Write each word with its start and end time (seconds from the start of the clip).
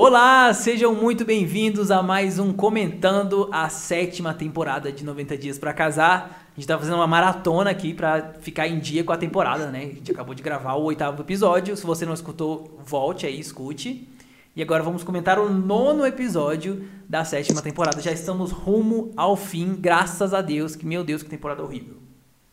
Olá, 0.00 0.54
sejam 0.54 0.94
muito 0.94 1.24
bem-vindos 1.24 1.90
a 1.90 2.00
mais 2.04 2.38
um 2.38 2.52
Comentando 2.52 3.48
a 3.50 3.68
sétima 3.68 4.32
temporada 4.32 4.92
de 4.92 5.04
90 5.04 5.36
Dias 5.36 5.58
para 5.58 5.72
Casar. 5.72 6.46
A 6.52 6.54
gente 6.54 6.68
tá 6.68 6.78
fazendo 6.78 6.94
uma 6.94 7.06
maratona 7.08 7.70
aqui 7.70 7.92
para 7.92 8.34
ficar 8.34 8.68
em 8.68 8.78
dia 8.78 9.02
com 9.02 9.10
a 9.10 9.16
temporada, 9.16 9.72
né? 9.72 9.80
A 9.80 9.94
gente 9.94 10.12
acabou 10.12 10.36
de 10.36 10.42
gravar 10.42 10.74
o 10.74 10.84
oitavo 10.84 11.20
episódio. 11.20 11.76
Se 11.76 11.84
você 11.84 12.06
não 12.06 12.14
escutou, 12.14 12.78
volte 12.86 13.26
aí, 13.26 13.40
escute. 13.40 14.08
E 14.54 14.62
agora 14.62 14.84
vamos 14.84 15.02
comentar 15.02 15.36
o 15.40 15.50
nono 15.50 16.06
episódio 16.06 16.88
da 17.08 17.24
sétima 17.24 17.60
temporada. 17.60 18.00
Já 18.00 18.12
estamos 18.12 18.52
rumo 18.52 19.12
ao 19.16 19.34
fim, 19.34 19.74
graças 19.74 20.32
a 20.32 20.40
Deus. 20.40 20.76
Que 20.76 20.86
meu 20.86 21.02
Deus, 21.02 21.24
que 21.24 21.28
temporada 21.28 21.60
horrível. 21.60 21.96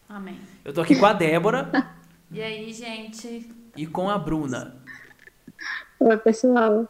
Amém. 0.09 0.39
Eu 0.65 0.73
tô 0.73 0.81
aqui 0.81 0.95
com 0.95 1.05
a 1.05 1.13
Débora 1.13 1.69
E 2.31 2.41
aí, 2.41 2.73
gente? 2.73 3.47
e 3.77 3.85
com 3.85 4.09
a 4.09 4.17
Bruna. 4.17 4.77
Oi, 5.99 6.17
pessoal. 6.17 6.89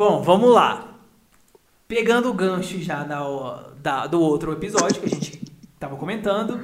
Bom, 0.00 0.22
vamos 0.22 0.48
lá. 0.50 0.94
Pegando 1.86 2.30
o 2.30 2.32
gancho 2.32 2.80
já 2.80 3.02
da, 3.04 3.20
da- 3.82 4.06
do 4.06 4.18
outro 4.18 4.50
episódio 4.50 4.98
que 4.98 5.04
a 5.04 5.10
gente 5.10 5.42
tava 5.78 5.94
comentando, 5.96 6.58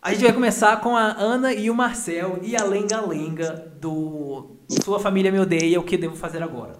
a 0.00 0.10
gente 0.14 0.24
vai 0.24 0.32
começar 0.32 0.80
com 0.80 0.96
a 0.96 1.08
Ana 1.12 1.52
e 1.52 1.68
o 1.68 1.74
Marcel 1.74 2.38
e 2.40 2.56
a 2.56 2.64
lenga-lenga 2.64 3.70
do 3.78 4.56
Sua 4.82 4.98
Família 4.98 5.30
Me 5.30 5.38
Odeia, 5.40 5.78
o 5.78 5.82
que 5.82 5.98
devo 5.98 6.16
fazer 6.16 6.42
agora. 6.42 6.72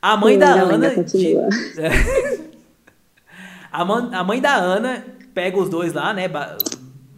A 0.00 0.16
mãe 0.16 0.38
da 0.38 0.54
Lenga-lenga 0.54 0.86
Ana. 0.86 0.94
continua. 0.94 1.48
a, 3.70 3.84
man- 3.84 4.10
a 4.14 4.24
mãe 4.24 4.40
da 4.40 4.54
Ana 4.54 5.04
pega 5.34 5.58
os 5.58 5.68
dois 5.68 5.92
lá, 5.92 6.14
né? 6.14 6.24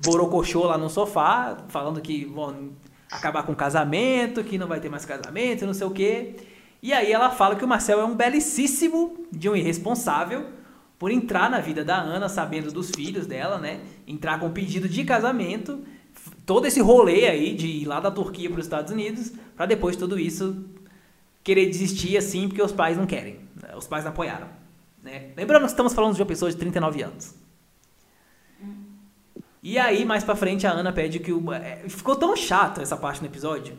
Borocochô 0.04 0.64
lá 0.64 0.76
no 0.76 0.90
sofá, 0.90 1.58
falando 1.68 2.00
que 2.00 2.24
vão 2.24 2.70
acabar 3.08 3.44
com 3.44 3.52
o 3.52 3.56
casamento, 3.56 4.42
que 4.42 4.58
não 4.58 4.66
vai 4.66 4.80
ter 4.80 4.88
mais 4.88 5.04
casamento, 5.04 5.64
não 5.64 5.74
sei 5.74 5.86
o 5.86 5.92
quê. 5.92 6.34
E 6.82 6.92
aí 6.92 7.12
ela 7.12 7.30
fala 7.30 7.56
que 7.56 7.64
o 7.64 7.68
Marcel 7.68 8.00
é 8.00 8.04
um 8.04 8.14
belicíssimo 8.14 9.26
de 9.30 9.48
um 9.48 9.56
irresponsável 9.56 10.46
por 10.98 11.10
entrar 11.10 11.50
na 11.50 11.60
vida 11.60 11.84
da 11.84 11.98
Ana, 11.98 12.28
sabendo 12.28 12.72
dos 12.72 12.90
filhos 12.90 13.26
dela, 13.26 13.58
né? 13.58 13.80
Entrar 14.06 14.38
com 14.38 14.50
pedido 14.50 14.88
de 14.88 15.04
casamento, 15.04 15.82
todo 16.44 16.66
esse 16.66 16.80
rolê 16.80 17.26
aí 17.26 17.54
de 17.54 17.66
ir 17.66 17.84
lá 17.86 18.00
da 18.00 18.10
Turquia 18.10 18.50
para 18.50 18.60
os 18.60 18.66
Estados 18.66 18.92
Unidos, 18.92 19.32
para 19.56 19.66
depois 19.66 19.96
de 19.96 20.00
tudo 20.00 20.18
isso 20.18 20.64
querer 21.42 21.66
desistir 21.66 22.16
assim 22.16 22.48
porque 22.48 22.62
os 22.62 22.72
pais 22.72 22.96
não 22.96 23.06
querem. 23.06 23.40
né? 23.62 23.74
Os 23.76 23.86
pais 23.86 24.04
não 24.04 24.12
apoiaram. 24.12 24.48
Né? 25.02 25.30
Lembrando 25.36 25.62
que 25.62 25.68
estamos 25.70 25.94
falando 25.94 26.14
de 26.14 26.20
uma 26.20 26.26
pessoa 26.28 26.50
de 26.50 26.56
39 26.56 27.02
anos. 27.02 27.34
E 29.62 29.78
aí, 29.78 30.04
mais 30.06 30.24
pra 30.24 30.34
frente, 30.34 30.66
a 30.66 30.70
Ana 30.70 30.92
pede 30.92 31.18
que 31.18 31.32
o. 31.32 31.52
é, 31.52 31.84
Ficou 31.88 32.16
tão 32.16 32.34
chato 32.34 32.80
essa 32.80 32.96
parte 32.96 33.20
no 33.20 33.26
episódio 33.26 33.76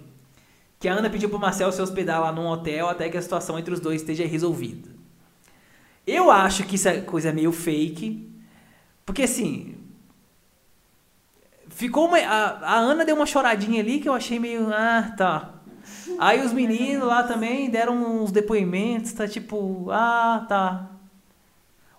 que 0.81 0.89
a 0.89 0.93
Ana 0.95 1.11
pediu 1.11 1.29
pro 1.29 1.37
Marcel 1.37 1.71
se 1.71 1.79
hospedar 1.79 2.19
lá 2.19 2.31
num 2.31 2.47
hotel 2.47 2.89
até 2.89 3.07
que 3.07 3.15
a 3.15 3.21
situação 3.21 3.59
entre 3.59 3.71
os 3.71 3.79
dois 3.79 4.01
esteja 4.01 4.25
resolvida. 4.25 4.89
Eu 6.07 6.31
acho 6.31 6.63
que 6.63 6.73
isso 6.73 6.89
é 6.89 7.01
coisa 7.01 7.31
meio 7.31 7.51
fake. 7.51 8.27
Porque 9.05 9.21
assim. 9.21 9.75
Ficou 11.69 12.07
uma. 12.07 12.17
A, 12.17 12.77
a 12.77 12.79
Ana 12.79 13.05
deu 13.05 13.15
uma 13.15 13.27
choradinha 13.27 13.79
ali 13.79 13.99
que 13.99 14.09
eu 14.09 14.13
achei 14.13 14.39
meio. 14.39 14.73
Ah, 14.73 15.13
tá. 15.15 15.53
Aí 16.17 16.43
os 16.43 16.51
meninos 16.51 17.07
lá 17.07 17.21
também 17.21 17.69
deram 17.69 18.23
uns 18.23 18.31
depoimentos, 18.31 19.13
tá 19.13 19.27
tipo. 19.27 19.87
Ah, 19.91 20.47
tá. 20.49 20.89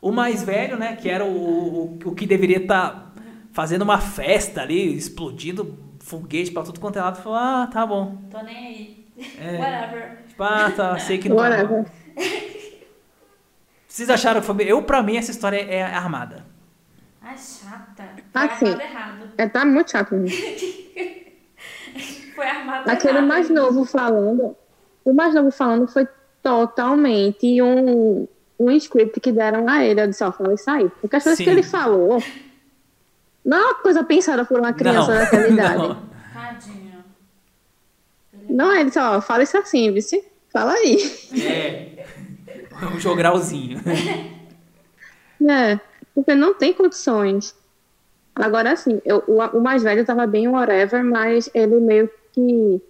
O 0.00 0.10
mais 0.10 0.42
velho, 0.42 0.76
né, 0.76 0.96
que 0.96 1.08
era 1.08 1.24
o, 1.24 1.28
o, 1.28 1.98
o 2.06 2.14
que 2.16 2.26
deveria 2.26 2.58
estar 2.58 3.14
fazendo 3.52 3.82
uma 3.82 3.98
festa 3.98 4.60
ali, 4.60 4.92
explodindo 4.92 5.78
foguete 6.04 6.50
pra 6.50 6.62
tudo 6.62 6.80
quanto 6.80 6.98
é 6.98 7.02
lado, 7.02 7.22
falou: 7.22 7.38
Ah, 7.38 7.68
tá 7.72 7.86
bom. 7.86 8.16
Tô 8.30 8.40
nem 8.42 8.56
aí. 8.66 9.06
É. 9.38 9.58
Whatever. 9.58 10.18
Tipo, 10.28 10.42
ah, 10.42 10.70
tá, 10.74 10.98
sei 10.98 11.18
que 11.18 11.28
não 11.30 11.36
rolar. 11.36 11.50
Whatever. 11.62 11.86
Vocês 13.86 14.08
acharam 14.08 14.40
que 14.40 14.46
foi. 14.46 14.56
Eu, 14.64 14.82
pra 14.82 15.02
mim, 15.02 15.16
essa 15.16 15.30
história 15.30 15.58
é 15.58 15.82
armada. 15.82 16.44
Ai, 17.20 17.36
chata. 17.36 18.04
Foi 18.32 18.42
Assim. 18.42 18.66
armado 18.66 18.82
errado. 18.82 19.30
É, 19.38 19.48
tá 19.48 19.64
muito 19.64 19.90
chato. 19.90 20.14
né? 20.14 20.28
Foi 22.34 22.46
armado 22.46 22.90
Aquele 22.90 23.18
errado. 23.18 23.28
mais 23.28 23.50
novo 23.50 23.84
falando, 23.84 24.56
o 25.04 25.12
mais 25.12 25.34
novo 25.34 25.50
falando 25.50 25.86
foi 25.86 26.08
totalmente 26.42 27.60
um, 27.60 28.26
um 28.58 28.70
script 28.72 29.20
que 29.20 29.30
deram 29.30 29.68
a 29.68 29.84
ele. 29.84 30.00
Eu 30.00 30.08
disse, 30.08 30.24
ó, 30.24 30.32
fala 30.32 30.54
isso 30.54 30.68
aí. 30.70 30.88
Porque 31.00 31.14
as 31.16 31.22
coisas 31.22 31.36
Sim. 31.36 31.44
que 31.44 31.50
ele 31.50 31.62
falou 31.62 32.22
não 33.44 33.58
é 33.58 33.64
uma 33.64 33.74
coisa 33.74 34.04
pensada 34.04 34.44
por 34.44 34.58
uma 34.58 34.72
criança 34.72 35.12
Não, 35.12 35.18
daquela 35.18 35.48
idade. 35.48 35.78
não. 35.78 36.02
Tadinho. 36.32 37.04
Não, 38.48 38.74
ele 38.74 38.84
disse, 38.86 38.98
ó, 38.98 39.20
fala 39.20 39.42
isso 39.42 39.56
assim, 39.56 39.92
vice. 39.92 40.24
Fala 40.50 40.72
aí. 40.72 40.98
É. 41.40 42.06
Um 42.94 43.00
jogralzinho. 43.00 43.80
É, 45.48 45.80
porque 46.14 46.34
não 46.34 46.54
tem 46.54 46.72
condições. 46.72 47.54
Agora, 48.34 48.72
assim, 48.72 49.00
eu, 49.04 49.24
o, 49.26 49.40
o 49.58 49.60
mais 49.60 49.82
velho 49.82 50.04
tava 50.04 50.26
bem 50.26 50.46
whatever, 50.48 51.02
mas 51.04 51.50
ele 51.52 51.80
meio 51.80 52.10
que. 52.32 52.80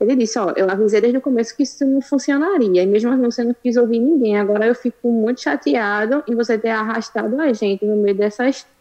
Ele 0.00 0.16
disse: 0.16 0.38
Ó, 0.38 0.52
eu 0.54 0.70
avisei 0.70 1.00
desde 1.00 1.18
o 1.18 1.20
começo 1.20 1.56
que 1.56 1.62
isso 1.62 1.84
não 1.84 2.00
funcionaria, 2.00 2.82
e 2.82 2.86
mesmo 2.86 3.10
assim 3.10 3.22
você 3.24 3.44
não 3.44 3.54
quis 3.54 3.76
ouvir 3.76 3.98
ninguém. 3.98 4.38
Agora 4.38 4.66
eu 4.66 4.74
fico 4.74 5.10
muito 5.10 5.40
chateado 5.40 6.22
em 6.28 6.34
você 6.34 6.56
ter 6.58 6.70
arrastado 6.70 7.40
a 7.40 7.52
gente 7.52 7.84
no 7.84 7.96
meio 7.96 8.16
dessa 8.16 8.48
história 8.48 8.77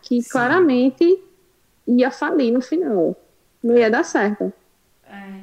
que 0.00 0.22
Sim. 0.22 0.28
claramente 0.30 1.22
ia 1.86 2.10
falir 2.10 2.52
no 2.52 2.60
final. 2.60 3.16
Não 3.62 3.76
ia 3.76 3.90
dar 3.90 4.04
certo. 4.04 4.52
É. 5.04 5.40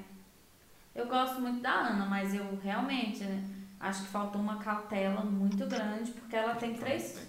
Eu 0.96 1.06
gosto 1.08 1.40
muito 1.40 1.62
da 1.62 1.72
Ana, 1.72 2.06
mas 2.06 2.34
eu 2.34 2.46
realmente 2.62 3.24
né, 3.24 3.44
acho 3.80 4.04
que 4.04 4.10
faltou 4.10 4.42
uma 4.42 4.58
cautela 4.58 5.22
muito 5.22 5.66
grande, 5.66 6.12
porque 6.12 6.36
ela 6.36 6.56
tem 6.56 6.74
três. 6.74 7.28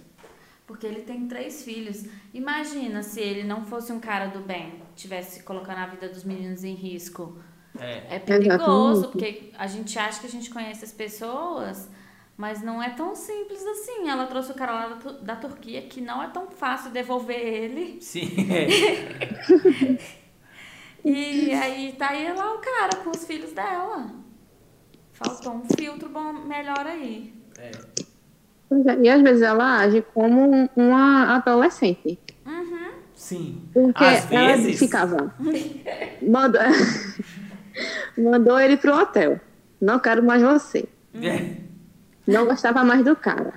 Porque 0.67 0.87
ele 0.87 1.03
tem 1.03 1.27
três 1.27 1.65
filhos. 1.65 2.05
Imagina 2.33 3.03
se 3.03 3.21
ele 3.21 3.43
não 3.43 3.65
fosse 3.65 3.93
um 3.93 3.99
cara 3.99 4.27
do 4.27 4.41
bem, 4.41 4.81
tivesse 4.95 5.43
colocando 5.43 5.79
a 5.79 5.87
vida 5.87 6.09
dos 6.09 6.25
meninos 6.25 6.63
em 6.63 6.75
risco. 6.75 7.37
É. 7.79 8.17
É 8.17 8.19
perigoso, 8.19 9.05
Exatamente. 9.05 9.11
porque 9.11 9.53
a 9.57 9.67
gente 9.67 9.99
acha 9.99 10.21
que 10.21 10.27
a 10.27 10.31
gente 10.31 10.51
conhece 10.51 10.85
as 10.85 10.93
pessoas, 10.93 11.89
mas 12.41 12.63
não 12.63 12.83
é 12.83 12.89
tão 12.91 13.15
simples 13.15 13.63
assim. 13.67 14.09
Ela 14.09 14.27
trouxe 14.27 14.51
o 14.51 14.55
cara 14.55 14.73
lá 14.73 14.87
da, 14.95 15.13
da 15.13 15.37
Turquia, 15.37 15.83
que 15.83 16.01
não 16.01 16.23
é 16.23 16.29
tão 16.29 16.47
fácil 16.51 16.91
devolver 16.91 17.37
ele. 17.39 18.01
Sim. 18.01 18.31
é. 18.51 18.67
E 21.03 21.51
aí 21.53 21.95
tá 21.99 22.11
aí 22.11 22.31
lá 22.35 22.55
o 22.55 22.59
cara 22.59 22.97
com 23.03 23.11
os 23.11 23.25
filhos 23.25 23.53
dela. 23.53 24.11
Faltou 25.15 25.55
um 25.55 25.63
filtro 25.75 26.11
bom, 26.11 26.31
melhor 26.33 26.87
aí. 26.87 27.33
É. 27.59 27.71
É, 27.71 28.99
E 29.03 29.09
às 29.09 29.23
vezes 29.23 29.41
ela 29.43 29.79
age 29.79 30.03
como 30.13 30.43
um- 30.55 30.69
uma 30.77 31.37
adolescente. 31.37 32.19
Sim. 33.15 33.63
Porque 33.73 34.03
Às 34.05 34.31
ela 34.31 34.57
vezes. 34.57 34.79
ficava. 34.79 35.35
Mandou, 36.23 36.61
mandou 38.19 38.61
ele 38.61 38.77
pro 38.77 38.95
hotel. 38.95 39.41
Não 39.81 39.99
quero 39.99 40.23
mais 40.23 40.43
você. 40.43 40.87
É. 41.15 41.70
Não 42.27 42.47
gostava 42.47 42.85
mais 42.85 43.05
do 43.05 43.17
cara. 43.17 43.55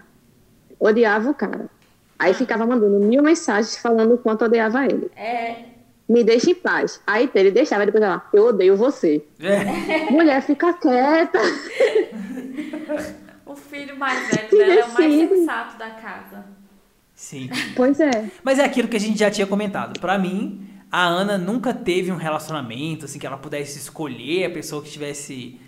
Odiava 0.79 1.29
o 1.29 1.33
cara. 1.33 1.69
Aí 2.17 2.33
ficava 2.33 2.65
mandando 2.65 2.99
mil 2.99 3.21
mensagens 3.21 3.77
falando 3.77 4.15
o 4.15 4.17
quanto 4.17 4.45
odiava 4.45 4.85
ele. 4.85 5.11
É, 5.15 5.55
Me 6.07 6.23
deixa 6.23 6.51
em 6.51 6.55
paz. 6.55 7.01
Aí 7.05 7.29
ele 7.35 7.51
deixava, 7.51 7.85
depois 7.85 8.03
ela, 8.03 8.25
eu 8.33 8.47
odeio 8.47 8.75
você. 8.77 9.23
É. 9.39 10.09
Mulher, 10.11 10.41
fica 10.41 10.73
quieta. 10.73 11.39
o 13.45 13.55
filho 13.55 13.97
mais 13.97 14.27
velho 14.29 14.49
Que 14.49 14.57
dela 14.57 14.73
é 14.73 14.83
o 14.85 14.93
mais 14.93 14.97
decide. 14.97 15.27
sensato 15.35 15.77
da 15.77 15.89
casa. 15.91 16.45
Sim. 17.13 17.49
Pois 17.75 17.99
é. 17.99 18.25
Mas 18.43 18.59
é 18.59 18.65
aquilo 18.65 18.87
que 18.87 18.97
a 18.97 18.99
gente 18.99 19.19
já 19.19 19.29
tinha 19.31 19.47
comentado. 19.47 19.99
Pra 19.99 20.17
mim, 20.17 20.67
a 20.91 21.05
Ana 21.05 21.37
nunca 21.37 21.73
teve 21.73 22.11
um 22.11 22.15
relacionamento, 22.17 23.05
assim, 23.05 23.19
que 23.19 23.27
ela 23.27 23.37
pudesse 23.37 23.77
escolher 23.77 24.45
a 24.45 24.49
pessoa 24.49 24.81
que 24.81 24.89
tivesse 24.89 25.59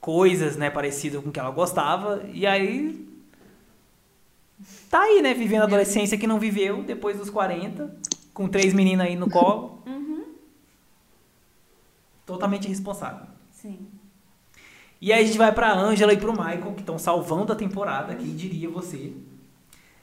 coisas, 0.00 0.56
né, 0.56 0.70
parecidas 0.70 1.22
com 1.22 1.28
o 1.28 1.32
que 1.32 1.38
ela 1.38 1.50
gostava. 1.50 2.22
E 2.32 2.46
aí. 2.46 3.08
Tá 4.90 5.02
aí, 5.02 5.22
né, 5.22 5.32
vivendo 5.32 5.62
a 5.62 5.64
adolescência 5.64 6.18
que 6.18 6.26
não 6.26 6.38
viveu 6.38 6.82
depois 6.82 7.16
dos 7.16 7.30
40, 7.30 7.96
com 8.34 8.48
três 8.48 8.74
meninas 8.74 9.06
aí 9.06 9.16
no 9.16 9.30
colo. 9.30 9.82
Totalmente 12.26 12.66
irresponsável. 12.66 13.26
Sim. 13.50 13.86
E 15.00 15.12
aí 15.12 15.22
a 15.22 15.26
gente 15.26 15.38
vai 15.38 15.52
pra 15.52 15.72
Angela 15.72 16.12
e 16.12 16.16
pro 16.18 16.32
Michael, 16.32 16.74
que 16.74 16.80
estão 16.80 16.98
salvando 16.98 17.52
a 17.52 17.56
temporada, 17.56 18.14
quem 18.14 18.36
diria 18.36 18.68
você. 18.68 19.12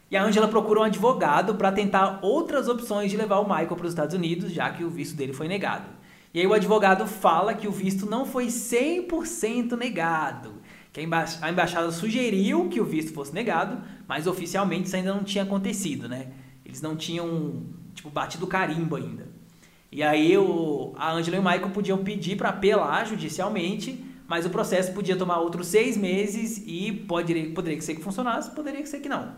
E 0.09 0.17
a 0.17 0.23
Angela 0.23 0.47
procura 0.47 0.79
um 0.79 0.83
advogado 0.83 1.55
pra 1.55 1.71
tentar 1.71 2.19
outras 2.23 2.67
opções 2.67 3.11
de 3.11 3.17
levar 3.17 3.39
o 3.39 3.43
Michael 3.43 3.75
para 3.75 3.85
os 3.85 3.91
Estados 3.91 4.15
Unidos, 4.15 4.51
já 4.51 4.71
que 4.71 4.83
o 4.83 4.89
visto 4.89 5.15
dele 5.15 5.33
foi 5.33 5.47
negado. 5.47 5.85
E 6.37 6.39
aí 6.39 6.45
o 6.45 6.53
advogado 6.53 7.07
fala 7.07 7.55
que 7.55 7.67
o 7.67 7.71
visto 7.71 8.05
não 8.05 8.23
foi 8.23 8.45
100% 8.45 9.75
negado, 9.75 10.53
que 10.93 10.99
a, 10.99 11.03
emba 11.03 11.25
a 11.41 11.49
embaixada 11.49 11.89
sugeriu 11.89 12.69
que 12.69 12.79
o 12.79 12.85
visto 12.85 13.11
fosse 13.11 13.33
negado, 13.33 13.81
mas 14.07 14.27
oficialmente 14.27 14.85
isso 14.85 14.95
ainda 14.95 15.15
não 15.15 15.23
tinha 15.23 15.43
acontecido, 15.43 16.07
né? 16.07 16.27
Eles 16.63 16.79
não 16.79 16.95
tinham, 16.95 17.63
tipo, 17.95 18.11
batido 18.11 18.45
carimbo 18.45 18.95
ainda. 18.95 19.27
E 19.91 20.03
aí 20.03 20.37
o, 20.37 20.93
a 20.95 21.11
Angela 21.11 21.37
e 21.37 21.39
o 21.39 21.43
Michael 21.43 21.71
podiam 21.71 22.03
pedir 22.03 22.37
para 22.37 22.49
apelar 22.49 23.07
judicialmente 23.07 24.05
mas 24.27 24.45
o 24.45 24.49
processo 24.49 24.91
podia 24.91 25.15
tomar 25.15 25.39
outros 25.39 25.67
seis 25.67 25.95
meses 25.95 26.61
e 26.67 26.91
pode, 26.91 27.33
poderia 27.55 27.81
ser 27.81 27.95
que 27.95 28.03
funcionasse, 28.03 28.51
poderia 28.51 28.85
ser 28.85 28.99
que 28.99 29.07
não. 29.07 29.35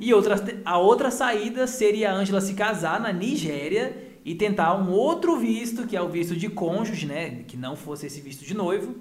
E 0.00 0.12
outra, 0.12 0.34
a 0.64 0.78
outra 0.78 1.12
saída 1.12 1.64
seria 1.68 2.10
a 2.10 2.14
Ângela 2.14 2.40
se 2.40 2.54
casar 2.54 3.00
na 3.00 3.12
Nigéria 3.12 4.11
e 4.24 4.34
tentar 4.34 4.74
um 4.74 4.90
outro 4.90 5.36
visto, 5.36 5.86
que 5.86 5.96
é 5.96 6.02
o 6.02 6.08
visto 6.08 6.36
de 6.36 6.48
cônjuge, 6.48 7.06
né? 7.06 7.42
Que 7.46 7.56
não 7.56 7.74
fosse 7.74 8.06
esse 8.06 8.20
visto 8.20 8.44
de 8.44 8.54
noivo. 8.54 8.94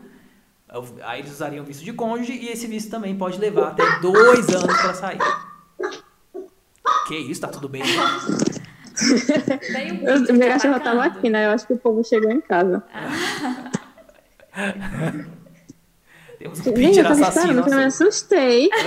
Aí 1.03 1.19
eles 1.19 1.31
usariam 1.31 1.63
o 1.63 1.67
visto 1.67 1.83
de 1.83 1.93
cônjuge 1.93 2.33
e 2.33 2.49
esse 2.49 2.65
visto 2.65 2.89
também 2.89 3.15
pode 3.15 3.37
levar 3.37 3.69
até 3.69 3.83
dois 3.99 4.49
anos 4.49 4.81
para 4.81 4.93
sair. 4.93 5.19
Que 7.07 7.17
isso, 7.17 7.41
tá 7.41 7.49
tudo 7.49 7.67
bem? 7.67 7.83
né? 7.83 7.87
Tem 9.73 9.91
um 9.91 10.07
Eu, 10.07 10.33
minha 10.33 10.49
cachorra 10.49 10.79
tava 10.79 11.03
aqui, 11.03 11.29
né? 11.29 11.47
Eu 11.47 11.51
acho 11.51 11.67
que 11.67 11.73
o 11.73 11.77
povo 11.77 12.03
chegou 12.03 12.31
em 12.31 12.41
casa. 12.41 12.81
Temos 16.39 16.59
um 16.59 17.03
tava 17.03 17.27
assassino. 17.27 17.61
eu 17.61 17.75
me 17.75 17.83
assustei. 17.83 18.69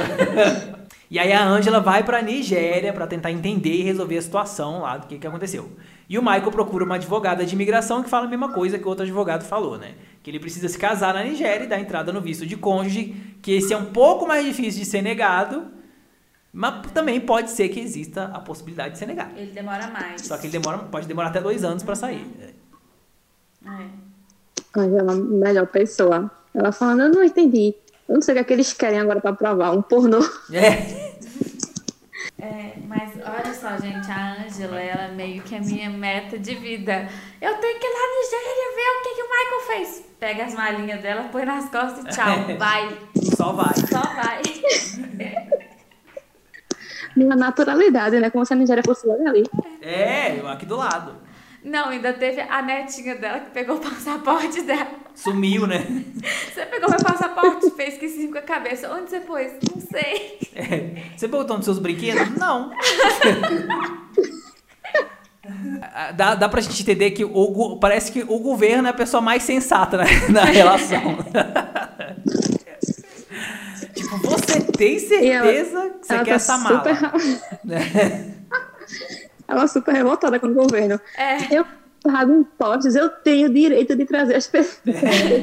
E 1.10 1.18
aí 1.18 1.32
a 1.32 1.46
Ângela 1.46 1.80
vai 1.80 2.02
pra 2.02 2.20
Nigéria 2.20 2.92
pra 2.92 3.06
tentar 3.06 3.30
entender 3.30 3.74
e 3.74 3.82
resolver 3.82 4.18
a 4.18 4.22
situação 4.22 4.80
lá 4.80 4.96
do 4.96 5.06
que, 5.06 5.16
que 5.16 5.26
aconteceu. 5.26 5.70
E 6.08 6.18
o 6.18 6.22
Michael 6.22 6.50
procura 6.50 6.84
uma 6.84 6.96
advogada 6.96 7.44
de 7.44 7.54
imigração 7.54 8.02
que 8.02 8.10
fala 8.10 8.26
a 8.26 8.28
mesma 8.28 8.52
coisa 8.52 8.78
que 8.78 8.84
o 8.84 8.88
outro 8.88 9.04
advogado 9.04 9.44
falou, 9.44 9.78
né? 9.78 9.94
Que 10.22 10.30
ele 10.30 10.38
precisa 10.38 10.68
se 10.68 10.78
casar 10.78 11.14
na 11.14 11.24
Nigéria 11.24 11.64
e 11.64 11.66
dar 11.66 11.80
entrada 11.80 12.12
no 12.12 12.20
visto 12.20 12.46
de 12.46 12.56
cônjuge, 12.56 13.36
que 13.40 13.52
esse 13.52 13.72
é 13.72 13.76
um 13.76 13.86
pouco 13.86 14.26
mais 14.26 14.44
difícil 14.44 14.80
de 14.82 14.86
ser 14.86 15.02
negado, 15.02 15.66
mas 16.52 16.90
também 16.92 17.20
pode 17.20 17.50
ser 17.50 17.68
que 17.68 17.80
exista 17.80 18.24
a 18.34 18.40
possibilidade 18.40 18.92
de 18.92 18.98
ser 18.98 19.06
negado. 19.06 19.32
Ele 19.36 19.50
demora 19.50 19.88
mais. 19.88 20.22
Só 20.22 20.36
que 20.36 20.46
ele 20.46 20.58
demora, 20.58 20.78
pode 20.78 21.06
demorar 21.06 21.28
até 21.28 21.40
dois 21.40 21.64
anos 21.64 21.82
pra 21.82 21.94
sair. 21.94 22.26
É. 22.40 22.50
Ai, 23.66 23.90
ela 24.76 25.12
é 25.12 25.14
a 25.14 25.16
melhor 25.16 25.66
pessoa. 25.66 26.30
Ela 26.54 26.70
falando, 26.70 27.02
eu 27.02 27.10
não 27.10 27.24
entendi. 27.24 27.74
Eu 28.08 28.16
não 28.16 28.22
sei 28.22 28.34
o 28.34 28.36
que, 28.36 28.40
é 28.40 28.44
que 28.44 28.52
eles 28.52 28.72
querem 28.72 29.00
agora 29.00 29.20
pra 29.20 29.32
provar. 29.32 29.72
Um 29.72 29.82
pornô. 29.82 30.18
É. 30.52 31.02
É, 32.36 32.72
mas 32.86 33.12
olha 33.24 33.54
só, 33.54 33.76
gente, 33.78 34.10
a 34.10 34.44
Ângela, 34.44 34.80
ela 34.80 35.04
é 35.04 35.12
meio 35.12 35.42
que 35.42 35.54
a 35.54 35.60
minha 35.60 35.88
meta 35.88 36.36
de 36.36 36.54
vida. 36.54 37.08
Eu 37.40 37.54
tenho 37.58 37.78
que 37.78 37.86
ir 37.86 37.90
lá 37.90 38.00
na 38.00 38.08
Nigéria 38.20 38.74
ver 38.74 38.88
o 38.90 39.02
que, 39.02 39.14
que 39.14 39.22
o 39.22 39.30
Michael 39.30 39.60
fez. 39.66 40.04
Pega 40.18 40.44
as 40.44 40.54
malinhas 40.54 41.00
dela, 41.00 41.28
põe 41.30 41.44
nas 41.44 41.70
costas 41.70 42.04
e 42.04 42.08
tchau. 42.08 42.44
Vai. 42.58 42.98
Só 43.36 43.52
vai. 43.52 43.74
Só 43.88 44.00
vai. 44.00 44.42
Na 47.16 47.36
naturalidade, 47.36 48.18
né? 48.18 48.28
Como 48.28 48.44
se 48.44 48.52
a 48.52 48.56
Nigéria 48.56 48.82
fosse 48.84 49.06
logo 49.06 49.26
ali. 49.28 49.44
É, 49.80 50.40
aqui 50.48 50.66
do 50.66 50.76
lado. 50.76 51.14
Não, 51.64 51.88
ainda 51.88 52.12
teve 52.12 52.42
a 52.42 52.60
netinha 52.60 53.14
dela 53.14 53.40
que 53.40 53.50
pegou 53.52 53.76
o 53.76 53.80
passaporte 53.80 54.60
dela. 54.62 54.86
Sumiu, 55.14 55.66
né? 55.66 55.78
Você 56.52 56.66
pegou 56.66 56.90
meu 56.90 56.98
passaporte, 57.02 57.70
fez 57.70 57.96
que 57.96 58.06
sim 58.08 58.30
com 58.30 58.36
a 58.36 58.42
cabeça. 58.42 58.92
Onde 58.92 59.08
você 59.08 59.20
pôs? 59.20 59.50
Não 59.74 59.80
sei. 59.80 60.38
É. 60.54 61.02
Você 61.16 61.26
botou 61.26 61.56
nos 61.56 61.64
seus 61.64 61.78
brinquedos? 61.78 62.28
Não. 62.36 62.70
Dá, 66.16 66.34
dá 66.34 66.48
pra 66.48 66.60
gente 66.62 66.80
entender 66.82 67.10
que 67.10 67.22
o, 67.22 67.76
parece 67.78 68.10
que 68.10 68.22
o 68.22 68.38
governo 68.38 68.88
é 68.88 68.90
a 68.90 68.94
pessoa 68.94 69.20
mais 69.20 69.42
sensata 69.42 69.98
na, 69.98 70.04
na 70.30 70.44
relação. 70.48 71.18
tipo, 73.94 74.16
você 74.18 74.60
tem 74.62 74.98
certeza 74.98 75.90
que 76.00 76.06
você 76.06 76.14
ela 76.14 76.24
quer 76.24 76.30
tá 76.30 76.36
essa 76.36 76.58
mala? 76.58 76.78
super- 76.78 78.34
Ela 79.46 79.66
super 79.68 79.92
revoltada 79.94 80.38
com 80.40 80.46
o 80.48 80.54
governo. 80.54 81.00
É. 81.16 81.36
Eu 81.54 81.66
pago 82.02 82.32
impostos, 82.34 82.94
eu 82.94 83.08
tenho 83.08 83.48
direito 83.48 83.96
de 83.96 84.04
trazer 84.04 84.34
as 84.36 84.46
pessoas. 84.46 84.80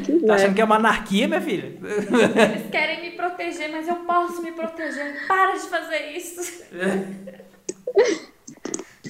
quiser. 0.06 0.26
Tá 0.28 0.36
achando 0.36 0.54
que 0.56 0.62
é 0.62 0.64
uma 0.64 0.76
anarquia, 0.76 1.28
minha 1.28 1.42
filha? 1.42 1.66
Eles 1.82 2.70
querem 2.72 3.02
me 3.02 3.12
proteger, 3.18 3.72
mas 3.72 3.88
eu 3.88 3.96
posso 3.96 4.42
me 4.42 4.52
proteger. 4.52 5.26
Para 5.28 5.54
de 5.54 5.68
fazer 5.68 6.12
isso. 6.16 6.64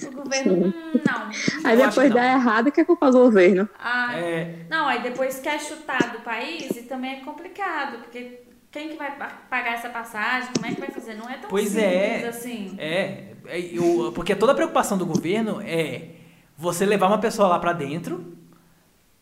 O 0.06 0.10
governo, 0.10 0.66
hum, 0.66 0.72
não. 1.06 1.30
Aí 1.64 1.78
Eu 1.80 1.88
depois 1.88 2.08
não. 2.08 2.16
dá 2.16 2.24
errado, 2.32 2.72
que 2.72 2.80
é 2.80 2.84
culpa 2.84 3.10
do 3.10 3.18
governo. 3.18 3.68
Ah, 3.78 4.16
É. 4.18 4.54
Não, 4.68 4.86
aí 4.88 5.02
depois 5.02 5.38
quer 5.38 5.60
chutar 5.60 6.12
do 6.12 6.20
país 6.22 6.70
e 6.70 6.82
também 6.82 7.18
é 7.18 7.20
complicado, 7.20 7.98
porque 7.98 8.40
quem 8.72 8.88
que 8.88 8.96
vai 8.96 9.16
pa- 9.16 9.32
pagar 9.50 9.74
essa 9.74 9.88
passagem? 9.90 10.48
Como 10.54 10.66
é 10.66 10.74
que 10.74 10.80
vai 10.80 10.90
fazer? 10.90 11.14
Não 11.14 11.28
é 11.28 11.36
tão 11.36 11.48
Pois 11.50 11.68
simples 11.68 11.84
é. 11.84 12.26
assim. 12.28 12.74
É, 12.78 13.24
é, 13.46 13.60
eu- 13.60 14.10
porque 14.14 14.34
toda 14.34 14.52
a 14.52 14.54
preocupação 14.54 14.96
do 14.98 15.06
governo 15.06 15.60
é 15.60 16.08
você 16.56 16.84
levar 16.86 17.06
uma 17.08 17.18
pessoa 17.18 17.48
lá 17.48 17.58
pra 17.58 17.72
dentro 17.72 18.34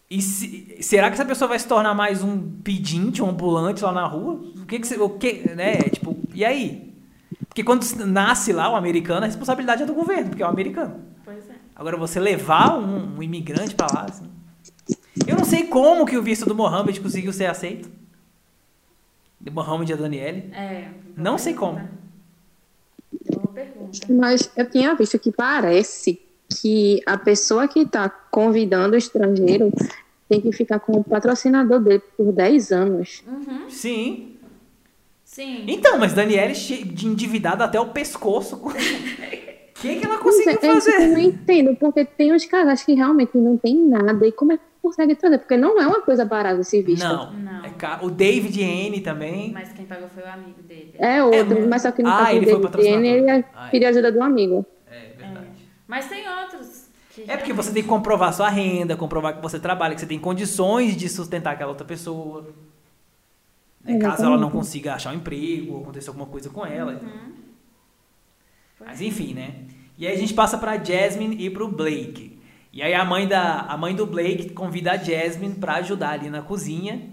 e 0.08 0.20
se- 0.22 0.78
será 0.80 1.08
que 1.08 1.14
essa 1.14 1.24
pessoa 1.24 1.48
vai 1.48 1.58
se 1.58 1.66
tornar 1.68 1.94
mais 1.94 2.22
um 2.22 2.40
pedinte, 2.62 3.22
um 3.22 3.28
ambulante 3.28 3.82
lá 3.82 3.92
na 3.92 4.06
rua? 4.06 4.34
O 4.56 4.66
que 4.66 4.78
que 4.78 4.86
você, 4.86 4.96
o 4.98 5.08
que, 5.10 5.48
né, 5.54 5.76
tipo, 5.82 6.16
e 6.34 6.44
aí? 6.44 6.90
Porque 7.48 7.64
quando 7.64 7.84
nasce 8.06 8.52
lá 8.52 8.70
o 8.70 8.76
americano, 8.76 9.22
a 9.24 9.26
responsabilidade 9.26 9.82
é 9.82 9.86
do 9.86 9.94
governo, 9.94 10.28
porque 10.30 10.42
é 10.42 10.46
o 10.46 10.50
americano. 10.50 11.00
Pois 11.24 11.48
é. 11.50 11.54
Agora 11.74 11.96
você 11.96 12.20
levar 12.20 12.76
um, 12.78 13.16
um 13.18 13.22
imigrante 13.22 13.74
pra 13.74 13.86
lá, 13.92 14.06
assim. 14.08 14.28
Eu 15.26 15.36
não 15.36 15.44
sei 15.44 15.64
como 15.64 16.06
que 16.06 16.16
o 16.16 16.22
visto 16.22 16.44
do 16.46 16.54
Mohammed 16.54 17.00
conseguiu 17.00 17.32
ser 17.32 17.46
aceito. 17.46 17.90
De 19.50 19.54
Mohammed 19.54 19.90
e 19.90 19.94
a 19.94 19.96
Daniele. 19.96 20.50
É. 20.54 20.88
Não 21.16 21.36
sei 21.36 21.54
como. 21.54 21.80
Boa 23.34 23.48
pergunta. 23.48 23.98
Mas 24.08 24.50
eu 24.56 24.70
tinha 24.70 24.94
visto 24.94 25.18
que 25.18 25.32
parece 25.32 26.20
que 26.60 27.02
a 27.04 27.18
pessoa 27.18 27.68
que 27.68 27.80
está 27.80 28.08
convidando 28.08 28.94
o 28.94 28.98
estrangeiro 28.98 29.72
tem 30.28 30.40
que 30.40 30.52
ficar 30.52 30.78
com 30.78 30.92
o 30.92 31.04
patrocinador 31.04 31.80
dele 31.80 32.02
por 32.16 32.32
10 32.32 32.72
anos. 32.72 33.24
Uhum. 33.26 33.68
Sim. 33.68 34.36
Sim. 35.24 35.64
Então, 35.68 35.98
mas 35.98 36.12
Daniele 36.12 36.54
de 36.54 37.06
endividada 37.06 37.64
até 37.64 37.80
o 37.80 37.86
pescoço. 37.86 38.56
O 38.56 38.72
que, 39.74 39.96
que 39.96 40.04
ela 40.04 40.18
conseguiu 40.18 40.50
é 40.50 40.54
isso 40.54 40.60
que 40.60 40.66
eu 40.66 40.94
fazer? 40.98 41.06
não 41.08 41.18
entendo, 41.18 41.76
porque 41.76 42.04
tem 42.04 42.32
uns 42.32 42.44
casais 42.46 42.84
que 42.84 42.94
realmente 42.94 43.36
não 43.36 43.56
tem 43.56 43.76
nada. 43.76 44.26
E 44.26 44.32
como 44.32 44.52
é 44.52 44.56
que 44.56 44.62
consegue 44.80 45.14
trazer? 45.14 45.38
Porque 45.38 45.56
não 45.56 45.80
é 45.80 45.86
uma 45.86 46.00
coisa 46.02 46.24
barata 46.24 46.60
esse 46.60 46.82
visto. 46.82 47.02
Não. 47.02 47.32
Não. 47.32 47.64
É 47.64 47.70
o 48.02 48.10
David 48.10 48.60
e 48.60 48.64
Anne 48.64 49.00
também. 49.00 49.52
Mas 49.52 49.72
quem 49.72 49.84
pagou 49.86 50.08
foi 50.08 50.22
o 50.22 50.28
amigo 50.28 50.62
dele. 50.62 50.94
É 50.98 51.22
outro, 51.22 51.58
É, 51.58 51.66
mas 51.66 51.82
só 51.82 51.92
que 51.92 52.02
no 52.02 52.08
ah, 52.08 52.18
caso 52.18 52.30
ele 52.30 52.46
foi 52.46 52.54
dele, 52.54 52.62
patrocinador. 52.62 53.04
ele 53.04 53.30
Ah, 53.30 53.66
é. 53.66 53.70
queria 53.70 53.88
ajuda 53.88 54.12
do 54.12 54.22
amigo. 54.22 54.66
É 54.90 55.12
verdade. 55.16 55.46
Mas 55.86 56.08
tem 56.08 56.24
outros. 56.28 56.88
que 57.14 57.30
É 57.30 57.36
porque 57.36 57.52
você 57.52 57.72
tem 57.72 57.82
que 57.82 57.88
comprovar 57.88 58.32
sua 58.32 58.48
renda, 58.48 58.96
comprovar 58.96 59.36
que 59.36 59.42
você 59.42 59.58
trabalha, 59.58 59.94
que 59.94 60.00
você 60.00 60.06
tem 60.06 60.18
condições 60.18 60.96
de 60.96 61.08
sustentar 61.08 61.52
aquela 61.54 61.70
outra 61.70 61.86
pessoa. 61.86 62.48
Né, 63.84 63.98
Caso 63.98 64.24
ela 64.24 64.36
não 64.36 64.50
consiga 64.50 64.94
achar 64.94 65.12
um 65.12 65.16
emprego, 65.16 65.74
ou 65.74 65.82
aconteça 65.82 66.10
alguma 66.10 66.26
coisa 66.26 66.50
com 66.50 66.66
ela. 66.66 66.92
Uhum. 66.92 67.32
Mas 68.84 69.00
enfim, 69.00 69.34
né? 69.34 69.54
E 69.98 70.06
aí 70.06 70.14
a 70.14 70.18
gente 70.18 70.32
passa 70.34 70.56
pra 70.56 70.82
Jasmine 70.82 71.36
e 71.44 71.50
pro 71.50 71.68
Blake. 71.68 72.39
E 72.72 72.82
aí 72.82 72.94
a 72.94 73.04
mãe, 73.04 73.26
da, 73.26 73.60
a 73.60 73.76
mãe 73.76 73.94
do 73.94 74.06
Blake 74.06 74.50
convida 74.50 74.92
a 74.92 74.96
Jasmine 74.96 75.54
pra 75.54 75.74
ajudar 75.76 76.10
ali 76.10 76.30
na 76.30 76.42
cozinha. 76.42 77.08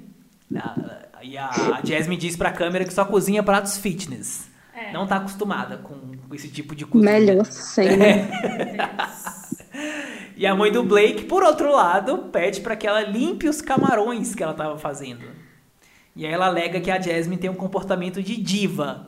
E 1.23 1.37
a, 1.37 1.49
a 1.49 1.81
Jasmine 1.83 2.19
diz 2.19 2.35
pra 2.35 2.51
câmera 2.51 2.85
que 2.85 2.93
só 2.93 3.03
cozinha 3.05 3.41
pratos 3.41 3.77
fitness. 3.77 4.49
É. 4.73 4.91
Não 4.91 5.07
tá 5.07 5.15
acostumada 5.17 5.77
com, 5.77 5.95
com 6.27 6.35
esse 6.35 6.49
tipo 6.49 6.75
de 6.75 6.85
cozinha. 6.85 7.11
Melhor 7.11 7.45
sempre. 7.45 7.97
E 10.37 10.45
a 10.45 10.53
mãe 10.53 10.71
do 10.71 10.83
Blake, 10.83 11.25
por 11.25 11.41
outro 11.41 11.71
lado, 11.73 12.29
pede 12.31 12.61
pra 12.61 12.75
que 12.75 12.85
ela 12.85 13.01
limpe 13.01 13.49
os 13.49 13.59
camarões 13.59 14.35
que 14.35 14.43
ela 14.43 14.53
tava 14.53 14.77
fazendo. 14.77 15.25
E 16.15 16.27
aí 16.27 16.31
ela 16.31 16.45
alega 16.45 16.79
que 16.79 16.91
a 16.91 17.01
Jasmine 17.01 17.41
tem 17.41 17.49
um 17.49 17.55
comportamento 17.55 18.21
de 18.21 18.37
diva. 18.39 19.07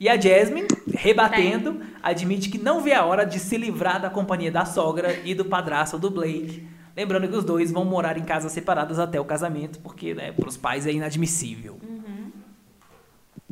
E 0.00 0.08
a 0.08 0.18
Jasmine, 0.18 0.66
rebatendo, 0.94 1.82
admite 2.02 2.48
que 2.48 2.56
não 2.56 2.80
vê 2.80 2.94
a 2.94 3.04
hora 3.04 3.26
de 3.26 3.38
se 3.38 3.58
livrar 3.58 4.00
da 4.00 4.08
companhia 4.08 4.50
da 4.50 4.64
sogra 4.64 5.12
e 5.26 5.34
do 5.34 5.44
padrasto 5.44 5.98
do 5.98 6.10
Blake. 6.10 6.66
Lembrando 6.96 7.28
que 7.28 7.36
os 7.36 7.44
dois 7.44 7.70
vão 7.70 7.84
morar 7.84 8.16
em 8.16 8.24
casas 8.24 8.50
separadas 8.50 8.98
até 8.98 9.20
o 9.20 9.24
casamento, 9.26 9.78
porque, 9.80 10.14
né, 10.14 10.32
pros 10.32 10.56
pais 10.56 10.86
é 10.86 10.92
inadmissível. 10.92 11.78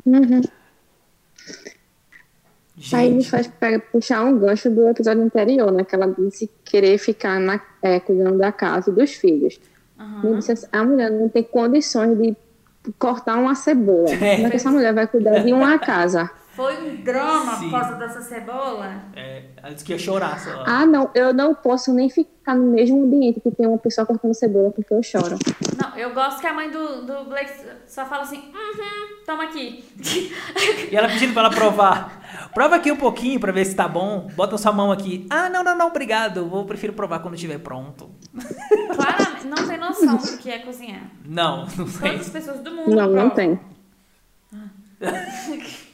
Uhum. 0.05 0.41
Aí 2.93 3.11
me 3.11 3.21
Gente, 3.21 3.29
faz 3.29 3.51
puxar 3.91 4.23
um 4.23 4.39
gancho 4.39 4.71
do 4.71 4.87
episódio 4.87 5.21
anterior, 5.21 5.71
né? 5.71 5.83
Que 5.83 5.93
ela 5.93 6.07
disse 6.07 6.49
querer 6.63 6.97
ficar 6.97 7.39
na, 7.39 7.61
é, 7.81 7.99
cuidando 7.99 8.37
da 8.39 8.51
casa 8.51 8.89
e 8.89 8.93
dos 8.93 9.11
filhos. 9.11 9.59
E 10.23 10.35
disse 10.35 10.53
assim, 10.53 10.67
a 10.71 10.83
mulher 10.83 11.11
não 11.11 11.29
tem 11.29 11.43
condições 11.43 12.17
de 12.17 12.35
cortar 12.97 13.37
uma 13.37 13.53
cebola. 13.53 14.09
É. 14.09 14.35
Como 14.35 14.47
é 14.47 14.49
que 14.49 14.55
essa 14.55 14.71
mulher 14.71 14.93
vai 14.93 15.05
cuidar 15.07 15.39
de 15.39 15.53
uma 15.53 15.77
casa? 15.79 16.31
Foi 16.59 16.77
um 16.91 16.95
drama 16.97 17.55
Sim. 17.55 17.69
por 17.69 17.79
causa 17.79 17.95
dessa 17.95 18.21
cebola. 18.21 19.01
é, 19.15 19.45
ela 19.55 19.71
disse 19.73 19.85
que 19.85 19.93
ia 19.93 19.97
chorar. 19.97 20.37
Só. 20.41 20.65
Ah, 20.67 20.85
não, 20.85 21.09
eu 21.15 21.33
não 21.33 21.55
posso 21.55 21.93
nem 21.93 22.09
ficar 22.09 22.53
no 22.53 22.73
mesmo 22.73 23.01
ambiente 23.01 23.39
que 23.39 23.49
tem 23.49 23.65
uma 23.65 23.77
pessoa 23.77 24.05
cortando 24.05 24.33
cebola 24.33 24.69
porque 24.69 24.93
eu 24.93 25.01
choro. 25.01 25.37
Não, 25.81 25.97
eu 25.97 26.13
gosto 26.13 26.41
que 26.41 26.47
a 26.47 26.53
mãe 26.53 26.69
do, 26.69 27.05
do 27.05 27.29
Blake 27.29 27.49
só 27.87 28.05
fala 28.05 28.23
assim, 28.23 28.39
uhum, 28.53 29.23
toma 29.25 29.45
aqui. 29.45 29.85
E 30.91 30.93
ela 30.93 31.07
pedindo 31.07 31.31
pra 31.31 31.43
ela 31.43 31.49
provar. 31.49 32.49
Prova 32.53 32.75
aqui 32.75 32.91
um 32.91 32.97
pouquinho 32.97 33.39
pra 33.39 33.53
ver 33.53 33.63
se 33.63 33.73
tá 33.73 33.87
bom. 33.87 34.27
Bota 34.35 34.57
sua 34.57 34.73
mão 34.73 34.91
aqui. 34.91 35.25
Ah, 35.29 35.47
não, 35.49 35.63
não, 35.63 35.77
não, 35.77 35.87
obrigado. 35.87 36.41
Eu 36.53 36.65
prefiro 36.65 36.91
provar 36.91 37.19
quando 37.19 37.35
estiver 37.35 37.59
pronto. 37.59 38.09
Claramente, 38.95 39.47
não 39.47 39.65
tem 39.65 39.77
noção. 39.77 40.17
do 40.17 40.37
que 40.39 40.51
é 40.51 40.59
cozinhar. 40.59 41.09
Não, 41.25 41.59
não 41.67 41.85
Todas 41.85 41.93
sei. 41.93 42.15
as 42.15 42.29
pessoas 42.29 42.59
do 42.59 42.71
mundo. 42.75 42.93
Não, 42.93 43.09
não 43.09 43.29
tem. 43.29 43.57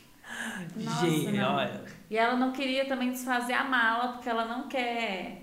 Nossa, 0.76 1.06
Gente, 1.06 1.32
não. 1.32 1.56
olha. 1.56 1.82
E 2.10 2.18
ela 2.18 2.36
não 2.36 2.52
queria 2.52 2.86
também 2.86 3.12
desfazer 3.12 3.54
a 3.54 3.64
mala, 3.64 4.14
porque 4.14 4.30
ela 4.30 4.46
não 4.46 4.68
quer 4.68 5.42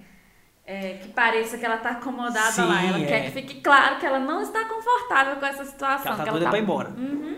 é, 0.65 0.95
que 0.95 1.09
pareça 1.09 1.59
que 1.59 1.65
ela 1.65 1.79
tá 1.79 1.91
acomodada 1.91 2.53
Sim, 2.53 2.63
lá. 2.63 2.83
Ela 2.83 2.99
é. 2.99 3.07
quer 3.07 3.25
que 3.25 3.31
fique 3.33 3.61
claro 3.61 3.99
que 3.99 4.07
ela 4.07 4.19
não 4.19 4.43
está 4.43 4.65
confortável 4.65 5.37
com 5.37 5.47
essa 5.47 5.65
situação. 5.65 6.13
Ela 6.13 6.17
tá 6.17 6.25
que 6.25 6.31
doida 6.31 6.49
pra 6.49 6.59
ir 6.59 6.63
embora. 6.63 6.91
Uhum. 6.91 7.37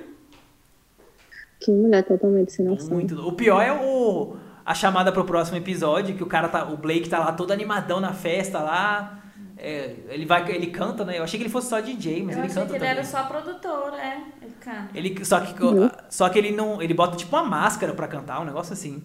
Que 1.61 1.71
mulher 1.71 2.05
totalmente 2.05 2.53
sem 2.53 2.67
noção. 2.67 2.91
Muito. 2.91 3.27
O 3.27 3.33
pior 3.33 3.61
é 3.63 3.73
o 3.73 4.37
a 4.67 4.75
chamada 4.75 5.13
pro 5.13 5.25
próximo 5.25 5.59
episódio, 5.59 6.17
que 6.17 6.23
o 6.23 6.27
cara 6.27 6.49
tá, 6.49 6.65
o 6.65 6.77
Blake 6.77 7.09
tá 7.09 7.19
lá 7.19 7.33
todo 7.33 7.53
animadão 7.53 8.01
na 8.01 8.13
festa 8.13 8.61
lá. 8.61 9.24
É, 9.57 9.95
ele 10.09 10.27
vai, 10.27 10.49
ele 10.53 10.67
canta, 10.69 11.05
né? 11.05 11.19
Eu 11.19 11.23
achei 11.25 11.39
que 11.39 11.45
ele 11.45 11.53
fosse 11.53 11.69
só 11.69 11.79
DJ, 11.81 12.23
mas 12.25 12.37
Eu 12.37 12.43
ele 12.43 12.51
achei 12.51 12.55
canta 12.63 12.67
que 12.67 12.73
ele 12.73 12.79
também. 12.81 12.91
era 12.91 13.05
só 13.05 13.23
produtor, 13.25 13.95
é. 13.95 14.21
Ele 14.43 14.55
canta. 14.61 14.89
Ele 14.95 15.25
só 15.25 15.41
que 15.41 15.63
Uhum. 15.65 15.91
só 16.11 16.29
que 16.29 16.39
ele 16.39 16.51
não, 16.53 16.83
ele 16.83 16.93
bota 16.93 17.17
tipo 17.17 17.35
uma 17.37 17.45
máscara 17.45 17.93
pra 17.95 18.09
cantar, 18.09 18.41
um 18.41 18.45
negócio 18.45 18.73
assim. 18.73 19.03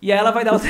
E 0.00 0.10
aí 0.10 0.18
ela 0.18 0.30
vai 0.30 0.42
dar 0.44 0.54
o, 0.56 0.60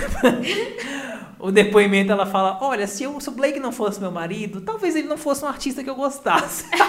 o 1.48 1.52
depoimento, 1.52 2.10
ela 2.10 2.26
fala: 2.26 2.58
"Olha, 2.60 2.86
se, 2.88 3.04
eu, 3.04 3.20
se 3.20 3.28
o 3.28 3.32
Blake 3.32 3.60
não 3.60 3.70
fosse 3.70 4.00
meu 4.00 4.10
marido, 4.10 4.60
talvez 4.62 4.96
ele 4.96 5.06
não 5.06 5.16
fosse 5.16 5.44
um 5.44 5.48
artista 5.48 5.84
que 5.84 5.88
eu 5.90 5.94
gostasse". 5.94 6.64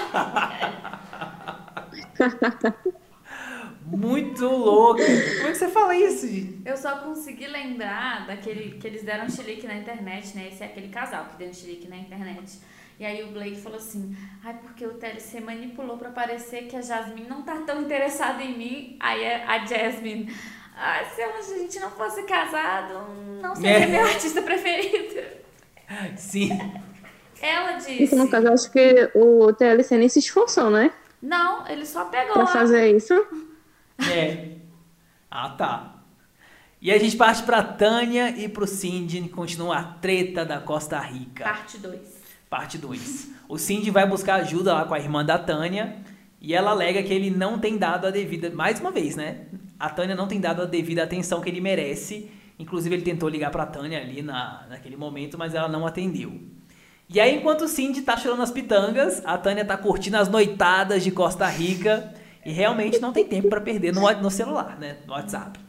Muito 3.91 4.45
louco. 4.47 5.01
Como 5.01 5.47
é 5.47 5.51
que 5.51 5.55
você 5.57 5.67
fala 5.67 5.95
isso? 5.95 6.27
gente? 6.27 6.61
Eu 6.65 6.77
só 6.77 6.97
consegui 6.99 7.47
lembrar 7.47 8.25
daquele 8.27 8.77
que 8.79 8.87
eles 8.87 9.03
deram 9.03 9.29
chilique 9.29 9.67
na 9.67 9.75
internet, 9.75 10.35
né? 10.35 10.49
Esse 10.51 10.63
é 10.63 10.65
aquele 10.67 10.87
casal 10.89 11.25
que 11.25 11.37
deu 11.37 11.49
um 11.49 11.53
chilique 11.53 11.87
na 11.87 11.97
internet. 11.97 12.59
E 12.99 13.05
aí 13.05 13.23
o 13.23 13.27
Blake 13.31 13.59
falou 13.59 13.77
assim: 13.77 14.15
ai, 14.43 14.55
porque 14.61 14.85
o 14.85 14.93
TLC 14.93 15.39
manipulou 15.41 15.97
pra 15.97 16.09
parecer 16.09 16.63
que 16.67 16.75
a 16.75 16.81
Jasmine 16.81 17.27
não 17.27 17.41
tá 17.41 17.55
tão 17.65 17.81
interessada 17.81 18.41
em 18.43 18.57
mim. 18.57 18.97
Aí 18.99 19.25
a 19.25 19.65
Jasmine, 19.65 20.31
ai, 20.75 21.05
se 21.13 21.21
a 21.21 21.57
gente 21.57 21.79
não 21.79 21.89
fosse 21.91 22.23
casado, 22.23 23.05
não 23.41 23.55
seria 23.55 23.85
É. 23.85 23.87
meu 23.87 24.01
artista 24.05 24.41
preferido. 24.41 25.19
Sim. 26.15 26.51
Ela 27.41 27.71
Então, 27.77 27.85
disse: 27.97 28.15
no 28.15 28.29
caso, 28.29 28.47
acho 28.49 28.71
que 28.71 29.09
o 29.15 29.51
TLC 29.51 29.97
nem 29.97 30.07
se 30.07 30.19
esforçou, 30.19 30.69
né? 30.69 30.91
não, 31.21 31.67
ele 31.67 31.85
só 31.85 32.05
pegou 32.05 32.33
Pra 32.33 32.45
fazer 32.47 32.95
isso. 32.95 33.13
É. 34.09 34.51
Ah, 35.29 35.49
tá. 35.49 35.95
E 36.81 36.91
a 36.91 36.97
gente 36.97 37.15
parte 37.15 37.43
pra 37.43 37.61
Tânia 37.61 38.29
e 38.35 38.49
pro 38.49 38.65
Cindy, 38.65 39.21
continua 39.29 39.77
a 39.77 39.83
treta 39.83 40.43
da 40.43 40.59
Costa 40.59 40.99
Rica. 40.99 41.43
Parte 41.43 41.77
2. 41.77 41.99
Parte 42.49 42.77
2. 42.79 43.29
O 43.47 43.57
Cindy 43.57 43.91
vai 43.91 44.07
buscar 44.07 44.35
ajuda 44.35 44.73
lá 44.73 44.85
com 44.85 44.93
a 44.95 44.99
irmã 44.99 45.23
da 45.23 45.37
Tânia 45.37 45.97
e 46.41 46.55
ela 46.55 46.71
alega 46.71 47.03
que 47.03 47.13
ele 47.13 47.29
não 47.29 47.59
tem 47.59 47.77
dado 47.77 48.07
a 48.07 48.09
devida. 48.09 48.49
Mais 48.49 48.79
uma 48.79 48.89
vez, 48.89 49.15
né? 49.15 49.41
A 49.79 49.89
Tânia 49.89 50.15
não 50.15 50.27
tem 50.27 50.39
dado 50.39 50.63
a 50.63 50.65
devida 50.65 51.03
atenção 51.03 51.39
que 51.39 51.49
ele 51.49 51.61
merece. 51.61 52.31
Inclusive, 52.57 52.95
ele 52.95 53.03
tentou 53.03 53.29
ligar 53.29 53.51
pra 53.51 53.65
Tânia 53.65 54.01
ali 54.01 54.23
na, 54.23 54.65
naquele 54.67 54.97
momento, 54.97 55.37
mas 55.37 55.53
ela 55.53 55.67
não 55.67 55.85
atendeu. 55.85 56.41
E 57.07 57.19
aí, 57.19 57.35
enquanto 57.35 57.65
o 57.65 57.67
Cindy 57.67 58.01
tá 58.01 58.17
chorando 58.17 58.41
as 58.41 58.51
pitangas, 58.51 59.21
a 59.23 59.37
Tânia 59.37 59.63
tá 59.63 59.77
curtindo 59.77 60.17
as 60.17 60.29
noitadas 60.29 61.03
de 61.03 61.11
Costa 61.11 61.47
Rica 61.47 62.11
e 62.45 62.51
realmente 62.51 62.99
não 62.99 63.11
tem 63.13 63.25
tempo 63.25 63.49
pra 63.49 63.61
perder 63.61 63.93
no, 63.93 64.01
no 64.21 64.31
celular, 64.31 64.77
né? 64.79 64.97
No 65.05 65.13
WhatsApp. 65.13 65.59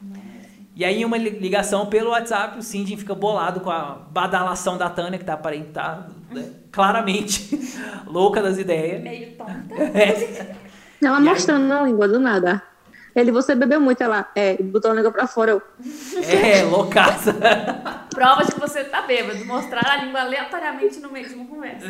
E 0.74 0.84
aí, 0.86 1.02
em 1.02 1.04
uma 1.04 1.18
li- 1.18 1.28
ligação 1.38 1.84
pelo 1.86 2.10
WhatsApp, 2.10 2.58
o 2.58 2.62
Cindy 2.62 2.96
fica 2.96 3.14
bolado 3.14 3.60
com 3.60 3.70
a 3.70 3.98
badalação 4.10 4.78
da 4.78 4.88
Tânia, 4.88 5.18
que 5.18 5.24
tá 5.24 5.34
aparentar 5.34 6.08
né, 6.30 6.48
claramente 6.72 7.60
louca 8.06 8.40
das 8.42 8.56
ideias. 8.56 9.02
Meio 9.02 9.32
tonta. 9.36 9.74
É. 9.74 10.56
Ela 11.04 11.16
E 11.16 11.18
aí? 11.18 11.24
mostrando 11.24 11.66
na 11.66 11.82
língua 11.82 12.08
do 12.08 12.18
nada. 12.18 12.62
Ele, 13.14 13.30
você 13.30 13.54
bebeu 13.54 13.78
muito, 13.78 14.02
ela, 14.02 14.30
é, 14.34 14.56
botou 14.62 14.90
a 14.90 14.94
língua 14.94 15.12
pra 15.12 15.26
fora. 15.26 15.50
Eu, 15.50 15.62
É, 16.22 16.62
loucaça. 16.62 17.34
Prova 18.14 18.42
de 18.42 18.52
que 18.52 18.60
você 18.60 18.84
tá 18.84 19.02
bêbado. 19.02 19.44
Mostrar 19.44 19.86
a 19.86 19.96
língua 20.02 20.20
aleatoriamente 20.22 20.98
no 21.00 21.10
meio 21.12 21.28
de 21.28 21.34
uma 21.34 21.44
conversa. 21.44 21.86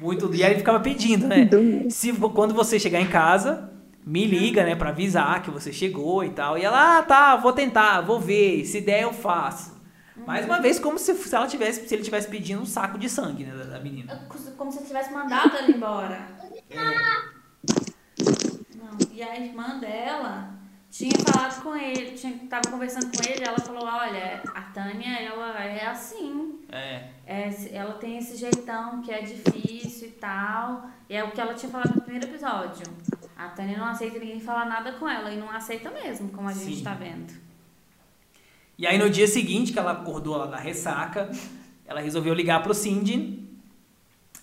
Muito. 0.00 0.34
E 0.34 0.42
aí 0.42 0.50
ele 0.52 0.58
ficava 0.60 0.80
pedindo, 0.80 1.26
né? 1.26 1.44
Do- 1.44 1.90
Se 1.90 2.12
quando 2.12 2.52
você 2.54 2.78
chegar 2.78 3.00
em 3.00 3.06
casa, 3.08 3.70
me 4.04 4.26
liga, 4.26 4.64
né, 4.64 4.74
Pra 4.74 4.90
avisar 4.90 5.42
que 5.42 5.50
você 5.50 5.72
chegou 5.72 6.22
e 6.24 6.30
tal. 6.30 6.58
E 6.58 6.62
ela, 6.64 6.98
ah, 6.98 7.02
tá, 7.02 7.36
vou 7.36 7.52
tentar, 7.52 8.00
vou 8.02 8.20
ver, 8.20 8.64
se 8.64 8.80
der 8.80 9.02
eu 9.04 9.12
faço. 9.12 9.74
Mais 10.26 10.44
uma 10.46 10.60
vez, 10.60 10.78
como 10.78 10.98
se, 10.98 11.12
se 11.14 11.34
ela 11.34 11.46
tivesse, 11.46 11.86
se 11.88 11.94
ele 11.94 12.02
tivesse 12.02 12.28
pedindo 12.28 12.62
um 12.62 12.66
saco 12.66 12.96
de 12.98 13.08
sangue, 13.08 13.44
né, 13.44 13.52
da, 13.52 13.64
da 13.64 13.80
menina. 13.80 14.26
Como 14.56 14.70
se 14.72 14.78
eu 14.78 14.84
tivesse 14.86 15.12
mandado 15.12 15.56
ela 15.56 15.70
embora. 15.70 16.18
Não. 18.76 18.98
E 19.12 19.22
a 19.22 19.38
irmã 19.40 19.78
dela 19.78 20.50
tinha 20.94 21.18
falado 21.26 21.60
com 21.60 21.74
ele, 21.74 22.12
tinha, 22.12 22.38
tava 22.48 22.70
conversando 22.70 23.06
com 23.06 23.28
ele, 23.28 23.44
ela 23.44 23.58
falou, 23.58 23.82
olha, 23.82 24.40
a 24.54 24.62
Tânia, 24.62 25.22
ela 25.22 25.64
é 25.64 25.88
assim. 25.88 26.60
É. 26.70 27.08
É, 27.26 27.50
ela 27.72 27.94
tem 27.94 28.16
esse 28.18 28.36
jeitão 28.36 29.02
que 29.02 29.10
é 29.10 29.20
difícil 29.22 30.06
e 30.06 30.12
tal. 30.12 30.88
E 31.10 31.16
é 31.16 31.24
o 31.24 31.32
que 31.32 31.40
ela 31.40 31.52
tinha 31.52 31.68
falado 31.68 31.96
no 31.96 32.00
primeiro 32.00 32.28
episódio. 32.28 32.86
A 33.36 33.48
Tânia 33.48 33.76
não 33.76 33.86
aceita 33.86 34.20
ninguém 34.20 34.38
falar 34.38 34.66
nada 34.66 34.92
com 34.92 35.08
ela. 35.08 35.32
E 35.32 35.36
não 35.36 35.50
aceita 35.50 35.90
mesmo, 35.90 36.28
como 36.28 36.48
a 36.48 36.52
gente 36.52 36.76
Sim. 36.76 36.84
tá 36.84 36.94
vendo. 36.94 37.34
E 38.78 38.86
aí 38.86 38.96
no 38.96 39.10
dia 39.10 39.26
seguinte, 39.26 39.72
que 39.72 39.78
ela 39.80 39.90
acordou 39.90 40.36
lá 40.36 40.46
da 40.46 40.58
ressaca, 40.58 41.28
ela 41.84 42.00
resolveu 42.00 42.32
ligar 42.34 42.62
pro 42.62 42.72
Cindy 42.72 43.42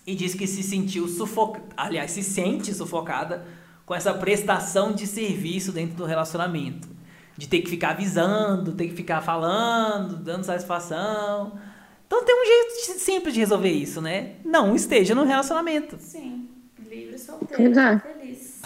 e 0.06 0.14
disse 0.14 0.36
que 0.36 0.46
se 0.46 0.62
sentiu 0.62 1.08
sufocada, 1.08 1.64
aliás, 1.78 2.10
se 2.10 2.22
sente 2.22 2.74
sufocada 2.74 3.46
com 3.92 3.96
essa 3.96 4.14
prestação 4.14 4.94
de 4.94 5.06
serviço 5.06 5.70
dentro 5.70 5.94
do 5.94 6.06
relacionamento. 6.06 6.88
De 7.36 7.46
ter 7.46 7.60
que 7.60 7.68
ficar 7.68 7.90
avisando, 7.90 8.72
ter 8.72 8.88
que 8.88 8.94
ficar 8.94 9.20
falando, 9.20 10.16
dando 10.16 10.44
satisfação. 10.44 11.58
Então 12.06 12.24
tem 12.24 12.34
um 12.34 12.46
jeito 12.46 12.98
simples 12.98 13.34
de 13.34 13.40
resolver 13.40 13.70
isso, 13.70 14.00
né? 14.00 14.36
Não 14.42 14.74
esteja 14.74 15.14
no 15.14 15.24
relacionamento. 15.24 15.98
Sim, 15.98 16.48
livre, 16.88 17.18
solteiro, 17.18 17.78
é. 17.78 17.98
feliz. 17.98 18.62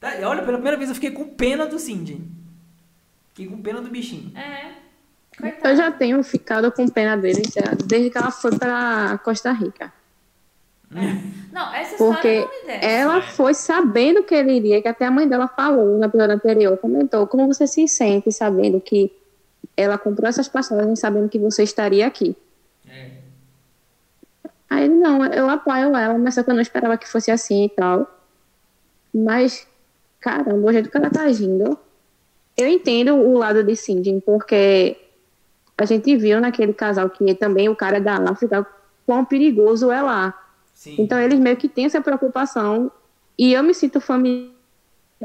Tá, 0.00 0.16
e 0.16 0.24
olha, 0.24 0.42
pela 0.42 0.54
primeira 0.54 0.76
vez 0.76 0.88
eu 0.88 0.94
fiquei 0.96 1.12
com 1.12 1.28
pena 1.28 1.64
do 1.64 1.78
Cindy. 1.78 2.20
Fiquei 3.28 3.46
com 3.46 3.62
pena 3.62 3.80
do 3.80 3.88
bichinho. 3.88 4.36
É, 4.36 4.72
coitado. 5.38 5.68
Eu 5.68 5.76
já 5.76 5.92
tenho 5.92 6.20
ficado 6.24 6.72
com 6.72 6.88
pena 6.88 7.16
dele 7.16 7.42
já, 7.44 7.72
desde 7.86 8.10
que 8.10 8.18
ela 8.18 8.32
foi 8.32 8.58
pra 8.58 9.16
Costa 9.22 9.52
Rica. 9.52 9.92
Não, 11.52 11.74
essa 11.74 11.96
Porque 11.96 12.46
ela 12.66 13.22
foi 13.22 13.54
sabendo 13.54 14.22
que 14.22 14.34
ele 14.34 14.52
iria, 14.52 14.82
que 14.82 14.88
até 14.88 15.06
a 15.06 15.10
mãe 15.10 15.26
dela 15.26 15.48
falou 15.48 15.96
no 15.96 16.04
episódio 16.04 16.34
anterior, 16.34 16.76
comentou, 16.76 17.26
como 17.26 17.46
você 17.46 17.66
se 17.66 17.88
sente 17.88 18.30
sabendo 18.30 18.80
que 18.80 19.10
ela 19.76 19.96
comprou 19.96 20.28
essas 20.28 20.48
passagens 20.48 20.98
sabendo 20.98 21.28
que 21.28 21.38
você 21.38 21.62
estaria 21.62 22.06
aqui. 22.06 22.36
É. 22.88 23.10
Aí 24.68 24.84
ele, 24.84 24.94
não, 24.94 25.24
eu 25.26 25.48
apoio 25.48 25.96
ela, 25.96 26.18
mas 26.18 26.34
só 26.34 26.42
que 26.42 26.50
eu 26.50 26.54
não 26.54 26.60
esperava 26.60 26.98
que 26.98 27.08
fosse 27.08 27.30
assim 27.30 27.64
e 27.64 27.68
tal. 27.68 28.06
Mas, 29.14 29.66
caramba, 30.20 30.68
o 30.68 30.72
jeito 30.72 30.90
que 30.90 30.96
ela 30.96 31.10
tá 31.10 31.22
agindo. 31.22 31.78
Eu 32.56 32.68
entendo 32.68 33.14
o 33.14 33.36
lado 33.38 33.62
de 33.62 33.76
Cindy, 33.76 34.22
porque 34.24 34.96
a 35.78 35.84
gente 35.84 36.16
viu 36.16 36.40
naquele 36.40 36.72
casal 36.72 37.08
que 37.10 37.34
também 37.34 37.68
o 37.68 37.76
cara 37.76 38.00
da 38.00 38.16
África, 38.16 38.66
quão 39.04 39.24
perigoso 39.24 39.90
é 39.90 40.02
lá. 40.02 40.45
Sim. 40.76 40.94
Então 40.98 41.18
eles 41.18 41.40
meio 41.40 41.56
que 41.56 41.70
têm 41.70 41.86
essa 41.86 42.02
preocupação. 42.02 42.92
E 43.38 43.54
eu 43.54 43.62
me 43.62 43.72
sinto 43.72 43.98
familiar 43.98 44.52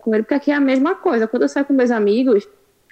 com 0.02 0.16
ele, 0.16 0.24
porque 0.24 0.34
aqui 0.34 0.50
é 0.50 0.56
a 0.56 0.62
mesma 0.62 0.96
coisa. 0.96 1.28
Quando 1.28 1.44
eu 1.44 1.50
saio 1.50 1.66
com 1.66 1.74
meus 1.74 1.92
amigos, 1.92 2.48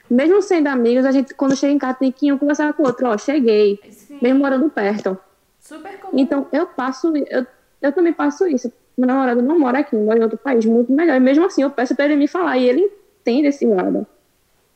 mesmo 0.10 0.42
sendo 0.42 0.68
amigos, 0.68 1.06
a 1.06 1.12
gente, 1.12 1.34
quando 1.34 1.56
chega 1.56 1.72
em 1.72 1.78
casa, 1.80 1.94
tem 1.96 2.12
que 2.12 2.32
um 2.34 2.38
conversar 2.38 2.74
com 2.74 2.84
o 2.84 2.86
outro, 2.86 3.08
ó, 3.08 3.18
cheguei, 3.18 3.80
Sim, 3.90 4.20
mesmo 4.22 4.40
morando 4.40 4.70
perto. 4.70 5.18
super 5.58 5.98
comum. 6.00 6.20
Então, 6.20 6.48
eu 6.52 6.68
passo, 6.68 7.16
eu, 7.16 7.48
eu 7.82 7.94
também 7.94 8.12
passo 8.12 8.46
isso. 8.46 8.72
Meu 8.98 9.08
namorado 9.08 9.42
não 9.42 9.58
mora 9.58 9.80
aqui, 9.80 9.96
mora 9.96 10.20
em 10.20 10.24
outro 10.24 10.38
país, 10.38 10.66
muito 10.66 10.92
melhor. 10.92 11.16
E 11.16 11.20
mesmo 11.22 11.46
assim, 11.46 11.62
eu 11.62 11.70
peço 11.70 11.96
para 11.96 12.06
ele 12.06 12.18
me 12.18 12.28
falar, 12.28 12.58
e 12.58 12.68
ele 12.68 12.92
entende 13.22 13.48
esse 13.48 13.66
lado. 13.66 14.06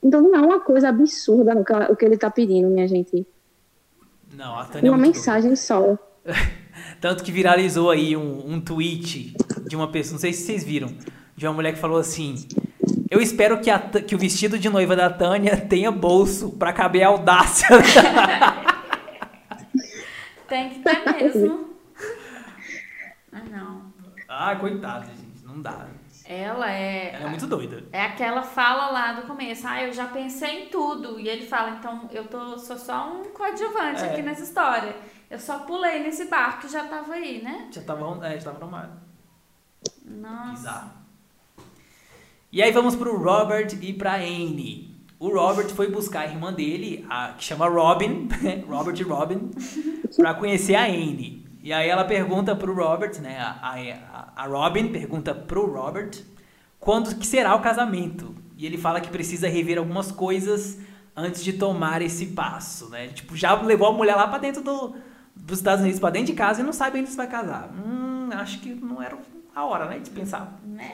Então, 0.02 0.22
não 0.22 0.36
é 0.36 0.42
uma 0.42 0.60
coisa 0.62 0.88
absurda 0.88 1.54
o 1.90 1.96
que 1.98 2.06
ele 2.06 2.18
tá 2.18 2.32
pedindo, 2.32 2.70
minha 2.70 2.88
gente. 2.88 3.28
Não, 4.34 4.58
a 4.58 4.64
Tânia 4.64 4.88
é 4.88 4.92
Uma 4.92 4.98
muito 4.98 5.16
mensagem 5.16 5.54
só. 5.58 5.98
Tanto 7.04 7.22
que 7.22 7.34
viralizou 7.34 7.92
aí 7.92 8.16
um, 8.16 8.54
um 8.54 8.62
tweet 8.62 9.36
de 9.68 9.76
uma 9.76 9.90
pessoa, 9.90 10.14
não 10.14 10.22
sei 10.22 10.32
se 10.32 10.46
vocês 10.46 10.64
viram, 10.64 10.88
de 11.36 11.46
uma 11.46 11.52
mulher 11.52 11.74
que 11.74 11.80
falou 11.80 11.98
assim: 11.98 12.48
Eu 13.12 13.20
espero 13.20 13.60
que, 13.60 13.70
a 13.70 13.78
que 13.78 14.16
o 14.16 14.18
vestido 14.18 14.58
de 14.58 14.70
noiva 14.70 14.96
da 14.96 15.10
Tânia 15.10 15.58
tenha 15.58 15.92
bolso 15.92 16.52
pra 16.52 16.72
caber 16.72 17.04
a 17.04 17.10
audácia. 17.10 17.68
Tem 20.48 20.70
que 20.70 20.80
ter 20.80 21.04
mesmo. 21.12 21.74
ah, 23.34 23.44
não. 23.52 23.92
ah, 24.30 24.56
coitada, 24.56 25.08
gente, 25.08 25.44
não 25.46 25.62
dá. 25.62 25.88
Ela 26.26 26.72
é. 26.72 27.16
Ela 27.16 27.26
é 27.26 27.30
muito 27.30 27.48
doida. 27.48 27.84
É 27.92 28.04
aquela 28.04 28.44
fala 28.44 28.90
lá 28.90 29.12
do 29.12 29.28
começo, 29.28 29.68
ah, 29.68 29.84
eu 29.84 29.92
já 29.92 30.06
pensei 30.06 30.64
em 30.64 30.70
tudo. 30.70 31.20
E 31.20 31.28
ele 31.28 31.46
fala, 31.46 31.72
então 31.72 32.08
eu 32.14 32.24
tô, 32.28 32.58
sou 32.58 32.78
só 32.78 33.12
um 33.12 33.26
coadjuvante 33.26 34.04
É. 34.04 34.06
aqui 34.06 34.22
nessa 34.22 34.44
história. 34.44 34.96
Eu 35.34 35.40
só 35.40 35.58
pulei 35.62 35.98
nesse 36.04 36.26
barco 36.26 36.62
que 36.62 36.72
já 36.72 36.84
tava 36.84 37.14
aí, 37.14 37.42
né? 37.42 37.68
Já 37.72 37.82
tava, 37.82 38.24
é, 38.24 38.40
já 38.40 38.52
tava 38.52 38.64
no 38.64 38.72
mar. 38.72 39.02
Nossa. 40.06 40.52
Bizarro. 40.52 40.92
E 42.52 42.62
aí 42.62 42.72
vamos 42.72 42.96
pro 42.96 43.18
Robert 43.18 43.76
e 43.82 43.94
pra 43.94 44.18
Anne. 44.18 44.96
O 45.18 45.30
Robert 45.30 45.70
foi 45.70 45.90
buscar 45.90 46.20
a 46.20 46.28
irmã 46.28 46.54
dele, 46.54 47.04
a, 47.10 47.34
que 47.36 47.44
chama 47.44 47.68
Robin, 47.68 48.28
Robert 48.70 48.96
e 48.96 49.02
Robin, 49.02 49.50
pra 50.16 50.36
conhecer 50.36 50.76
a 50.76 50.84
Anne. 50.84 51.44
E 51.64 51.74
aí 51.74 51.90
ela 51.90 52.06
pergunta 52.06 52.56
pro 52.56 52.76
Robert, 52.76 53.20
né? 53.20 53.40
A, 53.40 53.74
a, 53.74 54.44
a 54.44 54.46
Robin 54.46 54.90
pergunta 54.90 55.34
pro 55.34 55.66
Robert 55.66 56.12
quando 56.80 57.16
que 57.16 57.26
será 57.26 57.56
o 57.56 57.62
casamento. 57.62 58.36
E 58.56 58.68
ele 58.68 58.78
fala 58.78 59.02
que 59.02 59.10
precisa 59.10 59.48
rever 59.48 59.80
algumas 59.80 60.12
coisas 60.12 60.78
antes 61.16 61.44
de 61.44 61.54
tomar 61.54 62.04
esse 62.04 62.28
passo, 62.28 62.88
né? 62.90 63.08
Tipo, 63.08 63.36
já 63.36 63.60
levou 63.60 63.88
a 63.88 63.94
mulher 63.94 64.16
lá 64.16 64.28
pra 64.28 64.38
dentro 64.38 64.62
do, 64.62 64.96
dos 65.44 65.60
Estados 65.60 65.82
Unidos, 65.82 66.00
pra 66.00 66.10
dentro 66.10 66.28
de 66.28 66.34
casa 66.34 66.62
e 66.62 66.64
não 66.64 66.74
sabe 66.74 66.98
ainda 66.98 67.10
se 67.10 67.18
vai 67.18 67.28
casar. 67.28 67.70
Hum, 67.74 68.30
acho 68.32 68.60
que 68.60 68.74
não 68.74 69.02
era 69.02 69.18
a 69.54 69.66
hora, 69.66 69.86
né? 69.88 70.00
De 70.00 70.10
pensar. 70.10 70.60
Né? 70.66 70.94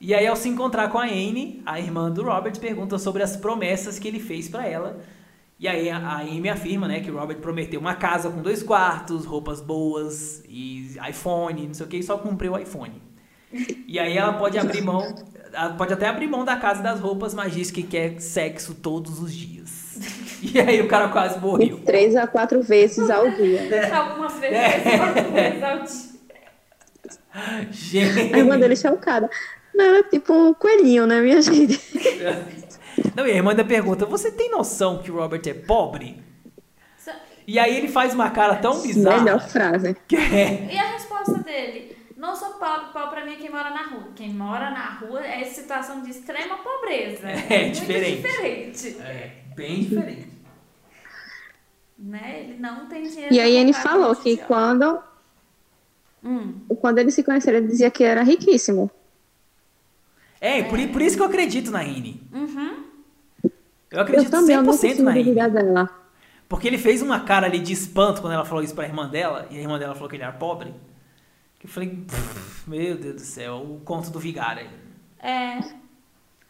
E 0.00 0.14
aí, 0.14 0.26
ao 0.26 0.36
se 0.36 0.48
encontrar 0.48 0.88
com 0.88 0.98
a 0.98 1.04
Anne, 1.04 1.62
a 1.66 1.80
irmã 1.80 2.10
do 2.10 2.22
Robert 2.22 2.58
pergunta 2.60 2.98
sobre 2.98 3.22
as 3.22 3.36
promessas 3.36 3.98
que 3.98 4.06
ele 4.06 4.20
fez 4.20 4.48
pra 4.48 4.66
ela. 4.66 5.00
E 5.58 5.66
aí 5.66 5.90
a 5.90 6.18
Amy 6.18 6.48
afirma, 6.48 6.86
né, 6.86 7.00
que 7.00 7.10
o 7.10 7.18
Robert 7.18 7.38
prometeu 7.38 7.80
uma 7.80 7.96
casa 7.96 8.30
com 8.30 8.40
dois 8.40 8.62
quartos, 8.62 9.24
roupas 9.24 9.60
boas 9.60 10.44
e 10.48 10.96
iPhone, 11.10 11.66
não 11.66 11.74
sei 11.74 11.84
o 11.84 11.88
que, 11.88 11.96
e 11.96 12.02
só 12.02 12.16
cumpriu 12.16 12.52
o 12.52 12.58
iPhone. 12.58 13.02
E 13.88 13.98
aí 13.98 14.16
ela 14.16 14.34
pode 14.34 14.56
abrir 14.56 14.82
mão, 14.82 15.02
pode 15.76 15.92
até 15.92 16.06
abrir 16.06 16.28
mão 16.28 16.44
da 16.44 16.56
casa 16.56 16.78
e 16.78 16.82
das 16.84 17.00
roupas, 17.00 17.34
mas 17.34 17.52
diz 17.52 17.72
que 17.72 17.82
quer 17.82 18.20
sexo 18.20 18.72
todos 18.72 19.20
os 19.20 19.34
dias. 19.34 19.77
E 20.54 20.60
aí 20.60 20.80
o 20.80 20.88
cara 20.88 21.08
quase 21.08 21.38
morreu. 21.40 21.80
Três 21.84 22.14
a 22.16 22.26
quatro 22.26 22.62
vezes 22.62 23.10
ao 23.10 23.28
dia. 23.30 23.90
Algumas 23.94 24.34
vezes, 24.34 24.56
É. 24.56 24.96
algumas 24.96 25.32
vezes 25.32 25.62
ao 25.62 25.78
dia. 25.78 26.08
Gente. 27.70 28.34
A 28.34 28.38
irmã 28.38 28.58
dele 28.58 28.76
chocada. 28.76 29.28
Não, 29.74 29.96
é 29.96 30.02
tipo 30.04 30.32
um 30.32 30.54
coelhinho, 30.54 31.06
né, 31.06 31.20
minha 31.20 31.40
gente? 31.40 31.80
Não, 33.14 33.26
e 33.26 33.30
a 33.30 33.34
irmã 33.34 33.50
ainda 33.50 33.64
pergunta: 33.64 34.06
Você 34.06 34.30
tem 34.30 34.50
noção 34.50 34.98
que 34.98 35.10
o 35.10 35.16
Robert 35.16 35.42
é 35.46 35.54
pobre? 35.54 36.22
E 37.46 37.58
aí 37.58 37.78
ele 37.78 37.88
faz 37.88 38.12
uma 38.12 38.30
cara 38.30 38.56
tão 38.56 38.82
bizarra. 38.82 39.22
Melhor 39.22 39.40
frase. 39.40 39.96
Que 40.06 40.16
é. 40.16 40.68
E 40.70 40.78
a 40.78 40.92
resposta 40.92 41.38
dele? 41.38 41.96
Não 42.14 42.36
sou 42.36 42.50
pobre, 42.54 42.92
pobre 42.92 43.08
pra 43.10 43.24
mim 43.24 43.34
é 43.34 43.36
quem 43.36 43.48
mora 43.50 43.70
na 43.70 43.86
rua. 43.86 44.08
Quem 44.14 44.28
mora 44.30 44.70
na 44.70 44.98
rua 44.98 45.24
é 45.24 45.44
situação 45.44 46.02
de 46.02 46.10
extrema 46.10 46.56
pobreza. 46.58 47.26
É, 47.28 47.62
muito 47.64 47.80
diferente. 47.80 48.22
diferente. 48.22 48.96
É, 49.00 49.30
bem 49.58 49.80
diferente. 49.82 50.28
Né? 51.98 52.44
Ele 52.44 52.58
não 52.58 52.86
tem 52.86 53.08
dinheiro. 53.08 53.34
E 53.34 53.40
aí 53.40 53.56
ele 53.56 53.72
falou 53.72 54.14
que 54.14 54.30
social. 54.36 54.46
quando, 54.46 55.02
Hum, 56.24 56.54
quando 56.80 56.98
eles 56.98 57.14
se 57.14 57.22
conheceram, 57.22 57.58
ele 57.58 57.68
dizia 57.68 57.90
que 57.90 58.02
era 58.04 58.22
riquíssimo. 58.22 58.90
É, 60.40 60.62
por, 60.62 60.78
por 60.88 61.02
isso 61.02 61.16
que 61.16 61.22
eu 61.22 61.26
acredito 61.26 61.70
na 61.70 61.84
Ine. 61.84 62.22
uhum. 62.32 62.84
Eu 63.90 64.00
acredito 64.02 64.26
eu 64.26 64.30
também, 64.30 64.54
eu 64.54 64.62
não 64.62 64.72
100% 64.72 64.76
consigo 64.80 65.02
na 65.02 65.18
Ine. 65.18 65.34
dela. 65.34 65.90
Porque 66.48 66.68
ele 66.68 66.78
fez 66.78 67.02
uma 67.02 67.20
cara 67.20 67.46
ali 67.46 67.58
de 67.58 67.72
espanto 67.72 68.20
quando 68.20 68.32
ela 68.34 68.44
falou 68.44 68.62
isso 68.62 68.74
pra 68.74 68.84
irmã 68.84 69.08
dela, 69.08 69.46
e 69.50 69.56
a 69.56 69.60
irmã 69.60 69.78
dela 69.78 69.94
falou 69.94 70.08
que 70.08 70.16
ele 70.16 70.22
era 70.22 70.32
pobre. 70.32 70.72
Que 71.58 71.66
eu 71.66 71.70
falei, 71.70 71.88
"Pff, 72.06 72.70
meu 72.70 72.96
Deus 72.96 73.14
do 73.16 73.20
céu, 73.20 73.56
o 73.56 73.80
conto 73.84 74.10
do 74.10 74.20
vigário. 74.20 74.68
aí. 75.20 75.30
É. 75.30 75.87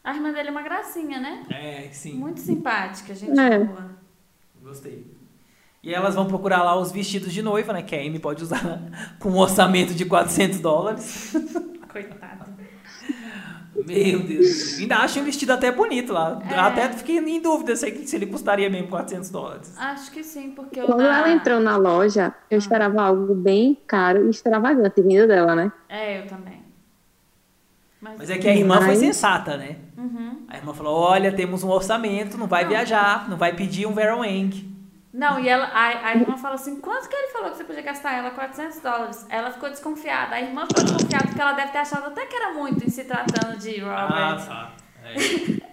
A 0.08 0.14
irmã 0.14 0.32
dele 0.32 0.48
é 0.48 0.50
uma 0.50 0.62
gracinha, 0.62 1.20
né? 1.20 1.42
É, 1.50 1.88
sim, 1.92 2.14
Muito 2.14 2.40
simpática, 2.40 3.14
gente 3.14 3.38
É. 3.38 3.58
boa. 3.58 3.90
gostei. 4.62 5.06
E 5.82 5.94
elas 5.94 6.14
vão 6.14 6.26
procurar 6.26 6.62
lá 6.62 6.78
os 6.78 6.90
vestidos 6.90 7.32
de 7.32 7.42
noiva, 7.42 7.72
né? 7.72 7.82
Que 7.82 7.94
a 7.94 8.00
Amy 8.00 8.18
pode 8.18 8.42
usar 8.42 8.60
com 9.20 9.28
um 9.30 9.36
orçamento 9.36 9.92
de 9.94 10.04
400 10.06 10.60
dólares. 10.60 11.34
Coitada. 11.92 12.46
Meu 13.86 14.20
Deus. 14.20 14.78
Ainda 14.78 14.96
acho 14.96 15.20
um 15.20 15.24
vestido 15.24 15.52
até 15.52 15.70
bonito 15.70 16.12
lá. 16.12 16.40
É. 16.50 16.54
Até 16.58 16.88
fiquei 16.90 17.18
em 17.18 17.40
dúvida 17.40 17.76
se, 17.76 18.06
se 18.06 18.16
ele 18.16 18.26
custaria 18.26 18.68
mesmo 18.68 18.88
400 18.88 19.30
dólares. 19.30 19.72
Acho 19.78 20.10
que 20.10 20.24
sim, 20.24 20.50
porque 20.50 20.80
Quando 20.82 21.02
ela 21.02 21.30
entrou 21.30 21.60
na 21.60 21.76
loja, 21.76 22.34
Ah. 22.36 22.42
eu 22.50 22.58
esperava 22.58 23.00
algo 23.02 23.34
bem 23.34 23.78
caro 23.86 24.26
e 24.26 24.30
extravagante 24.30 25.00
vindo 25.00 25.26
dela, 25.28 25.54
né? 25.54 25.72
É, 25.88 26.20
eu 26.22 26.26
também. 26.26 26.57
Mas, 28.00 28.16
Mas 28.18 28.30
é 28.30 28.38
que 28.38 28.48
a 28.48 28.54
irmã 28.54 28.76
foi 28.78 28.86
Mas- 28.88 28.98
sensata, 29.00 29.56
né? 29.56 29.76
Uhum. 29.96 30.44
A 30.48 30.56
irmã 30.56 30.72
falou: 30.72 30.96
olha, 30.98 31.32
temos 31.32 31.64
um 31.64 31.68
orçamento, 31.68 32.38
não 32.38 32.46
vai 32.46 32.62
Não. 32.62 32.70
viajar, 32.70 33.28
não 33.28 33.36
vai 33.36 33.52
pedir 33.54 33.86
um 33.86 33.92
Vera 33.92 34.16
Wang. 34.16 34.68
Não, 35.12 35.40
e 35.40 35.48
ela, 35.48 35.64
a, 35.66 36.08
a 36.08 36.14
irmã 36.14 36.36
falou 36.36 36.54
assim, 36.54 36.80
quanto 36.80 37.08
que 37.08 37.16
ele 37.16 37.32
falou 37.32 37.50
que 37.50 37.56
você 37.56 37.64
podia 37.64 37.82
gastar? 37.82 38.12
Ela, 38.12 38.30
400 38.30 38.80
dólares. 38.80 39.26
Ela 39.30 39.50
ficou 39.50 39.68
desconfiada. 39.70 40.36
A 40.36 40.40
irmã 40.40 40.64
ficou 40.66 40.84
desconfiada 40.84 41.26
porque 41.26 41.40
ela 41.40 41.54
deve 41.54 41.72
ter 41.72 41.78
achado 41.78 42.06
até 42.06 42.26
que 42.26 42.36
era 42.36 42.52
muito 42.52 42.84
em 42.86 42.90
se 42.90 43.02
tratando 43.04 43.58
de 43.58 43.80
Robert. 43.80 44.46
tá. 44.46 44.72
É. 45.04 45.68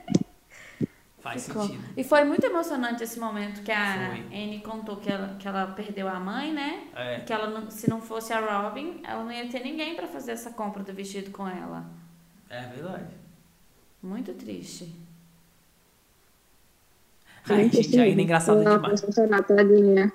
Faz 1.19 1.47
Ficou. 1.47 1.63
sentido. 1.63 1.83
E 1.97 2.03
foi 2.03 2.23
muito 2.23 2.45
emocionante 2.45 3.03
esse 3.03 3.19
momento 3.19 3.61
que 3.63 3.71
a 3.71 4.11
Foi. 4.11 4.19
Anne 4.37 4.61
contou 4.63 4.97
que 4.97 5.11
ela, 5.11 5.35
que 5.39 5.47
ela 5.47 5.67
perdeu 5.67 6.07
a 6.07 6.19
mãe, 6.19 6.53
né? 6.53 6.83
É. 6.95 7.19
Que 7.19 7.33
ela, 7.33 7.69
se 7.71 7.89
não 7.89 7.99
fosse 7.99 8.31
a 8.31 8.39
Robin, 8.39 9.01
ela 9.03 9.23
não 9.23 9.31
ia 9.31 9.47
ter 9.49 9.61
ninguém 9.63 9.95
pra 9.95 10.07
fazer 10.07 10.31
essa 10.33 10.51
compra 10.51 10.83
do 10.83 10.93
vestido 10.93 11.31
com 11.31 11.47
ela. 11.47 11.83
É 12.49 12.61
verdade. 12.67 13.13
Muito 14.01 14.33
triste. 14.33 14.93
Ai, 17.47 17.69
gente, 17.69 17.99
ainda 17.99 18.21
é 18.21 18.23
engraçado 18.23 18.57
Quando 18.57 18.67
ela 18.67 18.77
demais. 18.77 19.01
começou 19.01 19.23
a 19.23 19.27
chorar, 19.27 19.43
tadinha. 19.43 20.13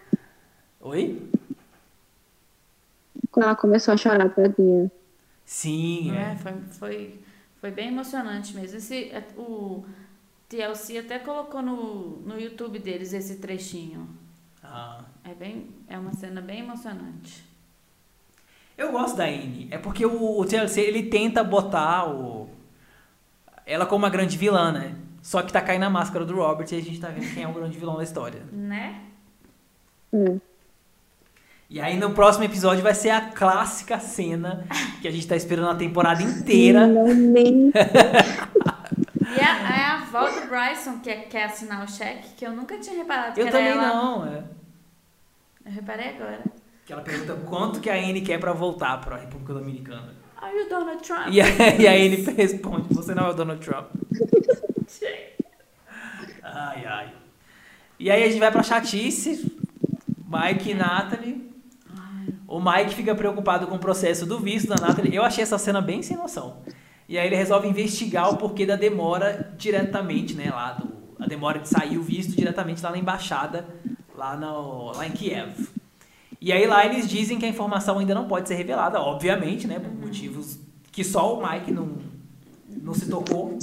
Oi? 0.80 1.30
Quando 3.30 3.44
ela 3.46 3.56
começou 3.56 3.94
a 3.94 3.96
chorar, 3.96 4.28
tadinha. 4.34 4.90
Sim, 5.44 6.12
É, 6.16 6.32
é. 6.32 6.36
foi, 6.36 6.52
foi, 6.70 7.20
foi 7.60 7.70
bem 7.70 7.88
emocionante 7.88 8.54
mesmo. 8.54 8.76
Esse, 8.78 9.10
é, 9.10 9.24
o 9.36 9.84
TLC 10.48 10.98
até 10.98 11.18
colocou 11.18 11.62
no, 11.62 12.16
no 12.20 12.40
YouTube 12.40 12.78
deles 12.78 13.12
esse 13.12 13.36
trechinho. 13.36 14.08
Ah. 14.62 15.04
É, 15.24 15.34
bem, 15.34 15.68
é 15.88 15.98
uma 15.98 16.12
cena 16.12 16.40
bem 16.40 16.60
emocionante. 16.60 17.44
Eu 18.80 18.90
gosto 18.92 19.14
da 19.14 19.24
Anne. 19.24 19.68
É 19.70 19.76
porque 19.76 20.06
o, 20.06 20.40
o 20.40 20.44
TLC 20.46 20.80
ele 20.80 21.02
tenta 21.02 21.44
botar 21.44 22.08
o, 22.08 22.48
ela 23.66 23.84
como 23.84 24.04
uma 24.06 24.08
grande 24.08 24.38
vilã, 24.38 24.72
né? 24.72 24.94
Só 25.20 25.42
que 25.42 25.52
tá 25.52 25.60
caindo 25.60 25.82
a 25.82 25.90
máscara 25.90 26.24
do 26.24 26.34
Robert 26.34 26.66
e 26.72 26.76
a 26.76 26.80
gente 26.80 26.98
tá 26.98 27.08
vendo 27.08 27.30
quem 27.34 27.42
é 27.42 27.48
o 27.48 27.52
grande 27.52 27.78
vilão 27.78 27.98
da 27.98 28.02
história. 28.02 28.40
Né? 28.50 29.02
Hum. 30.10 30.40
E 31.68 31.78
aí 31.78 31.98
no 31.98 32.12
próximo 32.12 32.44
episódio 32.44 32.82
vai 32.82 32.94
ser 32.94 33.10
a 33.10 33.20
clássica 33.20 34.00
cena 34.00 34.66
que 35.02 35.06
a 35.06 35.10
gente 35.10 35.28
tá 35.28 35.36
esperando 35.36 35.68
a 35.68 35.74
temporada 35.74 36.22
inteira. 36.22 36.88
E 39.30 39.38
é, 39.38 39.42
é 39.42 39.84
a 39.84 40.00
avó 40.00 40.26
do 40.30 40.48
Bryson 40.48 41.00
que 41.00 41.10
quer, 41.10 41.28
quer 41.28 41.44
assinar 41.44 41.84
o 41.84 41.88
cheque, 41.88 42.30
que 42.34 42.46
eu 42.46 42.52
nunca 42.52 42.78
tinha 42.78 42.96
reparado 42.96 43.34
que 43.34 43.40
Eu 43.40 43.46
era 43.46 43.58
também 43.58 43.72
ela. 43.72 43.88
não, 43.94 44.26
é. 44.26 44.42
Eu 45.66 45.72
reparei 45.72 46.08
agora. 46.08 46.59
Que 46.90 46.94
ela 46.94 47.02
pergunta 47.02 47.34
quanto 47.46 47.78
que 47.78 47.88
a 47.88 47.94
Anne 47.94 48.20
quer 48.20 48.40
pra 48.40 48.52
voltar 48.52 49.00
pra 49.00 49.16
República 49.16 49.54
Dominicana. 49.54 50.12
Are 50.36 50.52
you 50.52 50.68
Donald 50.68 51.00
Trump? 51.00 51.28
E 51.30 51.40
a, 51.40 51.46
e 51.78 51.86
a 51.86 51.92
Anne 51.92 52.16
responde, 52.36 52.92
você 52.92 53.14
não 53.14 53.26
é 53.26 53.30
o 53.30 53.32
Donald 53.32 53.64
Trump. 53.64 53.86
Ai, 56.42 56.84
ai. 56.84 57.12
E 57.96 58.10
aí 58.10 58.24
a 58.24 58.28
gente 58.28 58.40
vai 58.40 58.50
pra 58.50 58.64
chatice. 58.64 59.56
Mike 60.26 60.70
e 60.70 60.74
Natalie. 60.74 61.48
O 62.48 62.60
Mike 62.60 62.96
fica 62.96 63.14
preocupado 63.14 63.68
com 63.68 63.76
o 63.76 63.78
processo 63.78 64.26
do 64.26 64.40
visto 64.40 64.66
da 64.66 64.74
Natalie. 64.74 65.14
Eu 65.14 65.22
achei 65.22 65.44
essa 65.44 65.58
cena 65.58 65.80
bem 65.80 66.02
sem 66.02 66.16
noção. 66.16 66.56
E 67.08 67.16
aí 67.16 67.24
ele 67.24 67.36
resolve 67.36 67.68
investigar 67.68 68.30
o 68.30 68.36
porquê 68.36 68.66
da 68.66 68.74
demora 68.74 69.54
diretamente, 69.56 70.34
né? 70.34 70.50
Lá 70.50 70.72
do, 70.72 70.92
a 71.20 71.28
demora 71.28 71.60
de 71.60 71.68
sair 71.68 71.96
o 71.96 72.02
visto 72.02 72.34
diretamente 72.34 72.82
lá 72.82 72.90
na 72.90 72.98
embaixada, 72.98 73.64
lá, 74.12 74.36
no, 74.36 74.90
lá 74.90 75.06
em 75.06 75.12
Kiev. 75.12 75.69
E 76.40 76.52
aí 76.52 76.66
lá 76.66 76.86
eles 76.86 77.08
dizem 77.08 77.38
que 77.38 77.44
a 77.44 77.48
informação 77.48 77.98
ainda 77.98 78.14
não 78.14 78.26
pode 78.26 78.48
ser 78.48 78.54
revelada, 78.54 78.98
obviamente, 79.00 79.66
né? 79.66 79.78
Por 79.78 79.92
motivos 79.92 80.58
que 80.90 81.04
só 81.04 81.38
o 81.38 81.46
Mike 81.46 81.70
não, 81.70 81.90
não 82.82 82.94
se 82.94 83.08
tocou. 83.08 83.58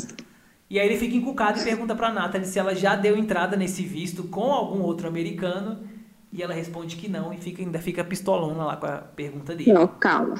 E 0.69 0.79
aí 0.79 0.87
ele 0.87 0.97
fica 0.97 1.15
encucado 1.15 1.59
e 1.59 1.63
pergunta 1.63 1.95
pra 1.95 2.11
Natalie 2.11 2.45
se 2.45 2.59
ela 2.59 2.75
já 2.75 2.95
deu 2.95 3.17
entrada 3.17 3.55
nesse 3.55 3.83
visto 3.83 4.23
com 4.25 4.51
algum 4.51 4.81
outro 4.81 5.07
americano. 5.07 5.79
E 6.31 6.43
ela 6.43 6.53
responde 6.53 6.97
que 6.97 7.07
não 7.07 7.33
e 7.33 7.37
fica, 7.37 7.61
ainda 7.61 7.79
fica 7.79 8.03
pistolona 8.03 8.65
lá 8.65 8.75
com 8.75 8.85
a 8.85 8.97
pergunta 8.97 9.55
dele. 9.55 9.73
Não, 9.73 9.87
calma. 9.87 10.35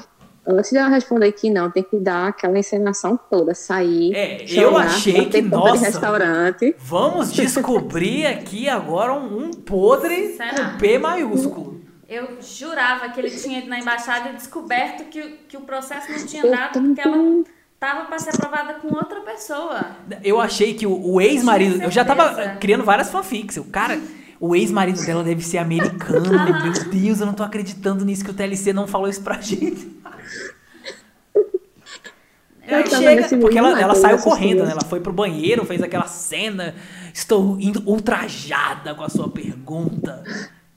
Antes 0.46 0.70
de 0.70 0.78
ela 0.78 0.88
responder 0.88 1.32
que 1.32 1.50
não, 1.50 1.70
tem 1.70 1.82
que 1.82 1.98
dar 1.98 2.28
aquela 2.28 2.58
encenação 2.58 3.18
toda, 3.30 3.54
sair. 3.54 4.14
É, 4.14 4.44
eu 4.48 4.78
achei 4.78 5.26
que, 5.26 5.42
nossa. 5.42 5.84
restaurante. 5.84 6.74
Vamos 6.78 7.32
descobrir 7.32 8.26
aqui 8.26 8.66
agora 8.66 9.12
um, 9.12 9.44
um 9.44 9.50
podre 9.50 10.34
Será? 10.36 10.70
com 10.70 10.78
P 10.78 10.98
maiúsculo. 10.98 11.67
Eu 12.08 12.38
jurava 12.40 13.10
que 13.10 13.20
ele 13.20 13.30
tinha 13.30 13.58
ido 13.58 13.68
na 13.68 13.78
embaixada 13.78 14.30
e 14.30 14.32
descoberto 14.32 15.04
que, 15.10 15.20
o- 15.20 15.36
que 15.46 15.56
o 15.56 15.60
processo 15.60 16.10
não 16.10 16.24
tinha 16.26 16.42
dado 16.50 16.80
porque 16.80 17.00
ela 17.02 17.44
tava 17.78 18.06
pra 18.06 18.18
ser 18.18 18.30
aprovada 18.30 18.74
com 18.74 18.88
outra 18.94 19.20
pessoa. 19.20 19.90
Eu 20.24 20.40
achei 20.40 20.72
que 20.74 20.86
o, 20.86 20.92
o 21.12 21.20
ex-marido. 21.20 21.82
Eu 21.82 21.90
já 21.90 22.04
tava 22.04 22.56
criando 22.56 22.82
várias 22.84 23.10
fanfics. 23.10 23.56
O 23.58 23.64
cara. 23.64 24.00
O 24.40 24.54
ex-marido 24.54 25.04
dela 25.04 25.22
deve 25.24 25.44
ser 25.44 25.58
americano. 25.58 26.30
Meu 26.62 26.84
Deus, 26.90 27.18
eu 27.20 27.26
não 27.26 27.34
tô 27.34 27.42
acreditando 27.42 28.04
nisso 28.04 28.24
que 28.24 28.30
o 28.30 28.34
TLC 28.34 28.72
não 28.72 28.86
falou 28.86 29.08
isso 29.08 29.20
pra 29.20 29.40
gente. 29.40 29.84
Tava 32.84 32.86
chega, 33.02 33.28
porque 33.40 33.58
ela, 33.58 33.80
ela 33.80 33.94
saiu 33.94 34.18
correndo, 34.18 34.64
né? 34.64 34.72
Ela 34.72 34.82
foi 34.84 35.00
pro 35.00 35.12
banheiro, 35.12 35.64
fez 35.64 35.82
aquela 35.82 36.06
cena. 36.06 36.74
Estou 37.12 37.58
indo 37.58 37.82
ultrajada 37.86 38.94
com 38.94 39.02
a 39.02 39.08
sua 39.08 39.28
pergunta. 39.28 40.22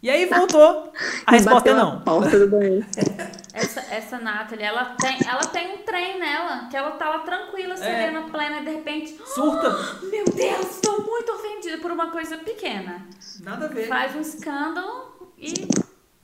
E 0.01 0.09
aí 0.09 0.25
voltou. 0.25 0.91
A 1.25 1.31
resposta 1.31 1.69
é 1.69 1.73
não. 1.73 2.01
Essa, 3.53 3.81
essa 3.93 4.17
Nathalie, 4.17 4.63
ela 4.63 4.95
tem, 4.95 5.17
ela 5.27 5.45
tem 5.45 5.75
um 5.75 5.79
trem 5.79 6.17
nela, 6.17 6.69
que 6.69 6.77
ela 6.77 6.91
tá 6.91 7.09
lá 7.09 7.19
tranquila, 7.19 7.75
serena, 7.75 8.21
plena, 8.21 8.59
e 8.61 8.63
de 8.65 8.71
repente. 8.71 9.17
Surta. 9.27 9.69
Meu 10.03 10.23
Deus, 10.23 10.71
estou 10.75 11.03
muito 11.05 11.31
ofendida 11.33 11.77
por 11.79 11.91
uma 11.91 12.09
coisa 12.11 12.37
pequena. 12.37 13.05
Nada 13.41 13.65
a 13.65 13.67
ver. 13.67 13.87
Faz 13.89 14.15
um 14.15 14.21
escândalo 14.21 15.31
e. 15.37 15.53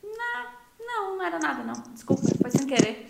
Na- 0.03 0.51
não, 0.79 1.17
não 1.17 1.25
era 1.25 1.37
nada, 1.37 1.63
não. 1.63 1.73
Desculpa, 1.93 2.21
foi 2.41 2.49
sem 2.49 2.65
querer. 2.65 3.07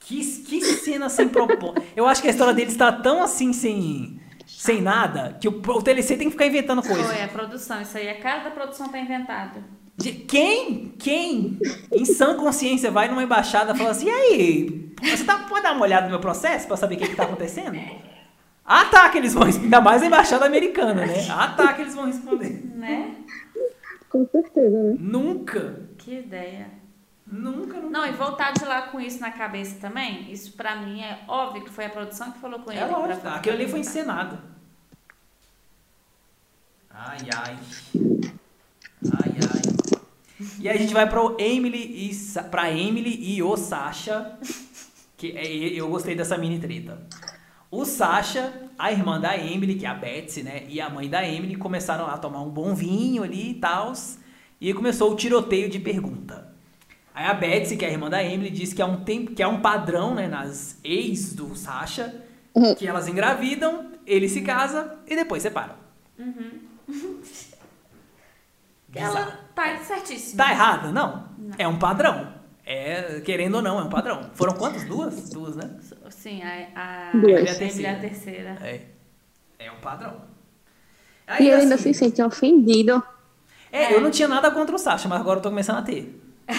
Que, 0.00 0.24
que 0.24 0.60
cena 0.64 1.08
sem 1.08 1.28
propósito. 1.28 1.82
Eu 1.96 2.06
acho 2.06 2.22
que 2.22 2.28
a 2.28 2.30
história 2.30 2.54
deles 2.54 2.76
tá 2.76 2.92
tão 2.92 3.22
assim, 3.22 3.52
sem, 3.52 4.20
sem 4.62 4.80
nada, 4.80 5.36
que 5.40 5.48
o, 5.48 5.60
o 5.60 5.82
TLC 5.82 6.16
tem 6.16 6.28
que 6.28 6.34
ficar 6.34 6.46
inventando 6.46 6.82
coisa. 6.82 7.02
Foi 7.02 7.20
a 7.20 7.26
produção, 7.26 7.82
isso 7.82 7.98
aí, 7.98 8.08
a 8.08 8.20
cara 8.20 8.44
da 8.44 8.50
produção 8.52 8.88
tá 8.88 8.96
inventada. 8.96 9.60
De 9.96 10.12
quem? 10.12 10.94
Quem? 11.00 11.58
Em 11.90 12.04
sã 12.04 12.36
consciência 12.36 12.88
vai 12.88 13.08
numa 13.08 13.24
embaixada 13.24 13.72
e 13.72 13.76
fala 13.76 13.90
assim: 13.90 14.06
e 14.06 14.10
aí? 14.10 14.94
Você 15.02 15.24
tá, 15.24 15.40
pode 15.48 15.64
dar 15.64 15.72
uma 15.72 15.82
olhada 15.82 16.04
no 16.04 16.10
meu 16.10 16.20
processo 16.20 16.68
pra 16.68 16.76
saber 16.76 16.94
o 16.94 16.98
que, 16.98 17.08
que 17.08 17.16
tá 17.16 17.24
acontecendo? 17.24 17.76
Ah, 18.64 18.84
tá, 18.84 19.08
que 19.08 19.18
eles 19.18 19.34
vão 19.34 19.42
responder. 19.42 19.64
Ainda 19.66 19.80
mais 19.80 20.00
a 20.00 20.06
embaixada 20.06 20.46
americana, 20.46 21.06
né? 21.06 21.26
Ah, 21.28 21.48
tá, 21.56 21.72
que 21.72 21.82
eles 21.82 21.96
vão 21.96 22.06
responder. 22.06 22.64
Né? 22.76 23.16
Com 24.08 24.24
certeza, 24.28 24.78
né? 24.80 24.94
Nunca. 24.96 25.88
Que 25.98 26.20
ideia. 26.20 26.70
Nunca, 27.26 27.78
nunca. 27.78 27.90
Não, 27.90 28.06
e 28.06 28.12
voltar 28.12 28.52
de 28.52 28.64
lá 28.64 28.82
com 28.82 29.00
isso 29.00 29.20
na 29.20 29.32
cabeça 29.32 29.80
também, 29.80 30.30
isso 30.30 30.52
pra 30.52 30.76
mim 30.76 31.00
é 31.00 31.18
óbvio 31.26 31.64
que 31.64 31.70
foi 31.70 31.86
a 31.86 31.90
produção 31.90 32.30
que 32.30 32.38
falou 32.38 32.60
com 32.60 32.70
ele. 32.70 32.78
É 32.78 32.86
lógico. 32.86 33.26
Aquilo 33.26 33.56
ali 33.56 33.68
foi 33.68 33.80
encenado. 33.80 34.51
Ai, 36.94 37.18
ai. 37.34 37.56
Ai, 39.12 39.32
ai. 39.54 39.62
E 40.58 40.68
aí 40.68 40.76
a 40.76 40.80
gente 40.80 40.92
vai 40.92 41.08
pro 41.08 41.36
Emily 41.38 41.78
e 42.10 42.40
pra 42.50 42.70
Emily 42.70 43.34
e 43.34 43.42
o 43.42 43.56
Sasha. 43.56 44.38
Que 45.16 45.32
é- 45.32 45.46
eu 45.74 45.88
gostei 45.88 46.14
dessa 46.14 46.36
mini 46.36 46.58
treta. 46.58 47.00
O 47.70 47.84
Sasha, 47.84 48.52
a 48.78 48.92
irmã 48.92 49.20
da 49.20 49.36
Emily, 49.36 49.76
que 49.76 49.86
é 49.86 49.88
a 49.88 49.94
Betsy, 49.94 50.42
né? 50.42 50.64
E 50.68 50.80
a 50.80 50.90
mãe 50.90 51.08
da 51.08 51.26
Emily 51.26 51.56
começaram 51.56 52.06
a 52.06 52.18
tomar 52.18 52.42
um 52.42 52.50
bom 52.50 52.74
vinho 52.74 53.22
ali 53.22 53.50
e 53.50 53.54
tal. 53.54 53.92
E 54.60 54.72
começou 54.74 55.12
o 55.12 55.16
tiroteio 55.16 55.68
de 55.70 55.78
pergunta. 55.78 56.52
Aí 57.14 57.26
a 57.26 57.34
Betsy, 57.34 57.76
que 57.76 57.84
é 57.84 57.88
a 57.88 57.92
irmã 57.92 58.08
da 58.10 58.22
Emily, 58.22 58.50
disse 58.50 58.74
que 58.74 58.82
é 58.82 58.84
um, 58.86 59.04
tempo, 59.04 59.32
que 59.34 59.42
é 59.42 59.46
um 59.46 59.60
padrão, 59.60 60.14
né, 60.14 60.26
nas 60.28 60.78
ex 60.82 61.34
do 61.34 61.54
Sasha, 61.54 62.22
que 62.78 62.86
elas 62.86 63.06
engravidam, 63.08 63.92
ele 64.06 64.28
se 64.28 64.40
casa 64.42 64.98
e 65.06 65.14
depois 65.16 65.42
separam. 65.42 65.74
Bizarro. 66.18 66.71
Ela 68.94 69.38
tá 69.54 69.76
certíssima. 69.78 70.44
Tá 70.44 70.50
errada? 70.52 70.92
Não. 70.92 71.28
É 71.58 71.66
um 71.66 71.78
padrão. 71.78 72.34
É, 72.64 73.20
querendo 73.20 73.56
ou 73.56 73.62
não, 73.62 73.78
é 73.78 73.82
um 73.82 73.88
padrão. 73.88 74.30
Foram 74.34 74.54
quantas? 74.54 74.84
Duas? 74.84 75.30
Duas, 75.30 75.56
né? 75.56 75.78
Sim, 76.10 76.42
a, 76.42 77.10
a, 77.10 77.10
Duas. 77.16 77.50
A 77.50 77.54
terceira. 77.58 77.88
é 77.88 77.96
a 77.96 78.00
terceira. 78.00 78.58
É. 78.60 78.80
É 79.58 79.72
um 79.72 79.80
padrão. 79.80 80.20
E 81.26 81.32
Aí, 81.32 81.48
ele 81.48 81.62
ainda 81.62 81.74
assim, 81.76 81.92
se 81.92 82.00
sente 82.00 82.22
ofendido. 82.22 83.02
é, 83.70 83.94
eu 83.94 84.00
não 84.00 84.10
tinha 84.10 84.28
nada 84.28 84.50
contra 84.50 84.74
o 84.74 84.78
Sasha, 84.78 85.08
mas 85.08 85.20
agora 85.20 85.38
eu 85.38 85.42
tô 85.42 85.48
começando 85.48 85.78
a 85.78 85.82
ter. 85.82 86.20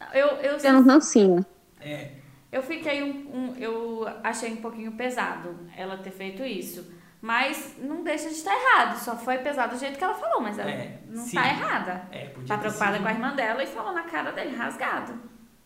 Não, 0.00 0.08
Eu, 0.12 0.26
eu, 0.38 0.58
Tendo 0.58 0.80
um 0.80 0.82
rancinho. 0.86 1.44
É. 1.80 2.10
eu 2.50 2.62
fiquei 2.62 3.02
um, 3.02 3.08
um- 3.34 3.54
Eu 3.56 4.06
achei 4.24 4.52
um 4.52 4.56
pouquinho 4.56 4.92
pesado 4.92 5.56
ela 5.76 5.96
ter 5.98 6.10
feito 6.10 6.42
isso. 6.44 6.84
Mas 7.22 7.76
não 7.78 8.02
deixa 8.02 8.28
de 8.28 8.34
estar 8.34 8.52
errado. 8.52 8.98
Só 8.98 9.16
foi 9.16 9.38
pesado 9.38 9.76
do 9.76 9.78
jeito 9.80 9.96
que 9.96 10.02
ela 10.02 10.14
falou, 10.14 10.40
mas 10.40 10.58
ela 10.58 10.68
É, 10.68 10.98
não 11.08 11.22
sim. 11.24 11.36
tá 11.36 11.46
errada. 11.48 12.02
É, 12.10 12.26
podia 12.26 12.48
Tá 12.48 12.58
preocupada 12.58 12.98
com 12.98 13.06
a 13.06 13.12
irmã 13.12 13.32
dela 13.32 13.62
e 13.62 13.66
falou 13.68 13.92
na 13.92 14.02
cara 14.02 14.32
dele, 14.32 14.56
rasgado. 14.56 15.14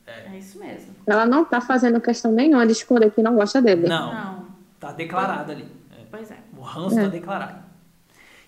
É. 0.06 0.28
É, 0.34 0.38
isso 0.38 0.58
mesmo. 0.58 0.94
Ela 1.06 1.24
não 1.24 1.44
tá 1.46 1.60
fazendo 1.60 1.98
questão 2.00 2.30
nenhuma 2.30 2.66
de 2.66 2.72
esconder 2.72 3.10
que 3.10 3.22
não 3.22 3.34
gosta 3.36 3.62
dele. 3.62 3.88
Não, 3.88 4.12
Não. 4.14 4.46
tá 4.78 4.92
declarado 4.92 5.50
ali. 5.50 5.66
É. 5.98 6.02
Pois 6.10 6.30
é. 6.30 6.36
O 6.56 6.60
ranço 6.60 6.94
tá 6.96 7.08
declarado. 7.08 7.64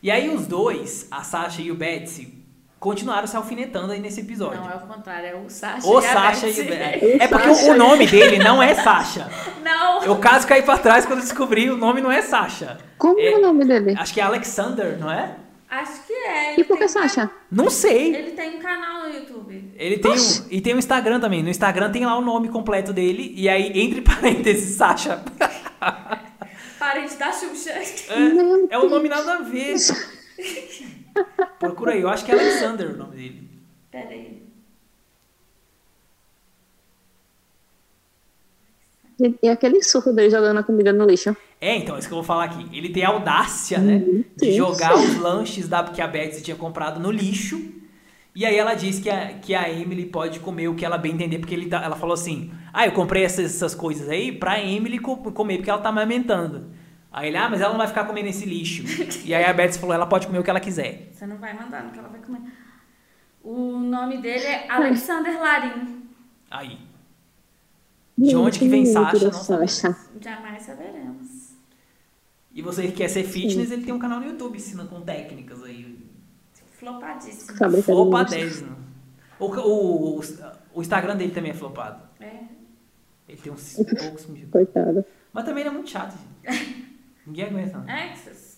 E 0.02 0.10
aí 0.10 0.28
os 0.28 0.46
dois, 0.46 1.08
a 1.10 1.22
Sasha 1.24 1.62
e 1.62 1.72
o 1.72 1.74
Betsy, 1.74 2.37
continuaram 2.80 3.26
se 3.26 3.36
alfinetando 3.36 3.92
aí 3.92 4.00
nesse 4.00 4.20
episódio. 4.20 4.60
Não, 4.60 4.70
é 4.70 4.76
o 4.76 4.80
contrário, 4.80 5.26
é 5.28 5.34
o 5.34 5.48
Sasha 5.50 5.86
O 5.86 6.00
e 6.00 6.06
a 6.06 6.12
Sasha 6.12 6.46
e 6.48 6.52
Betsy. 6.52 6.60
o 6.62 6.64
Betsy. 6.68 7.06
O 7.18 7.22
É 7.22 7.28
porque 7.28 7.54
Sasha 7.54 7.72
o 7.72 7.76
nome 7.76 8.06
dele 8.06 8.38
não 8.38 8.62
é 8.62 8.74
Sasha. 8.74 9.28
Não! 9.62 10.02
Eu 10.04 10.16
caso 10.18 10.46
caí 10.46 10.62
pra 10.62 10.78
trás 10.78 11.04
quando 11.04 11.20
descobri 11.20 11.68
o 11.70 11.76
nome 11.76 12.00
não 12.00 12.10
é 12.10 12.22
Sasha. 12.22 12.78
Como 12.96 13.18
é, 13.18 13.32
É- 13.32 13.36
o 13.36 13.40
nome 13.42 13.64
dele? 13.64 13.94
Acho 13.98 14.14
que 14.14 14.20
é 14.20 14.24
Alexander, 14.24 14.98
não 14.98 15.10
é? 15.10 15.34
Acho 15.70 16.06
que 16.06 16.12
é. 16.14 16.52
ele 16.52 16.62
E 16.62 16.64
por 16.64 16.78
que 16.78 16.88
Sasha? 16.88 17.30
Não 17.50 17.68
sei. 17.68 18.14
Ele 18.14 18.30
tem 18.30 18.56
um 18.56 18.58
canal 18.58 19.06
no 19.06 19.14
YouTube. 19.14 19.74
Ele 19.76 19.98
tem 19.98 20.12
um, 20.12 20.16
e 20.50 20.60
tem 20.62 20.74
um 20.74 20.78
Instagram 20.78 21.20
também. 21.20 21.42
No 21.42 21.50
Instagram 21.50 21.90
tem 21.92 22.06
lá 22.06 22.16
o 22.16 22.22
nome 22.22 22.48
completo 22.48 22.90
dele. 22.90 23.34
E 23.36 23.48
aí, 23.50 23.78
entre 23.78 24.00
parênteses, 24.00 24.76
Sasha. 24.76 25.22
Parente 26.78 27.16
da 27.16 27.30
Xuxa. 27.32 27.70
É, 27.72 28.74
é 28.74 28.78
um 28.78 28.88
nome 28.88 29.08
nada 29.10 29.34
a 29.34 29.42
ver. 29.42 29.74
Procura 31.58 31.92
aí, 31.92 32.00
eu 32.00 32.08
acho 32.08 32.24
que 32.24 32.30
é 32.30 32.34
Alexander 32.34 32.90
o 32.90 32.96
nome 32.96 33.16
dele. 33.16 33.50
Pera 33.90 34.10
aí. 34.10 34.42
E, 39.42 39.48
aquele 39.48 39.82
surto 39.82 40.12
dele 40.12 40.30
jogando 40.30 40.58
a 40.58 40.62
comida 40.62 40.92
no 40.92 41.04
lixo. 41.04 41.36
É, 41.60 41.74
então, 41.74 41.96
é 41.96 41.98
isso 41.98 42.06
que 42.06 42.14
eu 42.14 42.18
vou 42.18 42.24
falar 42.24 42.44
aqui. 42.44 42.68
Ele 42.76 42.90
tem 42.90 43.04
a 43.04 43.08
audácia, 43.08 43.78
né? 43.78 43.98
De 44.36 44.52
jogar 44.52 44.94
os 44.94 45.16
lanches 45.16 45.68
da, 45.68 45.82
que 45.82 46.00
a 46.00 46.06
Betsy 46.06 46.40
tinha 46.42 46.56
comprado 46.56 47.00
no 47.00 47.10
lixo. 47.10 47.60
E 48.32 48.46
aí 48.46 48.56
ela 48.56 48.74
diz 48.74 49.00
que 49.00 49.10
a, 49.10 49.32
que 49.34 49.52
a 49.56 49.68
Emily 49.68 50.06
pode 50.06 50.38
comer 50.38 50.68
o 50.68 50.74
que 50.76 50.84
ela 50.84 50.96
bem 50.96 51.12
entender, 51.14 51.40
porque 51.40 51.52
ele, 51.52 51.66
tá- 51.66 51.82
ela 51.82 51.96
falou 51.96 52.14
assim: 52.14 52.52
Ah, 52.72 52.86
eu 52.86 52.92
comprei 52.92 53.24
essas, 53.24 53.46
essas 53.46 53.74
coisas 53.74 54.08
aí 54.08 54.30
pra 54.30 54.62
Emily 54.62 55.00
co- 55.00 55.16
comer, 55.16 55.56
porque 55.56 55.70
ela 55.70 55.80
tá 55.82 55.88
amamentando. 55.88 56.66
Aí 57.10 57.28
ele, 57.28 57.36
ah, 57.36 57.48
mas 57.48 57.60
ela 57.60 57.70
não 57.70 57.78
vai 57.78 57.88
ficar 57.88 58.04
comendo 58.04 58.28
esse 58.28 58.44
lixo. 58.44 58.82
e 59.24 59.34
aí 59.34 59.44
a 59.44 59.52
Betsy 59.52 59.78
falou: 59.78 59.94
ela 59.94 60.06
pode 60.06 60.26
comer 60.26 60.38
o 60.38 60.44
que 60.44 60.50
ela 60.50 60.60
quiser. 60.60 61.08
Você 61.12 61.26
não 61.26 61.38
vai 61.38 61.54
mandar 61.54 61.84
no 61.84 61.90
que 61.90 61.98
ela 61.98 62.08
vai 62.08 62.20
comer. 62.20 62.42
O 63.42 63.78
nome 63.78 64.18
dele 64.18 64.44
é 64.44 64.70
Alexander 64.70 65.38
Larim. 65.40 66.06
Aí. 66.50 66.78
De 68.16 68.34
onde 68.36 68.58
que 68.58 68.68
vem 68.68 68.84
Sasha, 68.84 69.24
não 69.24 69.32
Sasha. 69.32 69.96
Jamais 70.20 70.62
saberemos. 70.62 71.52
E 72.52 72.60
você 72.60 72.82
que 72.88 72.92
quer 72.92 73.08
ser 73.08 73.24
fitness, 73.24 73.70
ele 73.70 73.84
tem 73.84 73.94
um 73.94 73.98
canal 73.98 74.20
no 74.20 74.26
YouTube 74.26 74.56
ensinando 74.56 74.88
com 74.88 75.00
técnicas 75.00 75.62
aí. 75.62 75.96
Flopadíssimo. 76.72 77.82
Flopadésimo. 77.82 78.76
O, 79.38 79.46
o, 79.46 80.18
o, 80.18 80.22
o 80.74 80.80
Instagram 80.80 81.16
dele 81.16 81.32
também 81.32 81.52
é 81.52 81.54
flopado. 81.54 82.02
É. 82.20 82.40
Ele 83.28 83.38
tem 83.38 83.52
uns 83.52 83.76
poucos 83.98 84.26
mil. 84.26 84.48
Coitado. 84.48 85.04
Mas 85.32 85.44
também 85.44 85.60
ele 85.60 85.70
é 85.70 85.72
muito 85.72 85.90
chato, 85.90 86.16
gente. 86.16 86.78
Ninguém 87.28 87.44
aguenta. 87.46 87.84
É, 87.90 88.12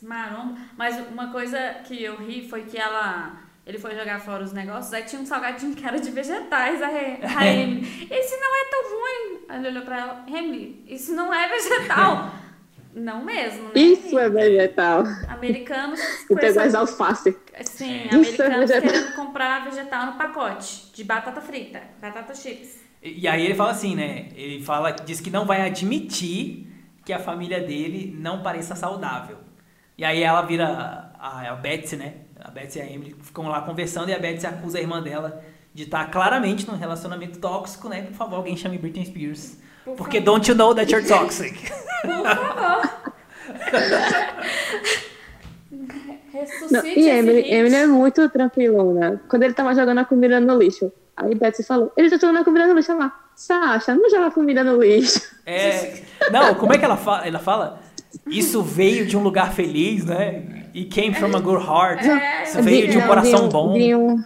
maromba. 0.06 0.56
Mas 0.78 0.96
uma 1.08 1.30
coisa 1.30 1.58
que 1.84 2.02
eu 2.02 2.16
ri 2.16 2.48
foi 2.48 2.62
que 2.64 2.78
ela. 2.78 3.38
Ele 3.66 3.78
foi 3.78 3.94
jogar 3.94 4.18
fora 4.20 4.42
os 4.42 4.52
negócios, 4.52 4.92
aí 4.94 5.02
tinha 5.02 5.20
um 5.20 5.26
salgadinho 5.26 5.74
que 5.76 5.84
era 5.86 6.00
de 6.00 6.10
vegetais, 6.10 6.80
a, 6.82 6.86
Re- 6.88 7.18
a 7.22 7.46
Emily. 7.46 8.08
Esse 8.10 8.36
não 8.40 8.56
é 8.56 8.64
tão 8.70 8.82
ruim. 8.90 9.40
Aí 9.48 9.58
ele 9.58 9.68
olhou 9.68 9.82
pra 9.84 9.98
ela, 10.00 10.24
Emily, 10.26 10.82
isso 10.88 11.12
não 11.14 11.32
é 11.32 11.46
vegetal. 11.48 12.32
não 12.94 13.24
mesmo, 13.24 13.64
né? 13.64 13.72
Isso 13.76 14.18
é 14.18 14.28
vegetal. 14.30 15.04
Americanos 15.28 16.00
com 16.26 16.34
pegou 16.36 16.62
as 16.62 16.74
alface. 16.74 17.36
Sim, 17.64 18.08
Isso 18.20 18.42
é 18.42 18.46
americanos 18.46 18.70
vegetal. 18.70 18.80
querendo 18.90 19.14
comprar 19.14 19.64
vegetal 19.64 20.06
no 20.06 20.12
pacote 20.14 20.90
de 20.94 21.04
batata 21.04 21.40
frita, 21.40 21.82
batata 22.00 22.34
chips. 22.34 22.80
E, 23.02 23.20
e 23.20 23.28
aí 23.28 23.44
ele 23.44 23.54
fala 23.54 23.70
assim, 23.72 23.94
né? 23.94 24.28
Ele 24.34 24.64
fala, 24.64 24.90
diz 24.92 25.20
que 25.20 25.30
não 25.30 25.44
vai 25.44 25.60
admitir 25.62 26.66
que 27.10 27.14
a 27.14 27.18
família 27.18 27.58
dele 27.60 28.16
não 28.16 28.40
pareça 28.40 28.76
saudável. 28.76 29.38
E 29.98 30.04
aí 30.04 30.22
ela 30.22 30.42
vira 30.42 31.10
a, 31.18 31.50
a 31.50 31.56
Betsy, 31.56 31.96
né? 31.96 32.14
A 32.40 32.52
Betsy 32.52 32.78
e 32.78 32.82
a 32.82 32.86
Emily 32.86 33.16
ficam 33.20 33.48
lá 33.48 33.62
conversando 33.62 34.10
e 34.10 34.14
a 34.14 34.18
Betsy 34.18 34.46
acusa 34.46 34.78
a 34.78 34.80
irmã 34.80 35.02
dela 35.02 35.42
de 35.74 35.82
estar 35.82 36.08
claramente 36.08 36.68
num 36.68 36.76
relacionamento 36.76 37.40
tóxico, 37.40 37.88
né? 37.88 38.02
Por 38.02 38.14
favor, 38.14 38.36
alguém 38.36 38.56
chame 38.56 38.78
Britney 38.78 39.06
Spears. 39.06 39.58
Por 39.84 39.96
Porque 39.96 40.18
favor. 40.18 40.34
don't 40.34 40.48
you 40.48 40.56
know 40.56 40.72
that 40.72 40.88
you're 40.92 41.06
toxic? 41.06 41.52
Por 42.02 42.22
favor. 42.22 43.00
Ressuscite 46.32 46.72
Não, 46.72 46.86
e 46.86 47.08
Emily, 47.08 47.40
hit. 47.42 47.52
Emily 47.52 47.74
é 47.74 47.86
muito 47.88 48.28
tranquilona. 48.28 49.20
Quando 49.28 49.42
ele 49.42 49.54
tava 49.54 49.74
jogando 49.74 49.98
a 49.98 50.04
comida 50.04 50.38
no 50.38 50.56
lixo, 50.56 50.92
aí 51.16 51.34
Betsy 51.34 51.64
falou, 51.64 51.92
ele 51.96 52.08
tá 52.08 52.18
jogando 52.18 52.38
a 52.38 52.44
comida 52.44 52.68
no 52.68 52.74
lixo. 52.74 52.92
Ela, 52.92 53.12
Sasha, 53.44 53.94
não 53.94 54.10
joga 54.10 54.26
a 54.26 54.30
comida 54.30 54.62
no 54.62 54.82
lixo. 54.82 55.18
É, 55.46 56.02
não, 56.30 56.54
como 56.56 56.74
é 56.74 56.78
que 56.78 56.84
ela 56.84 56.98
fala? 56.98 57.26
Ela 57.26 57.38
fala? 57.38 57.80
Isso 58.26 58.62
veio 58.62 59.06
de 59.06 59.16
um 59.16 59.22
lugar 59.22 59.52
feliz, 59.54 60.04
né? 60.04 60.66
It 60.74 60.84
came 60.90 61.14
from 61.14 61.34
a 61.34 61.40
good 61.40 61.64
heart. 61.64 62.04
É. 62.04 62.42
Isso 62.44 62.62
veio 62.62 62.88
de 62.90 62.98
um 62.98 63.00
Não, 63.00 63.06
coração 63.08 63.46
um- 63.46 63.48
bom. 63.48 63.72
de 63.72 63.94
um- 63.94 64.22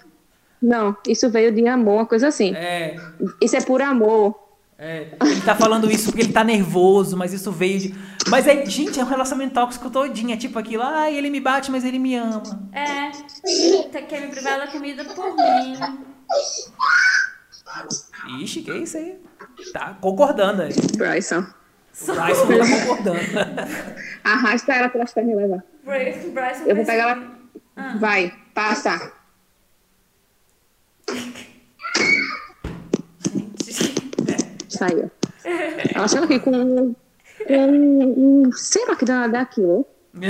Não, 0.60 0.96
isso 1.06 1.30
veio 1.30 1.52
de 1.52 1.64
amor, 1.68 1.94
uma 2.00 2.06
coisa 2.06 2.26
assim. 2.26 2.54
É, 2.56 2.96
Isso 3.40 3.56
é 3.56 3.60
por 3.60 3.80
amor. 3.80 4.34
é. 4.76 5.06
Ele 5.22 5.40
tá 5.42 5.54
falando 5.54 5.88
isso 5.88 6.06
porque 6.10 6.22
ele 6.22 6.32
tá 6.32 6.42
nervoso, 6.42 7.16
mas 7.16 7.32
isso 7.32 7.52
veio 7.52 7.78
de. 7.78 7.94
Mas 8.28 8.48
é, 8.48 8.66
gente, 8.66 8.98
é 8.98 9.04
um 9.04 9.06
relacionamento 9.06 9.54
tóxico 9.54 9.90
todinho. 9.90 10.32
É 10.32 10.36
tipo 10.36 10.58
aquilo, 10.58 10.82
ah, 10.82 11.08
ele 11.08 11.30
me 11.30 11.38
bate, 11.38 11.70
mas 11.70 11.84
ele 11.84 12.00
me 12.00 12.16
ama. 12.16 12.42
É, 12.72 13.12
ele 13.48 14.06
quer 14.08 14.22
me 14.22 14.26
privar 14.28 14.58
da 14.58 14.66
comida 14.66 15.04
por 15.04 15.36
mim. 15.36 15.76
Ixi, 18.40 18.62
que 18.62 18.72
isso 18.72 18.96
aí? 18.96 19.18
Tá 19.72 19.96
concordando 20.00 20.62
aí. 20.62 20.72
Bryson. 20.96 21.46
Bryson 22.06 22.46
tá 22.46 22.80
concordando. 22.80 23.18
Arrasta 24.24 24.72
ela 24.72 24.88
pelas 24.88 25.12
pernas 25.12 25.32
e 25.32 25.36
leva. 25.36 25.64
Bryson, 25.84 26.30
Bryson 26.30 26.64
Eu 26.64 26.76
vou 26.76 26.84
pegar 26.84 27.14
que- 27.14 27.20
ela. 27.22 27.34
Ah. 27.76 27.96
Vai, 27.98 28.32
passa. 28.54 29.12
Gente. 31.08 31.54
Saiu. 34.68 35.10
Ela 35.94 36.08
chega 36.08 36.24
aqui 36.24 36.38
com 36.40 36.50
um. 36.50 36.94
um, 37.50 38.50
sei 38.52 38.86
lá 38.86 38.96
que 38.96 39.04
danada 39.04 39.38
é 39.38 39.40
aquilo. 39.40 39.86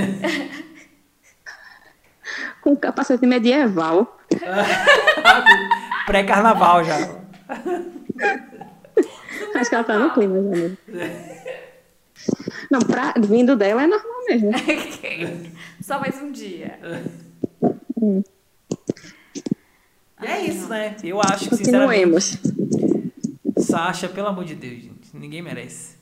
Com 2.61 2.71
um 2.71 2.75
capacete 2.75 3.25
medieval. 3.27 4.19
Pré-carnaval 6.07 6.83
já. 6.83 6.97
Acho 9.55 9.69
que 9.69 9.75
ela 9.75 9.83
tá 9.83 9.99
no 9.99 10.13
clima, 10.13 10.35
já, 10.35 10.49
amigo. 10.49 10.77
Não, 12.71 12.79
pra, 12.79 13.13
vindo 13.19 13.55
dela 13.55 13.83
é 13.83 13.87
normal 13.87 14.25
mesmo. 14.27 14.51
Só 15.81 15.99
mais 15.99 16.21
um 16.21 16.31
dia. 16.31 16.79
E 20.21 20.25
é 20.25 20.45
isso, 20.45 20.67
né? 20.67 20.95
Eu 21.03 21.21
acho 21.21 21.49
que, 21.49 21.57
sinceramente, 21.57 22.07
Continuemos. 22.07 22.37
Sasha, 23.57 24.09
pelo 24.09 24.27
amor 24.27 24.45
de 24.45 24.55
Deus, 24.55 24.81
gente, 24.81 25.09
ninguém 25.13 25.41
merece. 25.41 25.95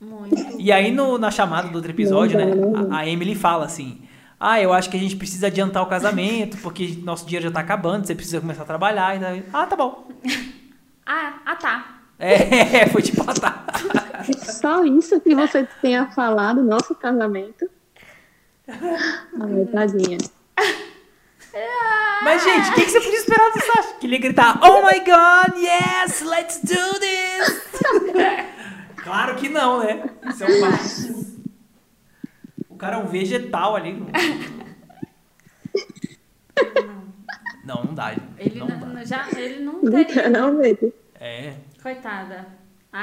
Muito. 0.00 0.36
E 0.58 0.70
aí, 0.70 0.90
no, 0.92 1.16
na 1.18 1.30
chamada 1.30 1.68
do 1.68 1.76
outro 1.76 1.90
episódio, 1.90 2.38
né, 2.38 2.52
a, 2.90 2.98
a 2.98 3.08
Emily 3.08 3.34
fala 3.34 3.64
assim: 3.64 4.02
Ah, 4.38 4.60
eu 4.60 4.72
acho 4.72 4.90
que 4.90 4.96
a 4.96 5.00
gente 5.00 5.16
precisa 5.16 5.46
adiantar 5.46 5.82
o 5.82 5.86
casamento, 5.86 6.58
porque 6.58 6.98
nosso 7.02 7.24
dinheiro 7.24 7.46
já 7.46 7.52
tá 7.52 7.60
acabando, 7.60 8.06
você 8.06 8.14
precisa 8.14 8.40
começar 8.40 8.62
a 8.62 8.66
trabalhar. 8.66 9.16
E 9.16 9.18
daí, 9.18 9.44
ah, 9.52 9.66
tá 9.66 9.76
bom. 9.76 10.08
Ah, 11.06 11.34
ah 11.44 11.56
tá. 11.56 11.90
É, 12.16 12.86
foi 12.86 13.02
tipo, 13.02 13.22
ah, 13.28 13.34
tá. 13.34 13.66
Só 14.38 14.84
isso 14.84 15.20
que 15.20 15.34
você 15.34 15.68
tenha 15.82 16.06
falado, 16.12 16.62
nosso 16.62 16.94
casamento. 16.94 17.68
Ai, 18.68 19.64
tadinha. 19.72 20.18
Mas, 22.22 22.42
gente, 22.42 22.70
o 22.70 22.74
que, 22.74 22.84
que 22.84 22.90
você 22.90 23.00
podia 23.00 23.18
esperar 23.18 23.52
do 23.52 23.60
Sasha? 23.60 23.94
Que 24.00 24.06
ele 24.06 24.14
ia 24.14 24.20
gritar: 24.20 24.58
Oh 24.62 24.82
my 24.82 24.98
god, 25.00 25.62
yes, 25.62 26.22
let's 26.22 26.60
do 26.60 26.98
this! 26.98 27.62
claro 29.02 29.36
que 29.36 29.48
não, 29.48 29.80
né? 29.80 30.04
Isso 30.28 30.44
é 30.44 30.46
um. 30.46 31.34
O 32.70 32.76
cara 32.76 32.96
é 32.96 32.98
um 32.98 33.06
vegetal 33.06 33.76
ali. 33.76 34.02
Não, 37.64 37.84
não 37.84 37.94
dá. 37.94 38.14
Ele 38.38 38.58
não 38.58 38.66
não, 38.68 38.94
dá. 38.94 39.04
já, 39.04 39.26
ele 39.36 39.64
não 39.64 39.80
teria. 39.82 39.98
Literalmente. 39.98 40.92
É. 41.20 41.54
Coitada. 41.82 42.46
A, 42.92 43.02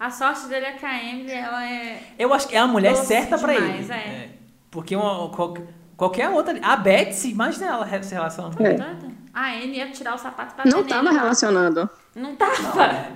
a, 0.00 0.06
a 0.06 0.10
sorte 0.10 0.46
dele 0.48 0.66
é 0.66 0.72
que 0.72 0.84
a 0.86 1.02
Emily, 1.02 1.32
ela 1.32 1.64
é. 1.64 2.02
Eu 2.18 2.32
acho 2.34 2.48
que 2.48 2.56
é 2.56 2.58
a 2.58 2.66
mulher 2.66 2.94
certa 2.96 3.38
pra 3.38 3.52
demais, 3.52 3.88
ele. 3.90 3.98
é. 3.98 4.28
Porque 4.70 4.96
uma, 4.96 5.28
qual- 5.30 5.54
qualquer 5.96 6.28
outra. 6.30 6.58
A 6.62 6.76
Betsy, 6.76 7.30
imagina 7.30 7.66
ela 7.66 8.02
se 8.02 8.14
relacionando 8.14 8.56
com 8.56 8.64
É. 8.66 8.74
ele. 8.74 8.84
A 9.32 9.48
Anne 9.52 9.76
ia 9.78 9.90
tirar 9.90 10.14
o 10.14 10.18
sapato 10.18 10.54
pra 10.54 10.64
Não 10.64 10.84
tava 10.84 11.02
nele. 11.04 11.16
relacionando. 11.18 11.90
Não 12.14 12.36
tava. 12.36 13.08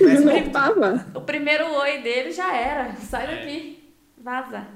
Não 0.00 0.50
tava. 0.50 1.06
O 1.14 1.20
primeiro 1.20 1.64
oi 1.74 1.98
dele 2.02 2.32
já 2.32 2.54
era. 2.54 2.94
Sai 2.96 3.24
É. 3.24 3.36
daqui. 3.36 3.92
Vaza. 4.18 4.66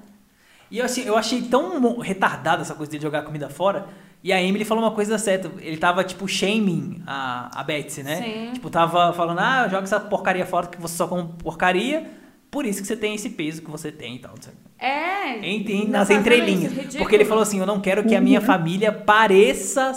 E 0.71 0.79
eu, 0.79 0.85
assim, 0.85 1.03
eu 1.05 1.17
achei 1.17 1.43
tão 1.43 1.99
retardada 1.99 2.62
essa 2.62 2.75
coisa 2.75 2.93
de 2.93 3.01
jogar 3.03 3.23
comida 3.23 3.49
fora. 3.49 3.88
E 4.22 4.33
a 4.33 4.42
Emily 4.42 4.64
falou 4.64 4.83
uma 4.85 4.90
coisa 4.90 5.16
certa. 5.16 5.50
Ele 5.61 5.76
tava, 5.76 6.02
tipo, 6.02 6.26
shaming 6.26 7.02
a, 7.07 7.61
a 7.61 7.62
Betsy, 7.62 8.02
né? 8.02 8.16
Sim. 8.16 8.50
Tipo, 8.54 8.68
tava 8.68 9.12
falando, 9.12 9.38
ah, 9.38 9.68
joga 9.68 9.85
essa 9.85 10.00
porcaria 10.00 10.44
fora 10.44 10.66
que 10.66 10.81
você 10.81 10.96
só 10.96 11.07
come 11.07 11.28
porcaria. 11.38 12.11
Por 12.50 12.64
isso 12.66 12.81
que 12.81 12.87
você 12.87 12.96
tem 12.96 13.14
esse 13.14 13.31
peso 13.31 13.62
que 13.62 13.70
você 13.70 13.92
tem 13.92 14.16
e 14.16 14.18
tal. 14.18 14.35
É. 14.78 15.38
Em- 15.46 15.88
nas 15.88 16.09
entrelinhas. 16.11 16.72
isso. 16.72 16.98
Porque 16.98 17.14
ele 17.14 17.24
falou 17.24 17.42
assim: 17.42 17.61
eu 17.61 17.66
não 17.66 17.78
quero 17.81 18.02
que 18.04 18.14
a 18.14 18.20
minha 18.20 18.40
família 18.40 18.90
pareça. 18.92 19.92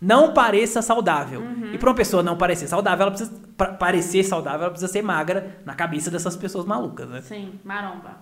Não 0.00 0.32
pareça 0.32 0.80
saudável. 0.80 1.40
Uhum. 1.42 1.74
E 1.74 1.78
pra 1.78 1.90
uma 1.90 1.94
pessoa 1.94 2.22
não 2.22 2.34
parecer 2.34 2.66
saudável, 2.66 3.02
ela 3.02 3.10
precisa. 3.10 3.30
pra 3.54 3.66
parecer 3.74 4.24
saudável, 4.24 4.62
ela 4.62 4.70
precisa 4.70 4.90
ser 4.90 5.02
magra 5.02 5.58
na 5.66 5.74
cabeça 5.74 6.10
dessas 6.10 6.34
pessoas 6.34 6.64
malucas, 6.64 7.06
né? 7.06 7.20
Sim, 7.20 7.52
maromba. 7.62 8.16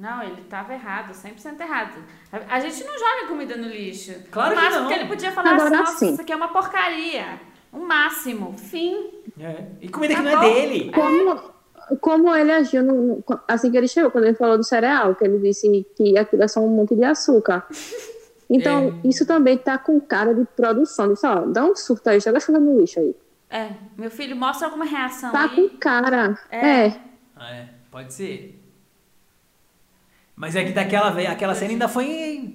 Não, 0.00 0.22
ele 0.22 0.42
tava 0.48 0.72
errado, 0.72 1.12
100% 1.12 1.60
errado. 1.60 2.02
A, 2.32 2.56
a 2.56 2.60
gente 2.60 2.82
não 2.84 2.98
joga 2.98 3.28
comida 3.28 3.56
no 3.56 3.68
lixo. 3.68 4.14
Claro 4.30 4.54
o 4.54 4.56
que 4.56 4.62
máximo 4.64 4.82
não. 4.82 4.88
que 4.88 4.94
ele 4.94 5.06
podia 5.08 5.30
falar 5.30 5.50
Agora 5.52 5.66
assim, 5.68 5.76
nossa, 5.76 5.98
sim. 5.98 6.12
isso 6.12 6.20
aqui 6.22 6.32
é 6.32 6.36
uma 6.36 6.48
porcaria. 6.48 7.38
O 7.72 7.78
máximo. 7.80 8.54
Fim. 8.56 9.10
É. 9.38 9.64
E 9.80 9.88
comida 9.88 10.14
que 10.14 10.22
não 10.22 10.42
é 10.42 10.54
dele. 10.54 10.90
Como, 10.92 11.98
como 12.00 12.34
ele 12.34 12.50
agiu 12.50 12.82
no- 12.82 13.22
assim 13.46 13.70
que 13.70 13.76
ele 13.76 13.86
chegou, 13.88 14.10
quando 14.10 14.24
ele 14.24 14.34
falou 14.36 14.56
do 14.56 14.64
cereal, 14.64 15.14
que 15.14 15.24
ele 15.24 15.38
disse 15.38 15.86
que 15.96 16.16
aquilo 16.16 16.42
é 16.42 16.48
só 16.48 16.60
um 16.60 16.68
monte 16.68 16.96
de 16.96 17.04
açúcar. 17.04 17.66
Então, 18.52 19.00
É. 19.04 19.06
isso 19.08 19.24
também 19.24 19.56
tá 19.56 19.78
com 19.78 20.00
cara 20.00 20.34
de 20.34 20.44
produção. 20.56 21.12
Disse, 21.12 21.24
ó, 21.24 21.42
dá 21.46 21.64
um 21.64 21.76
surto 21.76 22.10
aí, 22.10 22.18
joga 22.18 22.40
chuva 22.40 22.58
no 22.58 22.80
lixo 22.80 22.98
aí. 22.98 23.14
É, 23.48 23.70
meu 23.96 24.10
filho, 24.10 24.34
mostra 24.34 24.66
alguma 24.66 24.84
reação 24.84 25.30
Tá 25.30 25.42
aí. 25.44 25.68
com 25.68 25.76
cara. 25.78 26.36
É. 26.50 26.66
É. 26.86 27.00
É, 27.38 27.68
pode 27.92 28.12
ser. 28.12 28.59
Mas 30.40 30.56
é 30.56 30.64
que 30.64 30.72
daquela 30.72 31.08
aquela 31.30 31.54
cena 31.54 31.72
ainda 31.72 31.86
foi 31.86 32.54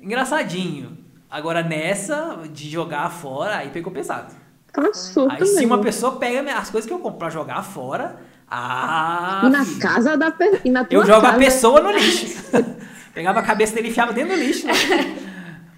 engraçadinho. 0.00 0.98
Agora 1.30 1.62
nessa, 1.62 2.40
de 2.52 2.68
jogar 2.68 3.08
fora, 3.12 3.58
aí 3.58 3.68
pegou 3.68 3.92
pesado. 3.92 4.34
Um 4.76 4.92
surto 4.92 5.32
Aí 5.32 5.46
se 5.46 5.64
uma 5.64 5.80
pessoa 5.80 6.16
pega 6.16 6.52
as 6.58 6.70
coisas 6.70 6.88
que 6.88 6.92
eu 6.92 6.98
compro 6.98 7.20
pra 7.20 7.30
jogar 7.30 7.62
fora, 7.62 8.16
ah, 8.50 9.42
E 9.44 9.48
na 9.48 9.64
filho, 9.64 9.78
casa 9.78 10.16
da 10.16 10.32
pessoa. 10.32 10.86
Eu 10.90 11.06
jogo 11.06 11.24
a 11.24 11.30
casa, 11.30 11.38
pessoa 11.38 11.80
no 11.80 11.92
lixo. 11.92 12.50
Pegava 13.14 13.38
a 13.38 13.42
cabeça 13.44 13.76
dele 13.76 13.86
e 13.86 13.90
enfiava 13.90 14.12
dentro 14.12 14.34
do 14.34 14.42
lixo. 14.42 14.66
Né? 14.66 14.72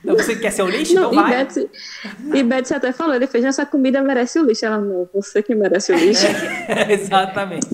Então 0.02 0.16
você 0.16 0.36
quer 0.36 0.50
ser 0.50 0.62
o 0.62 0.68
lixo? 0.68 0.94
Não, 0.94 1.12
então 1.12 1.12
e, 1.12 1.30
vai. 1.30 2.38
E 2.38 2.42
Betsy 2.42 2.72
até 2.72 2.92
falou, 2.92 3.14
ele 3.14 3.26
fez 3.26 3.44
essa 3.44 3.66
comida 3.66 4.00
merece 4.02 4.38
o 4.38 4.46
lixo. 4.46 4.64
Ela, 4.64 4.78
não, 4.78 5.06
você 5.12 5.42
que 5.42 5.54
merece 5.54 5.92
o 5.92 5.96
lixo. 5.96 6.26
Exatamente. 6.88 7.68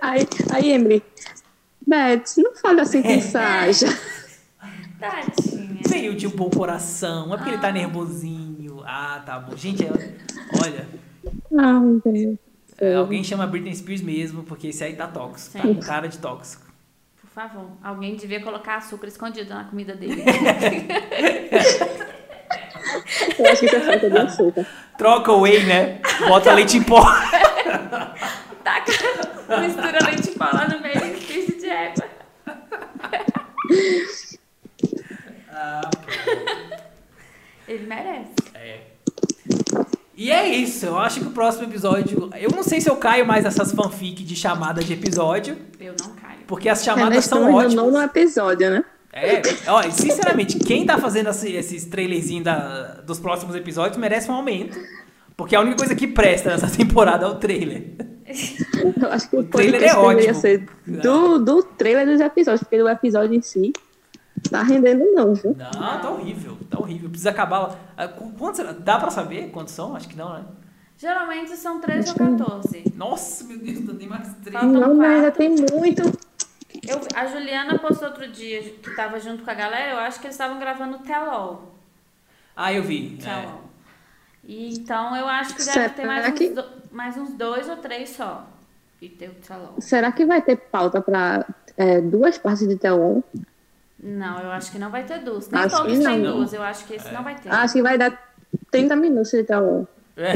Aí, 0.00 0.28
aí, 0.52 0.70
Emily, 0.70 1.02
Betsy, 1.86 2.42
não 2.42 2.54
fale 2.56 2.80
assim 2.80 3.02
com 3.02 3.20
Sasha. 3.20 3.86
Tadinha. 4.98 5.80
Veio 5.86 6.14
de 6.16 6.26
um 6.26 6.30
bom 6.30 6.48
coração, 6.50 7.32
é 7.32 7.36
porque 7.36 7.50
ele 7.50 7.58
tá 7.58 7.70
nervosinho. 7.70 8.82
Ah, 8.86 9.22
tá 9.24 9.38
bom. 9.38 9.54
Gente, 9.56 9.84
é- 9.84 10.14
olha, 10.64 10.88
Ah, 11.58 11.78
meu 11.78 12.00
Deus. 12.04 12.38
é, 12.80 12.94
alguém 12.94 13.22
chama 13.22 13.46
Britney 13.46 13.74
Spears 13.76 14.00
mesmo, 14.02 14.42
porque 14.42 14.68
esse 14.68 14.82
aí 14.82 14.94
tá 14.96 15.06
tóxico. 15.06 15.58
Tá 15.58 15.62
Sim. 15.62 15.74
com 15.74 15.80
cara 15.80 16.08
de 16.08 16.18
tóxico. 16.18 16.64
Por 17.20 17.28
favor, 17.30 17.68
alguém 17.84 18.16
devia 18.16 18.40
colocar 18.42 18.76
açúcar 18.76 19.06
escondido 19.08 19.50
na 19.50 19.64
comida 19.64 19.94
dele. 19.94 20.24
Eu 23.38 23.46
acho 23.52 23.60
que 23.60 23.76
é 23.76 23.80
falta 23.80 24.08
de 24.10 24.18
açúcar. 24.18 24.66
Troca 24.96 25.32
o 25.32 25.40
whey, 25.42 25.64
né? 25.66 26.00
Bota 26.26 26.52
leite 26.54 26.78
em 26.78 26.82
pó. 26.82 27.02
Taca, 28.64 28.92
mistura 29.60 29.98
leite 30.06 30.30
em 30.30 30.34
pó 30.34 30.44
lá 30.46 30.66
no 30.68 30.80
meio 30.80 31.04
e 31.16 31.20
finge 31.20 31.58
de 31.58 31.68
égua. 31.68 32.04
Ah, 35.50 35.90
Ele 37.66 37.86
merece. 37.86 38.32
é. 38.54 38.80
E 40.18 40.30
é 40.30 40.48
isso, 40.48 40.86
eu 40.86 40.98
acho 40.98 41.20
que 41.20 41.26
o 41.26 41.30
próximo 41.30 41.64
episódio. 41.64 42.30
Eu 42.38 42.50
não 42.50 42.62
sei 42.62 42.80
se 42.80 42.88
eu 42.88 42.96
caio 42.96 43.26
mais 43.26 43.44
nessas 43.44 43.72
fanfic 43.72 44.24
de 44.24 44.34
chamada 44.34 44.82
de 44.82 44.92
episódio, 44.94 45.58
Eu 45.78 45.94
não 46.00 46.10
caio. 46.14 46.38
porque 46.46 46.68
as 46.70 46.80
É, 46.80 46.84
chamadas 46.84 47.14
nós 47.16 47.24
são 47.26 47.44
no 47.44 47.54
ótimas. 47.56 47.74
nono 47.74 47.98
episódio, 48.00 48.70
né? 48.70 48.84
É, 49.12 49.40
e 49.88 49.92
sinceramente, 49.92 50.58
quem 50.58 50.84
tá 50.86 50.98
fazendo 50.98 51.30
esse- 51.30 51.52
esses 51.52 51.84
trailerzinhos 51.86 52.44
da- 52.44 53.00
dos 53.06 53.18
próximos 53.18 53.54
episódios 53.56 53.96
merece 53.98 54.30
um 54.30 54.34
aumento. 54.34 54.78
Porque 55.36 55.54
a 55.56 55.60
única 55.60 55.76
coisa 55.76 55.94
que 55.94 56.06
presta 56.06 56.50
nessa 56.50 56.68
temporada 56.76 57.24
é 57.24 57.28
o 57.28 57.34
trailer. 57.36 57.94
Eu 59.02 59.12
acho 59.12 59.28
que 59.30 59.36
O 59.36 59.40
o, 59.40 59.44
trailer 59.44 59.82
é 59.82 59.94
deveria 59.94 59.98
ótimo. 60.30 60.34
ser 60.34 60.66
do, 60.86 61.38
do 61.38 61.62
trailer 61.62 62.06
dos 62.06 62.20
episódios, 62.20 62.62
porque 62.62 62.78
do 62.78 62.88
episódio 62.88 63.34
em 63.36 63.42
si 63.42 63.72
tá 64.50 64.62
rendendo 64.62 65.04
não, 65.12 65.34
viu? 65.34 65.56
Não, 65.56 66.00
tá 66.00 66.10
horrível, 66.10 66.56
tá 66.70 66.78
horrível. 66.78 67.08
Precisa 67.08 67.30
acabar 67.30 67.58
lá. 67.60 67.76
Ah, 67.96 68.08
qu- 68.08 68.32
Quantos? 68.38 68.64
Dá 68.80 68.98
pra 68.98 69.10
saber 69.10 69.50
quantos 69.50 69.72
são? 69.74 69.96
Acho 69.96 70.08
que 70.08 70.16
não, 70.16 70.32
né? 70.34 70.44
Geralmente 70.98 71.56
são 71.56 71.80
13 71.80 72.10
ou 72.10 72.14
14. 72.16 72.84
Nossa, 72.96 73.44
meu 73.44 73.58
Deus, 73.58 73.78
ainda 73.78 73.94
tem 73.94 74.08
mais 74.08 74.28
três. 74.42 74.52
Faltam 74.60 74.72
não, 74.80 74.94
mas 74.94 75.10
ainda 75.10 75.30
tem 75.32 75.50
muito. 75.50 76.02
Eu, 76.86 77.00
a 77.14 77.26
Juliana 77.26 77.78
postou 77.78 78.08
outro 78.08 78.28
dia 78.28 78.62
que 78.62 78.94
tava 78.94 79.18
junto 79.20 79.42
com 79.42 79.50
a 79.50 79.54
galera, 79.54 79.92
eu 79.92 79.98
acho 79.98 80.20
que 80.20 80.26
eles 80.26 80.34
estavam 80.34 80.58
gravando 80.58 80.96
o 80.96 81.00
Tell 81.00 81.62
Ah, 82.54 82.72
eu 82.72 82.82
vi. 82.82 83.18
Tell 83.22 83.30
É. 83.32 83.48
E, 84.44 84.74
então 84.74 85.16
eu 85.16 85.26
acho 85.26 85.50
que 85.54 85.58
deve 85.60 85.72
Será 85.72 85.88
ter 85.88 86.06
mais 86.06 86.26
uns, 86.32 86.38
que- 86.38 86.54
mais 86.96 87.16
uns 87.16 87.34
dois 87.34 87.68
ou 87.68 87.76
três 87.76 88.10
só. 88.10 88.46
E 89.00 89.08
ter 89.10 89.28
o 89.28 89.34
Tell 89.34 89.56
All. 89.56 89.74
Será 89.80 90.10
que 90.10 90.24
vai 90.24 90.40
ter 90.40 90.56
pauta 90.56 91.00
para 91.02 91.44
duas 92.10 92.38
partes 92.38 92.66
de 92.66 92.76
Tell 92.76 93.22
Não, 94.02 94.40
eu 94.40 94.50
acho 94.50 94.72
que 94.72 94.78
não 94.78 94.90
vai 94.90 95.04
ter 95.04 95.18
duas. 95.18 95.48
Nem 95.50 95.62
Acho 95.62 95.76
todos 95.76 95.98
têm 95.98 96.22
duas, 96.22 96.52
eu 96.54 96.62
acho 96.62 96.86
que 96.86 96.94
esse 96.94 97.12
não 97.12 97.22
vai 97.22 97.34
ter. 97.34 97.50
Acho 97.52 97.74
que 97.74 97.82
vai 97.82 97.98
dar 97.98 98.18
30 98.70 98.96
minutos 98.96 99.30
de 99.30 99.44
Tell 99.44 99.86
É. 100.16 100.32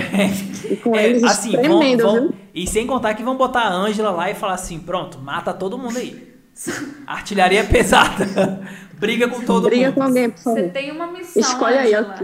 E 0.73 0.77
com 0.77 0.95
É, 0.95 1.07
eles 1.09 1.25
assim, 1.25 1.53
vão, 1.57 1.97
vão- 1.97 2.35
e 2.55 2.67
sem 2.67 2.87
contar 2.87 3.15
que 3.15 3.23
vão 3.23 3.37
botar 3.37 3.63
a 3.63 3.73
Ângela 3.73 4.11
lá 4.11 4.31
e 4.31 4.35
falar 4.35 4.55
assim, 4.55 4.79
pronto, 4.79 5.19
mata 5.19 5.55
todo 5.55 5.79
mundo 5.79 5.97
aí. 5.99 6.29
Artilharia 7.07 7.65
pesada. 7.65 8.61
Briga 9.01 9.27
com 9.29 9.41
todo 9.41 9.65
Briga 9.71 9.87
mundo. 9.87 9.95
com 9.95 10.03
alguém, 10.03 10.29
por 10.29 10.37
Você 10.39 10.55
favor. 10.57 10.71
tem 10.73 10.91
uma 10.93 11.07
missão, 11.07 11.41
Escolhe 11.41 11.79
aí, 11.79 11.95
Angela. 11.95 12.17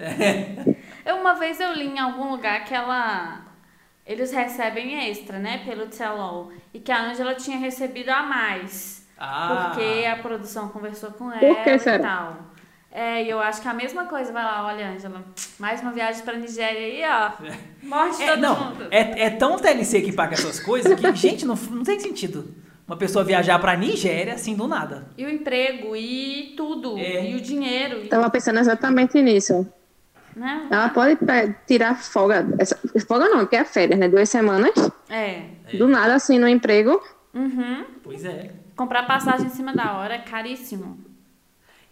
É. 0.00 0.74
Eu, 1.06 1.16
uma 1.16 1.34
vez 1.34 1.58
eu 1.58 1.72
li 1.72 1.86
em 1.86 1.98
algum 1.98 2.30
lugar 2.30 2.64
que 2.64 2.74
ela... 2.74 3.40
Eles 4.06 4.32
recebem 4.32 5.08
extra, 5.08 5.38
né? 5.38 5.62
Pelo 5.64 5.88
All. 6.20 6.50
E 6.74 6.80
que 6.80 6.90
a 6.90 7.10
Angela 7.10 7.34
tinha 7.34 7.58
recebido 7.58 8.08
a 8.10 8.22
mais. 8.22 9.06
Ah, 9.18 9.70
Porque 9.74 10.04
a 10.06 10.16
produção 10.16 10.68
conversou 10.68 11.10
com 11.12 11.30
que 11.30 11.44
ela 11.44 11.74
e 11.74 11.78
será? 11.78 11.98
tal. 11.98 12.36
É, 12.92 13.22
e 13.22 13.30
eu 13.30 13.38
acho 13.38 13.60
que 13.62 13.68
a 13.68 13.74
mesma 13.74 14.06
coisa 14.06 14.32
vai 14.32 14.42
lá, 14.42 14.66
olha, 14.66 14.88
Angela, 14.88 15.22
mais 15.60 15.80
uma 15.80 15.92
viagem 15.92 16.24
pra 16.24 16.34
Nigéria 16.36 16.80
aí, 16.80 17.02
ó. 17.06 17.52
Morte 17.86 18.20
É, 18.22 18.30
todo 18.30 18.40
não, 18.40 18.64
mundo. 18.64 18.88
é, 18.90 19.26
é 19.26 19.30
tão 19.30 19.56
TLC 19.58 20.00
que 20.00 20.12
paga 20.12 20.34
essas 20.34 20.58
coisas 20.58 20.98
que, 20.98 21.12
gente, 21.14 21.44
não, 21.46 21.54
não 21.54 21.84
tem 21.84 22.00
sentido 22.00 22.52
uma 22.88 22.96
pessoa 22.96 23.22
viajar 23.22 23.60
pra 23.60 23.76
Nigéria 23.76 24.34
assim 24.34 24.56
do 24.56 24.66
nada. 24.66 25.06
E 25.16 25.24
o 25.24 25.30
emprego, 25.30 25.94
e 25.94 26.54
tudo, 26.56 26.98
É. 26.98 27.30
e 27.30 27.36
o 27.36 27.40
dinheiro, 27.40 28.04
e, 28.04 28.08
Tava 28.08 28.28
pensando 28.28 28.58
exatamente 28.58 29.22
nisso. 29.22 29.64
Né? 30.36 30.66
Ela 30.70 30.88
pode 30.90 31.16
pe- 31.16 31.54
tirar 31.66 31.94
folga. 31.96 32.46
Essa, 32.58 32.78
folga 33.06 33.28
não, 33.28 33.40
porque 33.40 33.56
é 33.56 33.64
férias, 33.64 33.98
né? 33.98 34.08
Duas 34.08 34.28
semanas. 34.28 34.72
É. 35.08 35.44
Do 35.76 35.86
nada, 35.88 36.14
assim, 36.14 36.38
no 36.38 36.48
emprego. 36.48 37.02
Uhum. 37.34 37.84
Pois 38.02 38.24
é. 38.24 38.52
Comprar 38.76 39.06
passagem 39.06 39.46
em 39.46 39.50
cima 39.50 39.72
da 39.74 39.96
hora 39.98 40.14
é 40.14 40.18
caríssimo. 40.18 40.98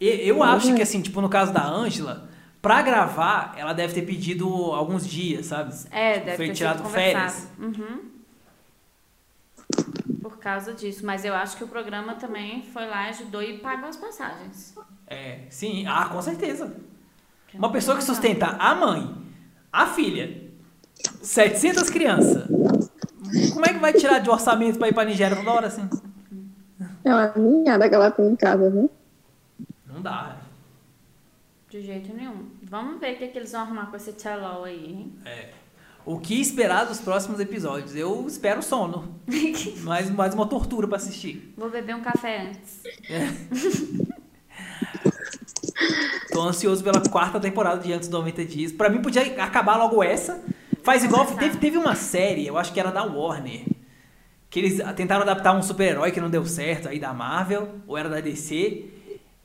E- 0.01 0.27
Eu 0.29 0.43
acho 0.43 0.75
que, 0.75 0.83
assim, 0.83 1.01
tipo, 1.03 1.21
no 1.21 1.29
caso 1.29 1.53
da 1.53 1.67
Ângela, 1.67 2.29
pra 2.63 2.83
gravar, 2.83 3.55
ela 3.57 3.73
deve 3.73 3.95
ter 3.95 4.03
pedido 4.03 4.47
alguns 4.73 5.07
dias, 5.07 5.47
sabe? 5.47 5.75
É, 5.91 6.19
deve 6.21 6.37
Foi 6.37 6.47
ter 6.49 6.55
tirado 6.55 6.79
sido 6.79 6.89
férias. 6.91 7.49
Uhum. 7.59 8.01
Por 10.23 10.39
causa 10.39 10.73
disso. 10.73 11.05
Mas 11.05 11.25
eu 11.25 11.35
acho 11.35 11.57
que 11.57 11.65
o 11.65 11.69
programa 11.69 12.15
também 12.15 12.63
foi 12.73 12.87
lá, 12.87 13.09
ajudou 13.09 13.43
e 13.43 13.59
pagou 13.59 13.89
as 13.89 13.97
passagens. 13.97 14.75
É, 15.07 15.41
sim. 15.51 15.87
Ah, 15.87 16.07
com 16.11 16.21
certeza. 16.23 16.75
Uma 17.55 17.73
pessoa 17.73 17.97
que 17.97 18.05
sustenta 18.05 18.47
a 18.47 18.75
mãe, 18.75 19.15
a 19.73 19.87
filha, 19.87 20.49
700 21.23 21.91
crianças. 21.91 22.47
Como 23.53 23.67
é 23.67 23.73
que 23.73 23.79
vai 23.79 23.93
tirar 23.93 24.19
de 24.19 24.31
orçamento 24.31 24.79
pra 24.79 24.89
ir 24.89 24.95
pra 24.95 25.05
Nigéria 25.05 25.37
toda 25.37 25.51
hora 25.51 25.67
assim? 25.67 25.89
É 27.05 27.11
uma 27.13 27.33
ninhada 27.37 27.89
que 27.89 27.95
ela 27.95 28.11
tem 28.11 28.27
em 28.27 28.37
casa, 28.37 28.71
viu? 28.71 28.91
Não 29.87 30.03
dá. 30.03 30.37
De 31.69 31.83
jeito 31.83 32.15
nenhum. 32.15 32.47
Vamos 32.63 33.01
ver 33.01 33.15
o 33.15 33.19
que, 33.19 33.29
que 33.29 33.39
eles 33.39 33.53
vão 33.53 33.63
arrumar 33.63 33.87
com 33.87 33.97
esse 33.97 34.13
tell 34.13 34.65
aí, 34.65 34.85
hein? 34.85 35.13
É. 35.25 35.51
O 36.07 36.19
que 36.19 36.41
esperar 36.41 36.87
dos 36.87 37.01
próximos 37.01 37.39
episódios? 37.41 37.95
Eu 37.95 38.27
espero 38.27 38.63
sono. 38.63 39.21
mais, 39.85 40.11
mais 40.11 40.35
uma 40.35 40.47
tortura 40.47 40.89
pra 40.89 40.97
assistir. 40.97 41.53
Vou 41.57 41.69
beber 41.69 41.95
um 41.95 42.01
café 42.01 42.49
antes. 42.49 42.83
Tô 46.33 46.43
ansioso 46.43 46.83
pela 46.83 47.01
quarta 47.09 47.39
temporada 47.41 47.81
de 47.81 47.93
Antes 47.93 48.09
dos 48.09 48.19
90 48.19 48.45
Dias. 48.45 48.73
Pra 48.73 48.89
mim 48.89 49.01
podia 49.01 49.23
acabar 49.43 49.77
logo 49.77 50.03
essa. 50.03 50.43
Faz 50.83 51.05
igual. 51.05 51.27
Teve, 51.27 51.57
teve 51.59 51.77
uma 51.79 51.95
série, 51.95 52.47
eu 52.47 52.57
acho 52.57 52.73
que 52.73 52.81
era 52.81 52.91
da 52.91 53.05
Warner. 53.05 53.63
Que 54.51 54.61
eles 54.61 54.81
tentaram 54.97 55.23
adaptar 55.23 55.55
um 55.55 55.63
super-herói 55.63 56.11
que 56.11 56.21
não 56.21 56.31
deu 56.31 56.45
certo 56.47 56.89
aí 56.89 56.99
da 56.99 57.13
Marvel, 57.13 57.69
ou 57.87 57.97
era 57.97 58.09
da 58.09 58.21
DC. 58.21 58.85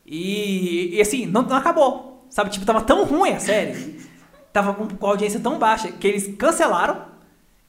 E, 0.05 0.95
e 0.95 1.01
assim, 1.01 1.25
não, 1.25 1.41
não 1.41 1.55
acabou. 1.57 2.25
Sabe, 2.29 2.49
tipo, 2.49 2.65
tava 2.65 2.81
tão 2.81 3.03
ruim 3.05 3.31
a 3.33 3.39
série. 3.39 3.99
Tava 4.51 4.73
com, 4.73 4.87
com 4.87 5.07
a 5.07 5.09
audiência 5.09 5.39
tão 5.39 5.57
baixa 5.57 5.91
que 5.91 6.07
eles 6.07 6.35
cancelaram. 6.37 7.13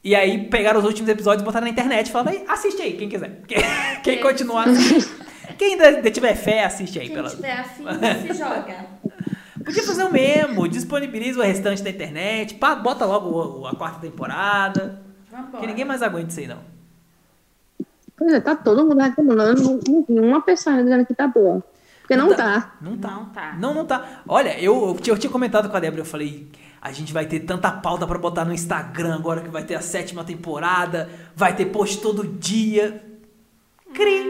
E 0.03 0.15
aí 0.15 0.49
pegaram 0.49 0.79
os 0.81 0.87
últimos 0.87 1.09
episódios 1.09 1.43
e 1.43 1.45
botaram 1.45 1.65
na 1.65 1.71
internet 1.71 2.09
e 2.09 2.13
falaram, 2.13 2.33
"Aí, 2.39 2.45
assiste 2.47 2.81
aí, 2.83 2.93
quem 2.93 3.09
quiser. 3.09 3.41
Quem, 3.49 3.63
quem 4.03 4.21
continuar. 4.21 4.67
Quem 5.57 5.81
ainda 5.81 6.11
tiver 6.11 6.35
fé, 6.35 6.65
assiste 6.65 6.99
aí. 6.99 7.07
Quem 7.07 7.17
Pela... 7.17 7.31
tiver 7.31 7.53
afim, 7.53 7.85
se 8.27 8.35
joga. 8.35 8.87
Podia 9.65 9.83
fazer 9.83 10.05
o 10.05 10.13
mesmo, 10.13 10.69
disponibiliza 10.69 11.41
o 11.41 11.43
restante 11.43 11.83
da 11.83 11.89
internet, 11.89 12.55
pá, 12.55 12.75
bota 12.75 13.07
logo 13.07 13.67
a 13.67 13.75
quarta 13.75 14.01
temporada. 14.01 15.01
Vambora. 15.31 15.61
Que 15.61 15.67
ninguém 15.67 15.85
mais 15.85 16.03
aguenta 16.03 16.29
isso 16.29 16.41
aí, 16.41 16.47
não. 16.47 16.59
Pois 18.17 18.33
é, 18.33 18.41
tá 18.41 18.55
todo 18.55 18.85
mundo 18.87 19.01
reclamando. 19.01 19.81
Não, 19.81 20.05
não 20.09 20.23
uma 20.29 20.43
pessoa 20.43 20.83
dizendo 20.83 21.07
que 21.07 21.15
tá 21.15 21.27
boa. 21.27 21.63
Porque 22.01 22.17
não, 22.17 22.35
tá. 22.37 22.77
Não 22.83 22.99
tá. 22.99 23.11
Não 23.11 23.25
tá. 23.27 23.57
Não, 23.59 23.75
não 23.75 23.87
tá. 23.87 24.23
Olha, 24.29 24.61
eu, 24.61 24.89
eu, 24.89 24.95
tinha, 24.97 25.15
eu 25.15 25.19
tinha 25.19 25.31
comentado 25.33 25.71
com 25.71 25.77
a 25.77 25.81
Débora, 25.81 26.03
eu 26.03 26.07
falei, 26.07 26.47
a 26.81 26.93
gente 26.93 27.15
vai 27.15 27.25
ter 27.25 27.41
tanta 27.41 27.73
pauta 27.73 28.07
pra 28.07 28.19
botar 28.19 28.45
no 28.45 28.53
Instagram 28.53 29.15
agora 29.15 29.41
que 29.41 29.49
vai 29.49 29.65
ter 29.65 29.75
a 29.75 29.81
sétima 29.81 30.23
temporada, 30.23 31.09
vai 31.35 31.57
ter 31.57 31.67
post 31.67 32.03
todo 32.03 32.23
dia. 32.23 33.03
Cri, 33.95 34.23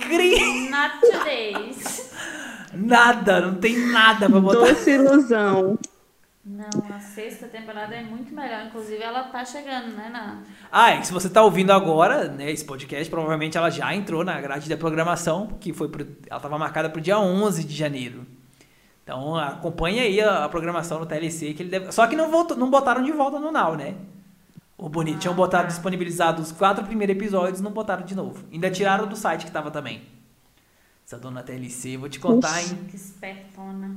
cri. 0.00 0.70
Not 0.70 1.00
today's. 1.00 2.12
Nada, 2.72 3.40
não 3.40 3.54
tem 3.56 3.76
nada 3.86 4.28
pra 4.28 4.40
botar. 4.40 4.58
Doce 4.58 4.90
ilusão. 4.90 5.78
Não, 6.44 6.94
a 6.94 6.98
sexta 6.98 7.46
temporada 7.46 7.94
é 7.94 8.02
muito 8.02 8.34
melhor. 8.34 8.66
Inclusive, 8.66 9.02
ela 9.02 9.24
tá 9.24 9.44
chegando, 9.44 9.94
né, 9.94 10.08
na... 10.10 10.38
Ah, 10.72 10.96
e 10.96 11.04
se 11.04 11.12
você 11.12 11.28
tá 11.28 11.42
ouvindo 11.42 11.70
agora, 11.70 12.28
né, 12.28 12.50
esse 12.50 12.64
podcast, 12.64 13.08
provavelmente 13.10 13.58
ela 13.58 13.70
já 13.70 13.94
entrou 13.94 14.24
na 14.24 14.40
grade 14.40 14.68
da 14.68 14.76
programação, 14.76 15.48
que 15.60 15.72
foi 15.72 15.88
pro, 15.88 16.02
ela 16.28 16.38
estava 16.38 16.58
marcada 16.58 16.88
para 16.88 16.98
o 16.98 17.02
dia 17.02 17.18
11 17.18 17.64
de 17.64 17.76
janeiro. 17.76 18.26
Então 19.04 19.36
acompanhe 19.36 20.00
aí 20.00 20.20
a, 20.20 20.44
a 20.44 20.48
programação 20.48 20.98
no 20.98 21.06
TLC, 21.06 21.52
que 21.52 21.62
ele 21.62 21.70
deve, 21.70 21.92
só 21.92 22.06
que 22.06 22.16
não, 22.16 22.30
voltou, 22.30 22.56
não 22.56 22.70
botaram 22.70 23.02
de 23.02 23.12
volta 23.12 23.38
no 23.38 23.52
Now, 23.52 23.76
né? 23.76 23.94
O 24.82 24.88
bonito, 24.88 25.18
tinham 25.18 25.34
botado, 25.34 25.68
disponibilizado 25.68 26.40
os 26.40 26.52
quatro 26.52 26.84
primeiros 26.86 27.14
episódios, 27.14 27.60
não 27.60 27.70
botaram 27.70 28.02
de 28.04 28.14
novo. 28.14 28.42
Ainda 28.50 28.70
tiraram 28.70 29.06
do 29.06 29.14
site 29.14 29.44
que 29.44 29.50
tava 29.52 29.70
também. 29.70 30.02
Essa 31.06 31.18
dona 31.18 31.42
TLC, 31.42 31.98
vou 31.98 32.08
te 32.08 32.18
contar, 32.18 32.62
hein? 32.62 32.86
Que 32.88 32.96
espertona. 32.96 33.94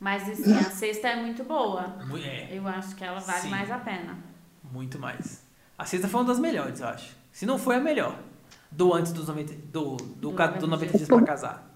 Mas, 0.00 0.28
assim, 0.28 0.52
a 0.56 0.64
sexta 0.64 1.08
é 1.08 1.16
muito 1.22 1.44
boa. 1.44 1.94
É, 2.24 2.48
Eu 2.58 2.66
acho 2.66 2.96
que 2.96 3.04
ela 3.04 3.20
vale 3.20 3.40
Sim. 3.42 3.50
mais 3.50 3.70
a 3.70 3.78
pena. 3.78 4.18
muito 4.72 4.98
mais. 4.98 5.42
A 5.78 5.84
sexta 5.84 6.08
foi 6.08 6.20
uma 6.22 6.26
das 6.26 6.38
melhores, 6.40 6.80
eu 6.80 6.88
acho. 6.88 7.14
Se 7.32 7.46
não 7.46 7.56
foi 7.58 7.76
a 7.76 7.80
melhor. 7.80 8.18
Do 8.70 8.92
antes 8.92 9.12
dos 9.12 9.28
90, 9.28 9.54
do, 9.72 9.96
do, 9.96 10.30
Do 10.30 10.32
ca- 10.32 10.46
90 10.48 10.60
do 10.60 10.66
90 10.66 10.86
dias. 10.98 11.06
dias 11.06 11.08
pra 11.08 11.26
casar. 11.26 11.70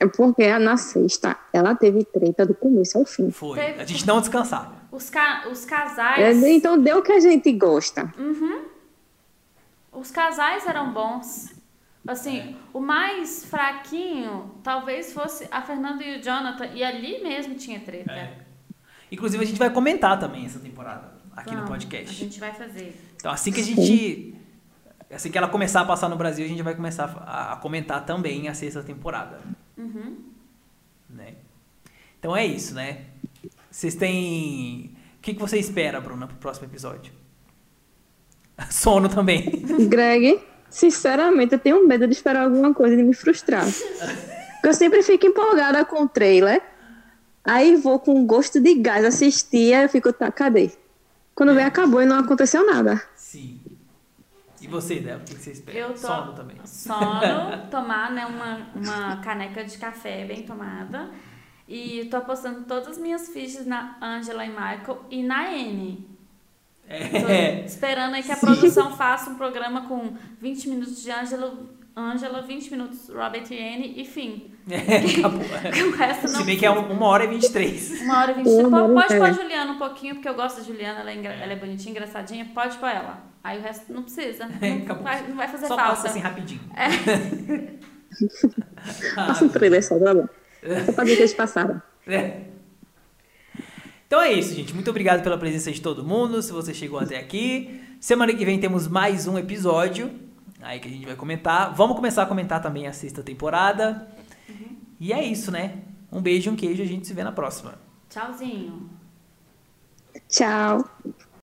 É 0.00 0.06
porque 0.08 0.44
a 0.44 0.58
na 0.58 0.76
sexta, 0.78 1.36
ela 1.52 1.74
teve 1.74 2.04
treta 2.04 2.46
do 2.46 2.54
começo 2.54 2.96
ao 2.98 3.04
fim. 3.04 3.30
Foi. 3.30 3.58
Teve- 3.58 3.82
A 3.82 3.84
gente 3.84 4.06
não 4.06 4.18
descansava. 4.18 4.81
Os, 4.92 5.08
ca... 5.08 5.48
os 5.50 5.64
É, 5.64 5.68
casais... 5.68 6.42
então 6.44 6.78
deu 6.78 6.98
o 6.98 7.02
que 7.02 7.10
a 7.12 7.18
gente 7.18 7.50
gosta. 7.52 8.12
Os 9.90 10.10
casais 10.10 10.66
eram 10.66 10.92
bons. 10.92 11.54
Assim, 12.06 12.38
É. 12.40 12.54
o 12.74 12.80
mais 12.80 13.44
fraquinho 13.44 14.54
talvez 14.62 15.12
fosse 15.12 15.48
a 15.50 15.62
Fernanda 15.62 16.04
e 16.04 16.18
o 16.18 16.22
Jonathan. 16.22 16.66
E 16.66 16.84
ali 16.84 17.22
mesmo 17.22 17.54
tinha 17.54 17.80
treta. 17.80 18.12
É. 18.12 18.38
Inclusive, 19.10 19.42
a 19.42 19.46
gente 19.46 19.58
vai 19.58 19.70
comentar 19.70 20.18
também 20.18 20.44
essa 20.44 20.58
temporada 20.58 21.14
aqui 21.34 21.50
no 21.50 21.62
Vamos, 21.62 21.70
podcast. 21.70 22.10
A 22.10 22.24
gente 22.24 22.38
vai 22.40 22.52
fazer. 22.52 23.00
Então, 23.16 23.30
assim 23.30 23.50
que 23.50 23.60
a 23.60 23.64
gente. 23.64 24.34
Assim 25.10 25.30
que 25.30 25.36
ela 25.36 25.48
começar 25.48 25.82
a 25.82 25.84
passar 25.84 26.08
no 26.08 26.16
Brasil, 26.16 26.44
a 26.44 26.48
gente 26.48 26.62
vai 26.62 26.74
começar 26.74 27.04
a, 27.26 27.52
a 27.52 27.56
comentar 27.56 28.04
também 28.04 28.48
a 28.48 28.54
sexta 28.54 28.82
temporada. 28.82 29.40
Uhum. 29.76 30.16
Né? 31.08 31.34
Então 32.18 32.34
é 32.34 32.46
isso, 32.46 32.74
né? 32.74 33.06
Vocês 33.72 33.94
têm. 33.94 34.94
O 35.16 35.22
que, 35.22 35.32
que 35.32 35.40
você 35.40 35.58
espera, 35.58 35.98
Bruna, 35.98 36.26
pro 36.26 36.36
próximo 36.36 36.66
episódio? 36.66 37.10
Sono 38.70 39.08
também. 39.08 39.48
Greg, 39.88 40.38
sinceramente, 40.68 41.54
eu 41.54 41.58
tenho 41.58 41.88
medo 41.88 42.06
de 42.06 42.12
esperar 42.12 42.44
alguma 42.44 42.74
coisa 42.74 42.94
e 42.94 42.98
de 42.98 43.02
me 43.02 43.14
frustrar. 43.14 43.64
Porque 43.64 44.68
eu 44.68 44.74
sempre 44.74 45.02
fico 45.02 45.26
empolgada 45.26 45.84
com 45.86 46.02
o 46.02 46.08
trailer. 46.08 46.62
Aí 47.42 47.74
vou 47.74 47.98
com 47.98 48.24
gosto 48.26 48.60
de 48.60 48.74
gás 48.74 49.04
assistir, 49.04 49.74
aí 49.74 49.84
eu 49.84 49.88
fico, 49.88 50.12
tá, 50.12 50.30
cadê? 50.30 50.70
Quando 51.34 51.54
vem, 51.54 51.64
acabou 51.64 52.02
e 52.02 52.06
não 52.06 52.18
aconteceu 52.18 52.64
nada. 52.64 53.02
Sim. 53.16 53.58
E 54.60 54.68
você, 54.68 54.96
Débora, 54.96 55.22
o 55.22 55.24
que 55.24 55.34
que 55.34 55.42
você 55.42 55.50
espera? 55.50 55.78
Eu 55.78 55.88
tô... 55.88 55.96
Sono 55.96 56.34
também. 56.34 56.56
Sono, 56.64 57.66
tomar 57.70 58.12
né, 58.12 58.26
uma, 58.26 58.68
uma 58.76 59.16
caneca 59.22 59.64
de 59.64 59.76
café 59.78 60.24
bem 60.24 60.42
tomada. 60.42 61.10
E 61.74 62.04
tô 62.10 62.18
apostando 62.18 62.64
todas 62.64 62.88
as 62.88 62.98
minhas 62.98 63.28
fichas 63.30 63.64
na 63.66 63.96
Angela 64.02 64.44
e 64.44 64.48
Michael 64.50 65.04
e 65.10 65.22
na 65.22 65.48
Anne. 65.48 66.06
Tô 66.86 67.28
É. 67.28 67.64
esperando 67.66 68.14
aí 68.14 68.22
que 68.22 68.30
a 68.32 68.36
produção 68.36 68.94
faça 68.94 69.30
um 69.30 69.36
programa 69.36 69.82
com 69.88 70.12
20 70.40 70.68
minutos 70.68 71.02
de 71.02 71.10
Angela 71.10 71.56
Angela, 71.96 72.40
20 72.42 72.70
minutos 72.70 73.08
Robert 73.08 73.44
e 73.50 73.58
Anne 73.58 73.94
e 74.00 74.04
fim. 74.04 74.50
É, 74.70 75.18
acabou. 75.18 75.40
O 75.40 75.90
resto 75.96 76.22
não 76.28 76.38
Se 76.40 76.44
bem 76.44 76.56
que 76.58 76.64
é 76.66 76.70
uma 76.70 77.06
hora 77.06 77.24
e 77.24 77.28
vinte 77.28 77.44
e 77.44 77.52
três. 77.52 78.00
Uma 78.02 78.20
hora 78.20 78.32
e 78.32 78.34
vinte. 78.34 78.48
Uma 78.48 78.70
Pode, 78.70 78.82
hora 78.82 78.94
pode 78.94 79.18
pôr 79.18 79.28
a. 79.28 79.32
Juliana 79.32 79.72
um 79.72 79.78
pouquinho, 79.78 80.14
porque 80.14 80.28
eu 80.28 80.34
gosto 80.34 80.56
da 80.58 80.62
Juliana, 80.62 81.00
ela 81.00 81.10
é, 81.10 81.14
engra- 81.14 81.34
ela 81.34 81.52
é 81.52 81.56
bonitinha, 81.56 81.90
engraçadinha. 81.90 82.46
Pode 82.54 82.76
pôr 82.78 82.88
ela. 82.88 83.22
Aí 83.44 83.58
o 83.58 83.62
resto 83.62 83.92
não 83.92 84.02
precisa. 84.02 84.44
É, 84.60 84.70
Não, 84.74 84.82
acabou. 84.84 85.02
vai, 85.04 85.26
não 85.28 85.36
vai 85.36 85.48
fazer 85.48 85.66
Só 85.66 85.76
falta. 85.76 85.90
passa 85.90 86.08
assim 86.08 86.20
rapidinho. 86.20 86.60
É. 86.76 87.92
Passa 89.16 89.44
um 89.44 89.48
trailer 89.48 89.82
só, 89.82 89.98
tá 89.98 90.14
bom. 90.14 90.28
Só 90.86 90.92
pra 90.92 91.04
ver 91.04 91.16
que 91.16 91.22
eles 91.22 91.34
passaram. 91.34 91.82
É. 92.06 92.42
Então 94.06 94.20
é 94.20 94.32
isso, 94.32 94.54
gente. 94.54 94.74
Muito 94.74 94.90
obrigado 94.90 95.22
pela 95.22 95.38
presença 95.38 95.72
de 95.72 95.80
todo 95.80 96.04
mundo. 96.04 96.42
Se 96.42 96.52
você 96.52 96.72
chegou 96.74 96.98
até 96.98 97.18
aqui. 97.18 97.80
Semana 97.98 98.34
que 98.34 98.44
vem 98.44 98.60
temos 98.60 98.86
mais 98.86 99.26
um 99.26 99.38
episódio. 99.38 100.10
Aí 100.60 100.78
que 100.78 100.88
a 100.88 100.90
gente 100.90 101.06
vai 101.06 101.16
comentar. 101.16 101.74
Vamos 101.74 101.96
começar 101.96 102.22
a 102.22 102.26
comentar 102.26 102.60
também 102.60 102.86
a 102.86 102.92
sexta 102.92 103.22
temporada. 103.22 104.06
E 105.00 105.12
é 105.12 105.24
isso, 105.24 105.50
né? 105.50 105.78
Um 106.10 106.20
beijo 106.20 106.50
um 106.50 106.56
queijo. 106.56 106.82
A 106.82 106.86
gente 106.86 107.06
se 107.06 107.14
vê 107.14 107.24
na 107.24 107.32
próxima. 107.32 107.74
Tchauzinho. 108.08 108.90
Tchau. 110.28 110.84